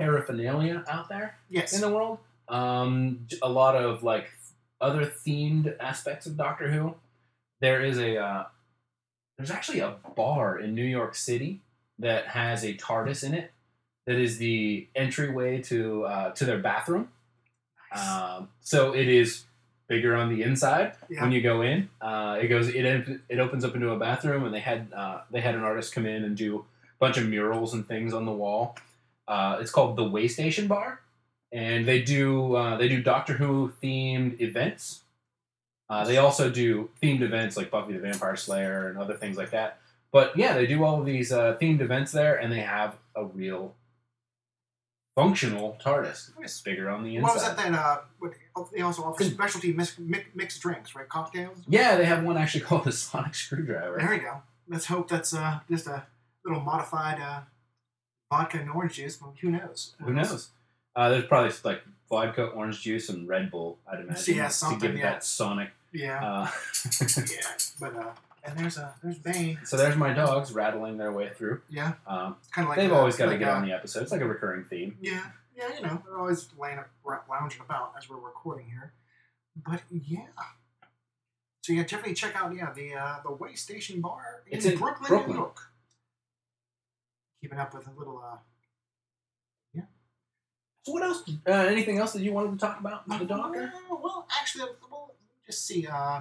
paraphernalia 0.00 0.84
out 0.88 1.08
there 1.08 1.36
Yes. 1.48 1.72
in 1.72 1.80
the 1.80 1.88
world. 1.88 2.18
Um, 2.48 3.26
a 3.42 3.48
lot 3.48 3.76
of 3.76 4.02
like 4.02 4.30
other 4.80 5.04
themed 5.06 5.76
aspects 5.78 6.26
of 6.26 6.36
Doctor 6.36 6.70
Who. 6.70 6.94
There 7.60 7.84
is 7.84 7.98
a 7.98 8.16
uh, 8.16 8.44
there's 9.36 9.50
actually 9.50 9.80
a 9.80 9.96
bar 10.16 10.58
in 10.58 10.74
New 10.74 10.84
York 10.84 11.14
City 11.14 11.60
that 11.98 12.28
has 12.28 12.64
a 12.64 12.74
TARDIS 12.74 13.22
in 13.22 13.34
it. 13.34 13.52
That 14.06 14.16
is 14.16 14.38
the 14.38 14.88
entryway 14.96 15.60
to 15.62 16.04
uh, 16.04 16.30
to 16.32 16.44
their 16.44 16.58
bathroom. 16.58 17.08
Um, 17.92 18.48
so 18.60 18.94
it 18.94 19.08
is 19.08 19.44
bigger 19.88 20.14
on 20.14 20.34
the 20.34 20.42
inside 20.42 20.94
yeah. 21.10 21.20
when 21.20 21.32
you 21.32 21.42
go 21.42 21.62
in. 21.62 21.90
Uh, 22.00 22.38
it 22.40 22.48
goes 22.48 22.68
it 22.68 22.84
it 23.28 23.38
opens 23.38 23.64
up 23.64 23.74
into 23.74 23.90
a 23.90 23.98
bathroom, 23.98 24.44
and 24.44 24.54
they 24.54 24.60
had 24.60 24.92
uh, 24.96 25.20
they 25.30 25.40
had 25.40 25.54
an 25.54 25.62
artist 25.62 25.92
come 25.94 26.06
in 26.06 26.24
and 26.24 26.36
do 26.36 26.58
a 26.58 26.62
bunch 26.98 27.18
of 27.18 27.28
murals 27.28 27.74
and 27.74 27.86
things 27.86 28.14
on 28.14 28.24
the 28.24 28.32
wall. 28.32 28.76
Uh, 29.28 29.59
it's 29.61 29.70
called 29.70 29.96
the 29.96 30.04
Waystation 30.04 30.68
Bar, 30.68 31.00
and 31.52 31.87
they 31.87 32.02
do 32.02 32.54
uh, 32.54 32.76
they 32.76 32.88
do 32.88 33.02
Doctor 33.02 33.35
Who 33.35 33.72
themed 33.83 34.40
events. 34.40 35.02
Uh, 35.88 36.04
they 36.04 36.18
also 36.18 36.50
do 36.50 36.90
themed 37.02 37.22
events 37.22 37.56
like 37.56 37.70
Buffy 37.70 37.92
the 37.92 37.98
Vampire 37.98 38.37
Slayer 38.37 38.88
and 38.88 38.98
other 38.98 39.14
things 39.14 39.37
like 39.37 39.50
that. 39.50 39.78
But 40.12 40.37
yeah, 40.37 40.54
they 40.54 40.66
do 40.66 40.85
all 40.85 41.00
of 41.00 41.06
these 41.06 41.33
uh, 41.33 41.56
themed 41.61 41.80
events 41.80 42.12
there, 42.12 42.37
and 42.37 42.52
they 42.52 42.61
have 42.61 42.96
a 43.14 43.24
real 43.24 43.74
functional 45.16 45.76
TARDIS. 45.85 46.30
It's 46.40 46.61
bigger 46.61 46.88
on 46.88 47.04
the 47.04 47.16
inside. 47.16 47.26
What 47.26 47.35
was 47.35 47.44
that 47.44 47.56
then? 47.56 47.74
Uh, 47.74 47.98
they 48.72 48.83
also 48.83 49.02
offer 49.02 49.24
specialty 49.24 49.72
mix, 49.72 49.98
mix, 49.98 50.24
mixed 50.35 50.61
drinks, 50.62 50.94
right? 50.94 51.09
Cocktails. 51.09 51.59
Yeah, 51.68 51.96
they 51.96 52.06
have 52.06 52.24
one 52.24 52.37
actually 52.37 52.61
called 52.68 52.85
the 52.85 52.92
Sonic 52.92 53.35
Screwdriver. 53.35 53.98
There 53.98 54.14
you 54.14 54.20
go. 54.20 54.42
Let's 54.68 54.87
hope 54.87 55.09
that's 55.09 55.35
uh, 55.35 55.61
just 55.68 55.87
a 55.87 56.06
little 56.44 56.62
modified 56.62 57.20
uh, 57.20 57.40
vodka 58.30 58.58
and 58.58 58.70
orange 58.70 58.94
juice. 58.94 59.20
Well, 59.20 59.34
who 59.40 59.50
knows? 59.50 59.94
Who 60.02 60.12
knows? 60.12 60.48
Uh, 60.96 61.08
there's 61.10 61.24
probably 61.26 61.52
like 61.64 61.82
vodka, 62.08 62.44
orange 62.46 62.80
juice, 62.80 63.08
and 63.08 63.28
Red 63.28 63.50
Bull. 63.50 63.78
I'd 63.90 64.00
imagine 64.00 64.36
Yeah, 64.36 64.48
something. 64.48 64.80
to 64.80 64.86
give 64.88 64.96
it 64.96 64.98
yeah. 65.00 65.10
that 65.12 65.24
Sonic. 65.24 65.70
Yeah, 65.92 66.24
Uh, 66.24 66.50
yeah. 67.16 67.40
But 67.80 67.96
uh, 67.96 68.10
and 68.44 68.58
there's 68.58 68.78
uh, 68.78 68.92
there's 69.02 69.18
Bane. 69.18 69.58
so 69.64 69.76
there's 69.76 69.96
my 69.96 70.12
dogs 70.12 70.52
rattling 70.52 70.96
their 70.98 71.12
way 71.12 71.30
through. 71.34 71.60
Yeah, 71.68 71.92
Um, 72.06 72.36
kind 72.52 72.64
of 72.64 72.70
like 72.70 72.76
they've 72.78 72.92
uh, 72.92 72.96
always 72.96 73.16
got 73.16 73.26
to 73.26 73.30
like, 73.32 73.40
get 73.40 73.48
uh, 73.48 73.56
on 73.56 73.66
the 73.66 73.72
episode. 73.72 74.02
It's 74.02 74.12
like 74.12 74.20
a 74.20 74.26
recurring 74.26 74.64
theme. 74.70 74.96
Yeah, 75.00 75.24
yeah. 75.56 75.68
You 75.76 75.82
know, 75.82 76.02
they're 76.06 76.18
always 76.18 76.48
laying 76.58 76.78
up, 76.78 76.88
lounging 77.28 77.60
about 77.60 77.92
as 77.98 78.08
we're 78.08 78.16
recording 78.16 78.66
here. 78.70 78.92
But 79.66 79.82
yeah. 79.90 80.26
So 81.62 81.72
yeah, 81.74 81.82
definitely 81.82 82.14
check 82.14 82.34
out 82.36 82.54
yeah 82.54 82.72
the 82.72 82.94
uh, 82.94 83.16
the 83.24 83.32
Way 83.32 83.54
Station 83.54 84.00
Bar 84.00 84.42
in, 84.46 84.56
It's 84.56 84.66
in 84.66 84.78
Brooklyn, 84.78 85.08
Brooklyn. 85.08 85.30
New 85.36 85.42
York. 85.42 85.69
Keeping 87.40 87.59
up 87.59 87.74
with 87.74 87.87
a 87.87 87.90
little 87.98 88.18
uh, 88.24 88.37
yeah. 89.72 89.83
So 90.83 90.92
what 90.92 91.03
else? 91.03 91.22
Uh, 91.48 91.53
anything 91.53 91.98
else 91.98 92.12
that 92.12 92.22
you 92.22 92.33
wanted 92.33 92.53
to 92.53 92.59
talk 92.59 92.79
about 92.81 93.09
with 93.09 93.18
the 93.20 93.24
dog? 93.24 93.55
Well, 93.55 94.00
well, 94.03 94.26
actually, 94.38 94.64
well, 94.90 95.14
just 95.46 95.66
see. 95.66 95.87
Uh, 95.87 96.20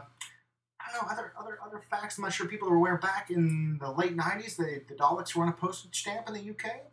I 0.82 0.92
don't 0.94 1.04
know 1.04 1.12
other 1.12 1.34
other 1.38 1.60
other 1.66 1.82
facts. 1.90 2.18
I'm 2.18 2.24
not 2.24 2.34
sure 2.34 2.48
people 2.48 2.70
are 2.70 2.76
aware. 2.76 2.98
Back 2.98 3.30
in 3.32 3.78
the 3.80 3.92
late 3.92 4.16
'90s, 4.16 4.56
the 4.56 4.82
the 4.88 4.96
Daleks 4.96 5.36
were 5.36 5.44
on 5.44 5.50
a 5.50 5.54
postage 5.54 6.00
stamp 6.00 6.28
in 6.30 6.34
the 6.34 6.50
UK. 6.52 6.84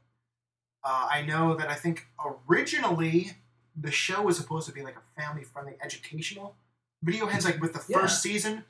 Uh, 0.83 1.09
I 1.11 1.23
know 1.23 1.55
that 1.57 1.69
I 1.69 1.75
think 1.75 2.07
originally 2.49 3.33
the 3.77 3.91
show 3.91 4.23
was 4.23 4.37
supposed 4.37 4.67
to 4.69 4.73
be 4.73 4.83
like 4.83 4.97
a 4.97 5.21
family-friendly 5.21 5.75
educational 5.83 6.57
video. 7.03 7.27
Hence, 7.27 7.45
like 7.45 7.61
with 7.61 7.75
the 7.75 7.85
Yeah. 7.89 8.01
first 8.01 8.23
season, 8.23 8.65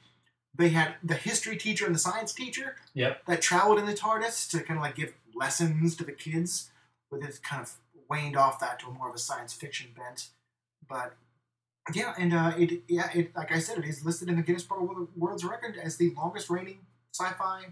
they 0.57 0.71
had 0.71 0.95
the 1.03 1.15
history 1.15 1.57
teacher 1.57 1.87
and 1.87 1.95
the 1.95 1.99
science 1.99 2.33
teacher 2.33 2.77
Yep. 2.95 3.27
that 3.27 3.43
traveled 3.43 3.79
in 3.79 3.87
the 3.87 3.95
TARDIS 3.95 4.49
to 4.51 4.63
kind 4.63 4.79
of 4.79 4.83
like 4.83 4.97
give 4.97 5.15
lessons 5.35 5.97
to 5.97 6.05
the 6.05 6.13
kids, 6.13 6.71
with 7.11 7.23
it 7.25 7.41
kind 7.43 7.63
of 7.63 7.75
waned 8.09 8.37
off 8.37 8.59
that 8.61 8.79
to 8.81 8.87
a 8.87 8.91
more 8.91 9.09
of 9.09 9.15
a 9.15 9.19
science 9.19 9.53
fiction 9.53 9.89
bent. 9.97 10.29
But 10.89 11.15
yeah, 11.95 12.15
and 12.19 12.33
uh, 12.35 12.53
it 12.57 12.83
yeah, 12.89 13.11
it 13.15 13.35
like 13.37 13.53
I 13.53 13.59
said, 13.59 13.79
it 13.79 13.85
is 13.85 14.05
listed 14.05 14.29
in 14.29 14.37
the 14.37 14.43
Guinness 14.43 14.65
Book 14.65 14.79
of 14.81 15.09
World's 15.17 15.45
Record 15.45 15.77
as 15.83 15.97
the 15.97 16.13
longest 16.17 16.51
reigning 16.51 16.79
sci-fi 17.13 17.67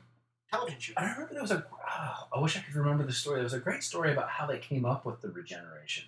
television 0.50 0.80
show. 0.80 0.92
I 0.96 1.10
remember 1.12 1.32
there 1.32 1.42
was 1.42 1.50
a. 1.50 1.64
Oh, 1.72 2.28
I 2.36 2.40
wish 2.40 2.56
I 2.56 2.60
could 2.60 2.74
remember 2.74 3.04
the 3.04 3.12
story. 3.12 3.36
There 3.36 3.44
was 3.44 3.54
a 3.54 3.58
great 3.60 3.82
story 3.82 4.12
about 4.12 4.28
how 4.30 4.46
they 4.46 4.58
came 4.58 4.84
up 4.84 5.04
with 5.04 5.20
the 5.20 5.28
regeneration. 5.28 6.04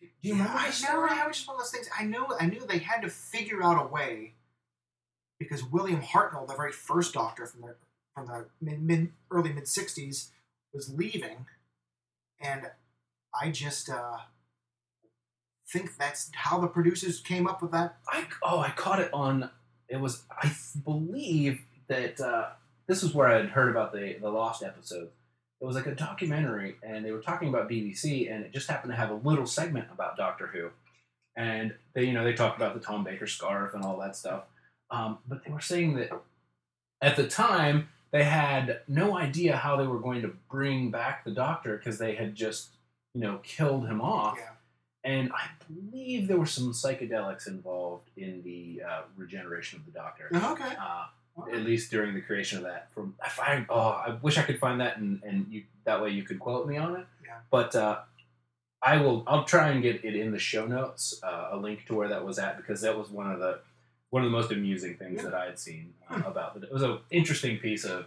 Do 0.00 0.08
you 0.28 0.34
remember 0.34 0.58
I 0.58 0.70
know. 0.82 1.06
I 1.08 1.26
was 1.26 1.36
just 1.36 1.48
one 1.48 1.56
of 1.56 1.62
those 1.62 1.70
things. 1.70 1.88
I 1.98 2.04
know. 2.04 2.26
I 2.38 2.46
knew 2.46 2.60
they 2.66 2.78
had 2.78 3.02
to 3.02 3.08
figure 3.10 3.62
out 3.62 3.82
a 3.82 3.86
way 3.86 4.34
because 5.38 5.64
William 5.64 6.02
Hartnell, 6.02 6.46
the 6.46 6.54
very 6.54 6.72
first 6.72 7.14
Doctor 7.14 7.46
from 7.46 7.62
the 7.62 7.74
from 8.14 8.26
the 8.26 8.46
mid, 8.60 8.82
mid 8.82 9.12
early 9.30 9.52
mid 9.52 9.64
'60s, 9.64 10.30
was 10.72 10.92
leaving, 10.94 11.46
and 12.40 12.70
I 13.40 13.50
just 13.50 13.90
uh, 13.90 14.18
think 15.72 15.96
that's 15.96 16.30
how 16.34 16.60
the 16.60 16.68
producers 16.68 17.20
came 17.20 17.46
up 17.46 17.62
with 17.62 17.72
that. 17.72 17.96
I 18.08 18.26
oh 18.42 18.60
I 18.60 18.70
caught 18.70 19.00
it 19.00 19.12
on. 19.12 19.50
It 19.88 20.00
was 20.00 20.24
I 20.30 20.52
believe 20.84 21.60
that 21.88 22.20
uh, 22.20 22.50
this 22.86 23.02
was 23.02 23.14
where 23.14 23.28
I 23.28 23.36
had 23.36 23.50
heard 23.50 23.70
about 23.70 23.92
the 23.92 24.16
the 24.20 24.30
lost 24.30 24.62
episode. 24.62 25.10
It 25.60 25.64
was 25.64 25.76
like 25.76 25.86
a 25.86 25.94
documentary, 25.94 26.76
and 26.82 27.04
they 27.04 27.12
were 27.12 27.22
talking 27.22 27.48
about 27.48 27.70
BBC, 27.70 28.30
and 28.30 28.44
it 28.44 28.52
just 28.52 28.68
happened 28.68 28.92
to 28.92 28.96
have 28.96 29.10
a 29.10 29.14
little 29.14 29.46
segment 29.46 29.88
about 29.92 30.16
Doctor 30.16 30.48
Who, 30.48 30.70
and 31.36 31.74
they 31.94 32.04
you 32.04 32.12
know 32.12 32.24
they 32.24 32.34
talked 32.34 32.56
about 32.56 32.74
the 32.74 32.80
Tom 32.80 33.04
Baker 33.04 33.26
scarf 33.26 33.74
and 33.74 33.84
all 33.84 33.98
that 34.00 34.16
stuff. 34.16 34.44
Um, 34.94 35.18
but 35.28 35.44
they 35.44 35.50
were 35.52 35.60
saying 35.60 35.96
that 35.96 36.10
at 37.00 37.16
the 37.16 37.26
time 37.26 37.88
they 38.12 38.24
had 38.24 38.80
no 38.86 39.16
idea 39.16 39.56
how 39.56 39.76
they 39.76 39.86
were 39.86 39.98
going 39.98 40.22
to 40.22 40.32
bring 40.50 40.90
back 40.90 41.24
the 41.24 41.30
Doctor 41.32 41.76
because 41.76 41.98
they 41.98 42.14
had 42.14 42.34
just 42.34 42.62
you 43.14 43.20
know 43.20 43.38
killed 43.42 43.86
him 43.88 44.00
off 44.00 44.38
Yeah. 44.38 45.12
and 45.12 45.32
I 45.32 45.44
believe 45.68 46.28
there 46.28 46.38
were 46.38 46.46
some 46.58 46.72
psychedelics 46.72 47.46
involved 47.48 48.08
in 48.16 48.42
the 48.42 48.82
uh, 48.88 49.02
regeneration 49.16 49.80
of 49.80 49.86
the 49.86 49.92
Doctor. 49.92 50.28
Okay. 50.32 50.74
Uh, 50.80 51.06
at 51.52 51.62
least 51.62 51.90
during 51.90 52.14
the 52.14 52.20
creation 52.20 52.58
of 52.58 52.64
that. 52.64 52.82
From 52.94 53.06
I 53.24 53.28
find, 53.28 53.66
oh, 53.68 53.88
I 54.06 54.16
wish 54.22 54.38
I 54.38 54.42
could 54.42 54.60
find 54.60 54.80
that, 54.80 54.98
and 54.98 55.20
and 55.24 55.46
you 55.50 55.64
that 55.84 56.00
way 56.02 56.10
you 56.10 56.22
could 56.22 56.38
quote 56.38 56.64
me 56.68 56.76
on 56.76 56.94
it. 57.00 57.06
Yeah. 57.26 57.38
But 57.50 57.74
uh, 57.74 57.96
I 58.80 58.98
will. 58.98 59.24
I'll 59.26 59.44
try 59.44 59.70
and 59.70 59.82
get 59.82 60.04
it 60.04 60.14
in 60.14 60.30
the 60.30 60.38
show 60.38 60.64
notes, 60.66 61.18
uh, 61.24 61.48
a 61.50 61.56
link 61.56 61.86
to 61.86 61.94
where 61.96 62.08
that 62.08 62.24
was 62.24 62.38
at, 62.38 62.56
because 62.56 62.82
that 62.82 62.96
was 62.96 63.08
one 63.10 63.28
of 63.32 63.40
the 63.40 63.58
one 64.14 64.22
of 64.24 64.30
the 64.30 64.36
most 64.38 64.52
amusing 64.52 64.94
things 64.96 65.16
Yeah. 65.16 65.24
that 65.30 65.34
I 65.42 65.44
had 65.46 65.58
seen 65.58 65.82
uh, 66.08 66.14
Hmm. 66.14 66.22
about 66.32 66.56
it. 66.56 66.62
It 66.64 66.72
was 66.72 66.82
an 66.90 66.98
interesting 67.10 67.58
piece 67.58 67.84
of 67.84 68.06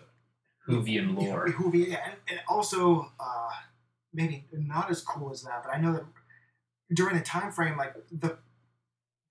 Whovian 0.67 1.07
lore. 1.17 1.47
Yeah, 1.49 1.87
yeah, 1.93 2.05
and, 2.07 2.15
and 2.29 2.39
also 2.47 3.11
uh, 3.19 3.49
maybe 4.13 4.45
not 4.51 4.89
as 4.89 5.01
cool 5.01 5.31
as 5.31 5.41
that, 5.43 5.63
but 5.63 5.71
I 5.75 5.79
know 5.81 5.93
that 5.97 6.05
during 6.99 7.15
the 7.17 7.23
time 7.23 7.51
frame, 7.51 7.77
like 7.77 7.93
the 8.25 8.37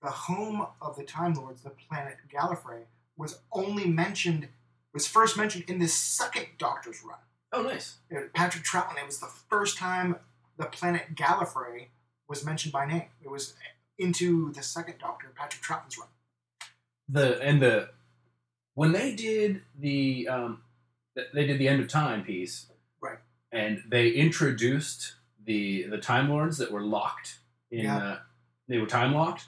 the 0.03 0.11
home 0.11 0.59
of 0.79 0.95
the 0.95 1.03
Time 1.03 1.33
Lords, 1.33 1.63
the 1.63 1.71
planet 1.71 2.17
Gallifrey, 2.31 2.83
was 3.17 3.39
only 3.51 3.85
mentioned 4.03 4.47
was 4.93 5.07
first 5.07 5.35
mentioned 5.37 5.63
in 5.67 5.79
the 5.79 5.87
second 5.87 6.45
Doctor's 6.59 7.01
run. 7.03 7.17
Oh, 7.51 7.63
nice. 7.63 7.97
You 8.09 8.17
know, 8.17 8.29
Patrick 8.33 8.63
Troughton. 8.63 8.97
It 9.01 9.05
was 9.07 9.19
the 9.19 9.31
first 9.49 9.77
time 9.77 10.17
the 10.57 10.65
planet 10.65 11.15
Gallifrey 11.15 11.87
was 12.29 12.45
mentioned 12.45 12.71
by 12.73 12.85
name. 12.85 13.09
It 13.25 13.29
was 13.31 13.55
into 13.97 14.51
the 14.53 14.61
second 14.61 14.95
Doctor, 14.99 15.27
Patrick 15.35 15.63
Troughton's 15.63 15.97
run. 15.97 16.09
The 17.09 17.41
and 17.41 17.61
the 17.61 17.89
when 18.73 18.91
they 18.91 19.15
did 19.15 19.61
the 19.79 20.27
um, 20.27 20.61
they 21.33 21.45
did 21.45 21.59
the 21.59 21.67
end 21.67 21.81
of 21.81 21.87
time 21.87 22.23
piece, 22.23 22.67
Right. 23.01 23.19
And 23.51 23.83
they 23.87 24.09
introduced 24.09 25.15
the 25.45 25.83
the 25.83 25.97
Time 25.97 26.29
Lords 26.29 26.57
that 26.57 26.71
were 26.71 26.81
locked 26.81 27.39
in. 27.71 27.85
Yeah. 27.85 27.97
Uh, 27.97 28.19
they 28.67 28.77
were 28.77 28.87
time 28.87 29.13
locked. 29.13 29.45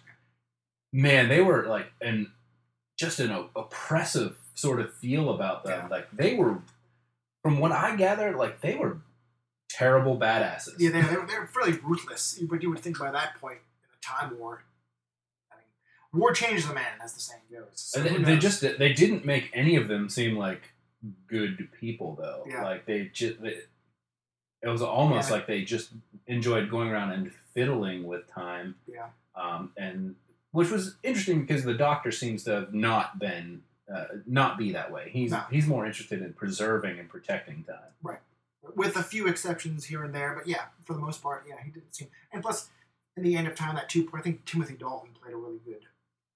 Man, 0.94 1.30
they 1.30 1.42
were 1.42 1.68
like 1.68 1.92
and 2.02 2.28
just 2.98 3.20
an 3.20 3.32
oppressive 3.56 4.38
sort 4.56 4.80
of 4.80 4.94
feel 4.94 5.30
about 5.30 5.64
them. 5.64 5.84
Yeah. 5.84 5.88
Like 5.88 6.12
they 6.12 6.36
were, 6.36 6.60
from 7.42 7.60
what 7.60 7.72
I 7.72 7.96
gathered, 7.96 8.36
like 8.36 8.62
they 8.62 8.76
were 8.76 8.98
terrible 9.70 10.18
badasses. 10.18 10.76
Yeah, 10.78 10.90
they, 10.90 11.02
they, 11.02 11.16
were, 11.16 11.26
they 11.26 11.40
were 11.40 11.48
fairly 11.48 11.80
ruthless, 11.82 12.40
but 12.42 12.62
you 12.62 12.70
would 12.70 12.80
think 12.80 13.00
by 13.00 13.12
that 13.12 13.40
point 13.40 13.60
in 13.84 13.90
a 13.98 14.20
time 14.20 14.38
war, 14.38 14.64
war 16.14 16.34
changes 16.34 16.68
the 16.68 16.74
man, 16.74 16.94
as 17.04 17.14
the 17.14 17.20
saying 17.20 17.42
goes. 17.52 17.66
So 17.74 18.02
they, 18.02 18.18
they 18.18 18.38
just 18.38 18.62
they 18.62 18.94
didn't 18.94 19.26
make 19.26 19.52
any 19.54 19.76
of 19.76 19.88
them 19.88 20.10
seem 20.10 20.38
like 20.38 20.74
good 21.28 21.70
people 21.80 22.18
though. 22.20 22.44
Yeah. 22.50 22.64
Like 22.64 22.86
they 22.86 23.06
just 23.14 23.42
they, 23.42 23.58
it 24.62 24.68
was 24.68 24.82
almost 24.82 25.30
Yeah. 25.30 25.36
like 25.36 25.48
they 25.48 25.64
just 25.64 25.92
enjoyed 26.28 26.70
going 26.70 26.90
around 26.90 27.12
and 27.12 27.32
fiddling 27.54 28.04
with 28.06 28.28
time. 28.28 28.76
Yeah. 28.88 29.08
Um, 29.36 29.72
and 29.78 30.16
which 30.52 30.70
was 30.72 30.96
interesting 31.04 31.42
because 31.42 31.64
the 31.64 31.74
Doctor 31.76 32.12
seems 32.12 32.44
to 32.46 32.52
have 32.52 32.74
not 32.74 33.20
been 33.20 33.62
uh, 33.94 34.06
not 34.28 34.58
be 34.58 34.72
that 34.74 34.92
way. 34.92 35.10
He's 35.12 35.32
No. 35.32 35.44
he's 35.52 35.68
more 35.68 35.86
interested 35.86 36.22
in 36.22 36.34
preserving 36.34 37.00
and 37.00 37.10
protecting 37.10 37.64
time. 37.64 37.78
Right. 38.04 38.20
With 38.76 38.96
a 38.98 39.04
few 39.04 39.28
exceptions 39.28 39.86
here 39.86 40.04
and 40.04 40.14
there, 40.14 40.34
but 40.36 40.48
yeah, 40.48 40.66
for 40.86 40.94
the 40.94 41.00
most 41.00 41.24
part, 41.24 41.46
yeah, 41.48 41.56
he 41.64 41.72
didn't 41.72 41.96
seem. 41.96 42.10
And 42.32 42.44
plus, 42.44 42.70
in 43.18 43.24
the 43.24 43.36
end 43.36 43.48
of 43.48 43.56
time, 43.56 43.74
that 43.76 43.90
two, 43.90 44.08
I 44.14 44.22
think 44.22 44.46
Timothy 44.46 44.76
Dalton 44.76 45.12
played 45.20 45.34
a 45.34 45.38
really 45.38 45.60
good. 45.66 45.86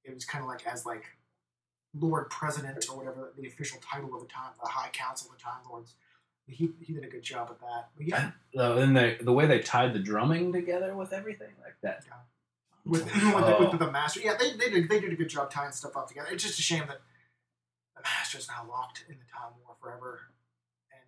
It 0.04 0.14
was 0.14 0.26
kind 0.26 0.44
of 0.44 0.50
like 0.50 0.66
as 0.68 0.86
like 0.86 1.06
Lord 1.98 2.30
President 2.30 2.86
or 2.90 2.98
whatever 2.98 3.34
the 3.38 3.48
official 3.48 3.80
title 3.82 4.14
of 4.16 4.22
the 4.22 4.28
time, 4.28 4.52
the 4.62 4.70
High 4.70 4.90
Council 4.92 5.32
of 5.32 5.38
the 5.38 5.44
Time 5.44 5.62
Lords. 5.70 5.94
He, 6.48 6.72
he 6.82 6.92
did 6.94 7.06
a 7.06 7.08
good 7.08 7.24
job 7.24 7.48
at 7.52 7.60
that. 7.62 7.90
But 7.96 8.06
yeah, 8.08 8.32
Uh, 8.58 8.76
and 8.78 8.96
the 8.98 9.18
the 9.22 9.32
way 9.32 9.46
they 9.46 9.60
tied 9.60 9.94
the 9.94 10.00
drumming 10.00 10.52
together 10.52 10.94
with 10.96 11.14
everything 11.14 11.52
like 11.64 11.76
that. 11.84 12.04
with, 12.86 13.06
with, 13.06 13.14
Oh. 13.34 13.64
the, 13.64 13.70
with 13.70 13.80
the 13.80 13.90
Master, 13.92 14.20
yeah, 14.20 14.36
they, 14.38 14.52
they 14.58 14.70
did 14.70 14.90
they 14.90 15.00
did 15.00 15.14
a 15.14 15.16
good 15.16 15.30
job 15.30 15.50
tying 15.50 15.72
stuff 15.72 15.96
up 15.96 16.08
together. 16.10 16.28
It's 16.32 16.44
just 16.44 16.60
a 16.60 16.62
shame 16.62 16.84
that 16.88 17.00
the 17.96 18.02
Master's 18.02 18.50
now 18.50 18.68
locked 18.70 19.06
in 19.08 19.16
the 19.16 19.26
Time 19.34 19.54
War 19.66 19.76
forever, 19.82 20.20
and 20.92 21.02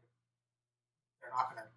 they're 1.22 1.32
not 1.32 1.50
gonna. 1.50 1.68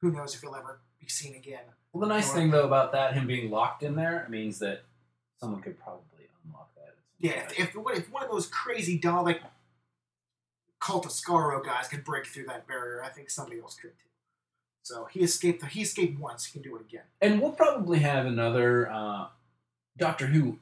Who 0.00 0.12
knows 0.12 0.34
if 0.34 0.40
he'll 0.40 0.54
ever 0.54 0.80
be 1.00 1.08
seen 1.08 1.34
again? 1.34 1.64
Well, 1.92 2.00
the 2.00 2.06
nice 2.14 2.30
Or- 2.30 2.34
thing 2.36 2.50
though 2.50 2.64
about 2.64 2.92
that, 2.92 3.12
him 3.12 3.26
being 3.26 3.50
locked 3.50 3.82
in 3.82 3.94
there, 3.96 4.26
means 4.30 4.58
that 4.60 4.84
someone 5.38 5.62
could 5.62 5.78
probably 5.78 6.28
unlock 6.44 6.74
that. 6.74 6.94
Yeah, 7.18 7.46
if, 7.50 7.58
if, 7.58 7.76
if 7.76 8.12
one 8.12 8.22
of 8.22 8.30
those 8.30 8.46
crazy 8.46 8.98
Dalek 8.98 9.40
cult 10.80 11.06
of 11.06 11.12
Skaro 11.12 11.64
guys 11.64 11.88
could 11.88 12.04
break 12.04 12.26
through 12.26 12.46
that 12.46 12.66
barrier, 12.66 13.02
I 13.04 13.08
think 13.08 13.30
somebody 13.30 13.60
else 13.60 13.74
could 13.74 13.98
too. 13.98 14.04
So 14.82 15.06
he 15.10 15.20
escaped. 15.20 15.64
He 15.66 15.82
escaped 15.82 16.18
once. 16.18 16.46
He 16.46 16.52
can 16.52 16.62
do 16.62 16.76
it 16.76 16.82
again. 16.82 17.02
and 17.20 17.40
we'll 17.42 17.52
probably 17.52 17.98
have 17.98 18.24
another 18.24 18.90
uh, 18.90 19.26
Doctor 19.98 20.26
Who 20.26 20.58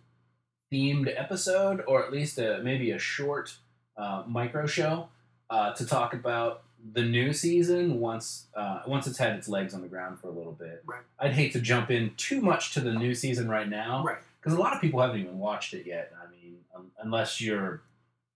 themed 0.72 1.12
episode, 1.16 1.84
or 1.86 2.04
at 2.04 2.10
least 2.12 2.38
a, 2.38 2.60
maybe 2.62 2.90
a 2.90 2.98
short 2.98 3.54
uh, 3.96 4.24
micro 4.26 4.66
show 4.66 5.08
uh, 5.48 5.72
to 5.74 5.86
talk 5.86 6.12
about 6.12 6.62
the 6.92 7.02
new 7.02 7.32
season 7.32 8.00
once 8.00 8.46
uh, 8.56 8.80
once 8.86 9.06
it's 9.06 9.18
had 9.18 9.32
its 9.36 9.48
legs 9.48 9.74
on 9.74 9.82
the 9.82 9.88
ground 9.88 10.18
for 10.20 10.28
a 10.28 10.32
little 10.32 10.52
bit. 10.52 10.82
Right. 10.86 11.02
I'd 11.20 11.32
hate 11.32 11.52
to 11.52 11.60
jump 11.60 11.90
in 11.90 12.12
too 12.16 12.40
much 12.40 12.72
to 12.74 12.80
the 12.80 12.92
new 12.92 13.14
season 13.14 13.48
right 13.48 13.68
now. 13.68 14.02
Right. 14.04 14.18
Because 14.46 14.56
a 14.56 14.62
lot 14.62 14.74
of 14.74 14.80
people 14.80 15.00
haven't 15.00 15.18
even 15.18 15.40
watched 15.40 15.74
it 15.74 15.84
yet. 15.88 16.12
I 16.22 16.30
mean, 16.30 16.58
um, 16.72 16.92
unless 17.02 17.40
you're 17.40 17.82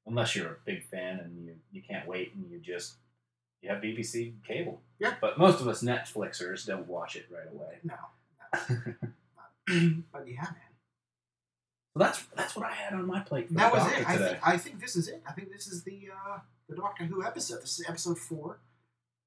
unless 0.09 0.35
you're 0.35 0.49
a 0.49 0.57
big 0.65 0.83
fan 0.83 1.21
and 1.21 1.39
you, 1.39 1.55
you 1.71 1.83
can't 1.89 2.09
wait 2.09 2.35
and 2.35 2.51
you 2.51 2.59
just 2.59 2.95
you 3.63 3.71
have 3.71 3.81
BBC 3.81 4.33
cable. 4.45 4.81
Yeah. 4.99 5.15
But 5.21 5.39
most 5.39 5.61
of 5.61 5.69
us 5.69 5.85
Netflixers 5.85 6.67
don't 6.67 6.89
watch 6.89 7.15
it 7.15 7.27
right 7.31 7.47
away. 7.53 7.79
No. 7.85 7.95
but 10.13 10.27
yeah, 10.27 10.43
man. 10.43 10.57
So 11.93 11.99
that's 11.99 12.25
that's 12.35 12.57
what 12.57 12.67
I 12.67 12.73
had 12.73 12.93
on 12.95 13.07
my 13.07 13.21
plate. 13.21 13.47
That 13.55 13.73
was 13.73 13.87
it. 13.93 14.09
I 14.09 14.17
today. 14.17 14.29
think, 14.31 14.39
I 14.43 14.57
think 14.57 14.81
this 14.81 14.97
is 14.97 15.07
it. 15.07 15.23
I 15.29 15.31
think 15.31 15.53
this 15.53 15.69
is 15.69 15.85
the 15.85 16.09
uh, 16.13 16.39
the 16.69 16.75
Doctor 16.75 17.05
Who 17.05 17.25
episode. 17.25 17.63
This 17.63 17.79
is 17.79 17.89
episode 17.89 18.19
four. 18.19 18.59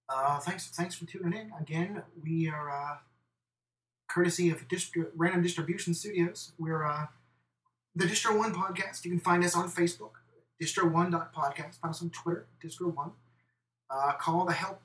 Uh, 0.10 0.38
thanks 0.40 0.68
thanks 0.68 0.96
for 0.96 1.06
tuning 1.06 1.32
in. 1.32 1.54
Again, 1.62 2.04
we 2.22 2.50
are 2.50 2.70
uh, 2.70 2.98
courtesy 4.14 4.50
of 4.50 4.68
Distri- 4.68 5.08
Random 5.16 5.42
Distribution 5.42 5.94
Studios. 5.94 6.52
We're 6.60 6.86
uh, 6.86 7.08
the 7.96 8.06
Distro 8.06 8.38
One 8.38 8.54
podcast. 8.54 9.04
You 9.06 9.12
can 9.12 9.20
find 9.20 9.44
us 9.44 9.56
on 9.56 9.70
Facebook, 9.70 10.12
distro1.podcast. 10.62 11.80
Find 11.80 11.92
us 11.92 12.02
on 12.02 12.10
Twitter, 12.12 12.46
Distro 12.64 12.94
One. 12.96 13.12
Uh, 13.90 14.14
call 14.14 14.46
the 14.46 14.54
help. 14.54 14.82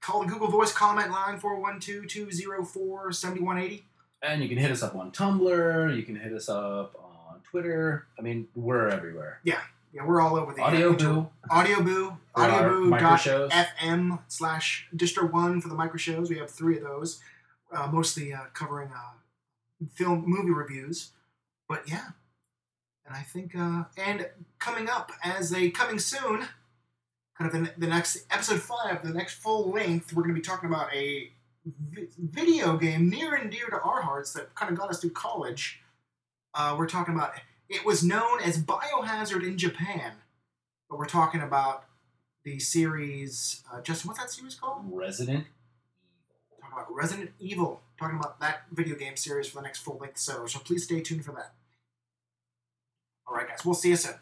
Call 0.00 0.22
the 0.22 0.28
Google 0.28 0.48
Voice 0.48 0.72
comment 0.72 1.10
line 1.10 1.38
412-204-7180. 1.40 3.82
and 4.22 4.42
you 4.42 4.48
can 4.48 4.58
hit 4.58 4.70
us 4.70 4.82
up 4.82 4.94
on 4.94 5.10
Tumblr. 5.12 5.96
You 5.96 6.02
can 6.02 6.16
hit 6.16 6.32
us 6.32 6.48
up 6.48 6.94
on 7.02 7.40
Twitter. 7.42 8.06
I 8.18 8.22
mean, 8.22 8.48
we're 8.54 8.88
everywhere. 8.88 9.40
Yeah, 9.44 9.60
Yeah, 9.92 10.04
we're 10.06 10.20
all 10.20 10.36
over 10.36 10.52
the 10.54 10.62
Audio 10.62 10.92
Boo. 10.94 11.28
Audio 11.50 11.82
Boo, 11.82 12.16
Audio 12.34 12.68
Boo. 12.68 12.90
FM 12.90 14.20
slash 14.28 14.88
Distro 14.94 15.30
One 15.30 15.60
for 15.60 15.68
the 15.68 15.74
micro 15.74 15.98
shows. 15.98 16.30
We 16.30 16.38
have 16.38 16.50
three 16.50 16.76
of 16.78 16.82
those, 16.82 17.20
uh, 17.72 17.88
mostly 17.88 18.32
uh, 18.32 18.44
covering 18.52 18.90
uh, 18.90 19.86
film 19.94 20.24
movie 20.26 20.50
reviews. 20.50 21.10
But 21.68 21.88
yeah, 21.88 22.08
and 23.06 23.14
I 23.16 23.22
think 23.22 23.56
uh, 23.56 23.84
and 23.96 24.28
coming 24.58 24.88
up 24.88 25.12
as 25.22 25.52
a 25.52 25.70
coming 25.70 25.98
soon, 25.98 26.46
kind 27.38 27.52
of 27.52 27.52
the, 27.52 27.72
the 27.78 27.86
next 27.86 28.26
episode 28.30 28.60
five, 28.60 29.02
the 29.02 29.14
next 29.14 29.34
full 29.34 29.70
length, 29.70 30.12
we're 30.12 30.22
going 30.22 30.34
to 30.34 30.40
be 30.40 30.44
talking 30.44 30.68
about 30.68 30.92
a 30.94 31.30
vi- 31.64 32.08
video 32.18 32.76
game 32.76 33.08
near 33.08 33.34
and 33.34 33.50
dear 33.50 33.66
to 33.68 33.80
our 33.80 34.02
hearts 34.02 34.32
that 34.32 34.54
kind 34.54 34.72
of 34.72 34.78
got 34.78 34.90
us 34.90 35.00
through 35.00 35.10
college. 35.10 35.80
Uh, 36.54 36.74
we're 36.76 36.88
talking 36.88 37.14
about 37.14 37.32
it 37.68 37.84
was 37.84 38.02
known 38.02 38.40
as 38.42 38.60
Biohazard 38.60 39.44
in 39.44 39.56
Japan, 39.56 40.12
but 40.88 40.98
we're 40.98 41.06
talking 41.06 41.40
about 41.40 41.84
the 42.44 42.58
series. 42.58 43.62
Uh, 43.72 43.80
Justin, 43.80 44.08
what's 44.08 44.20
that 44.20 44.30
series 44.30 44.56
called? 44.56 44.82
Resident 44.90 45.46
About 46.72 46.92
Resident 46.94 47.30
Evil. 47.38 47.82
Talking 47.98 48.18
about 48.18 48.40
that 48.40 48.62
video 48.72 48.96
game 48.96 49.16
series 49.16 49.48
for 49.48 49.56
the 49.56 49.62
next 49.62 49.80
full 49.80 49.98
length 49.98 50.18
so. 50.18 50.46
So 50.46 50.58
please 50.58 50.84
stay 50.84 51.00
tuned 51.00 51.24
for 51.24 51.32
that. 51.32 51.52
All 53.26 53.36
right, 53.36 53.48
guys. 53.48 53.64
We'll 53.64 53.74
see 53.74 53.90
you 53.90 53.96
soon. 53.96 54.14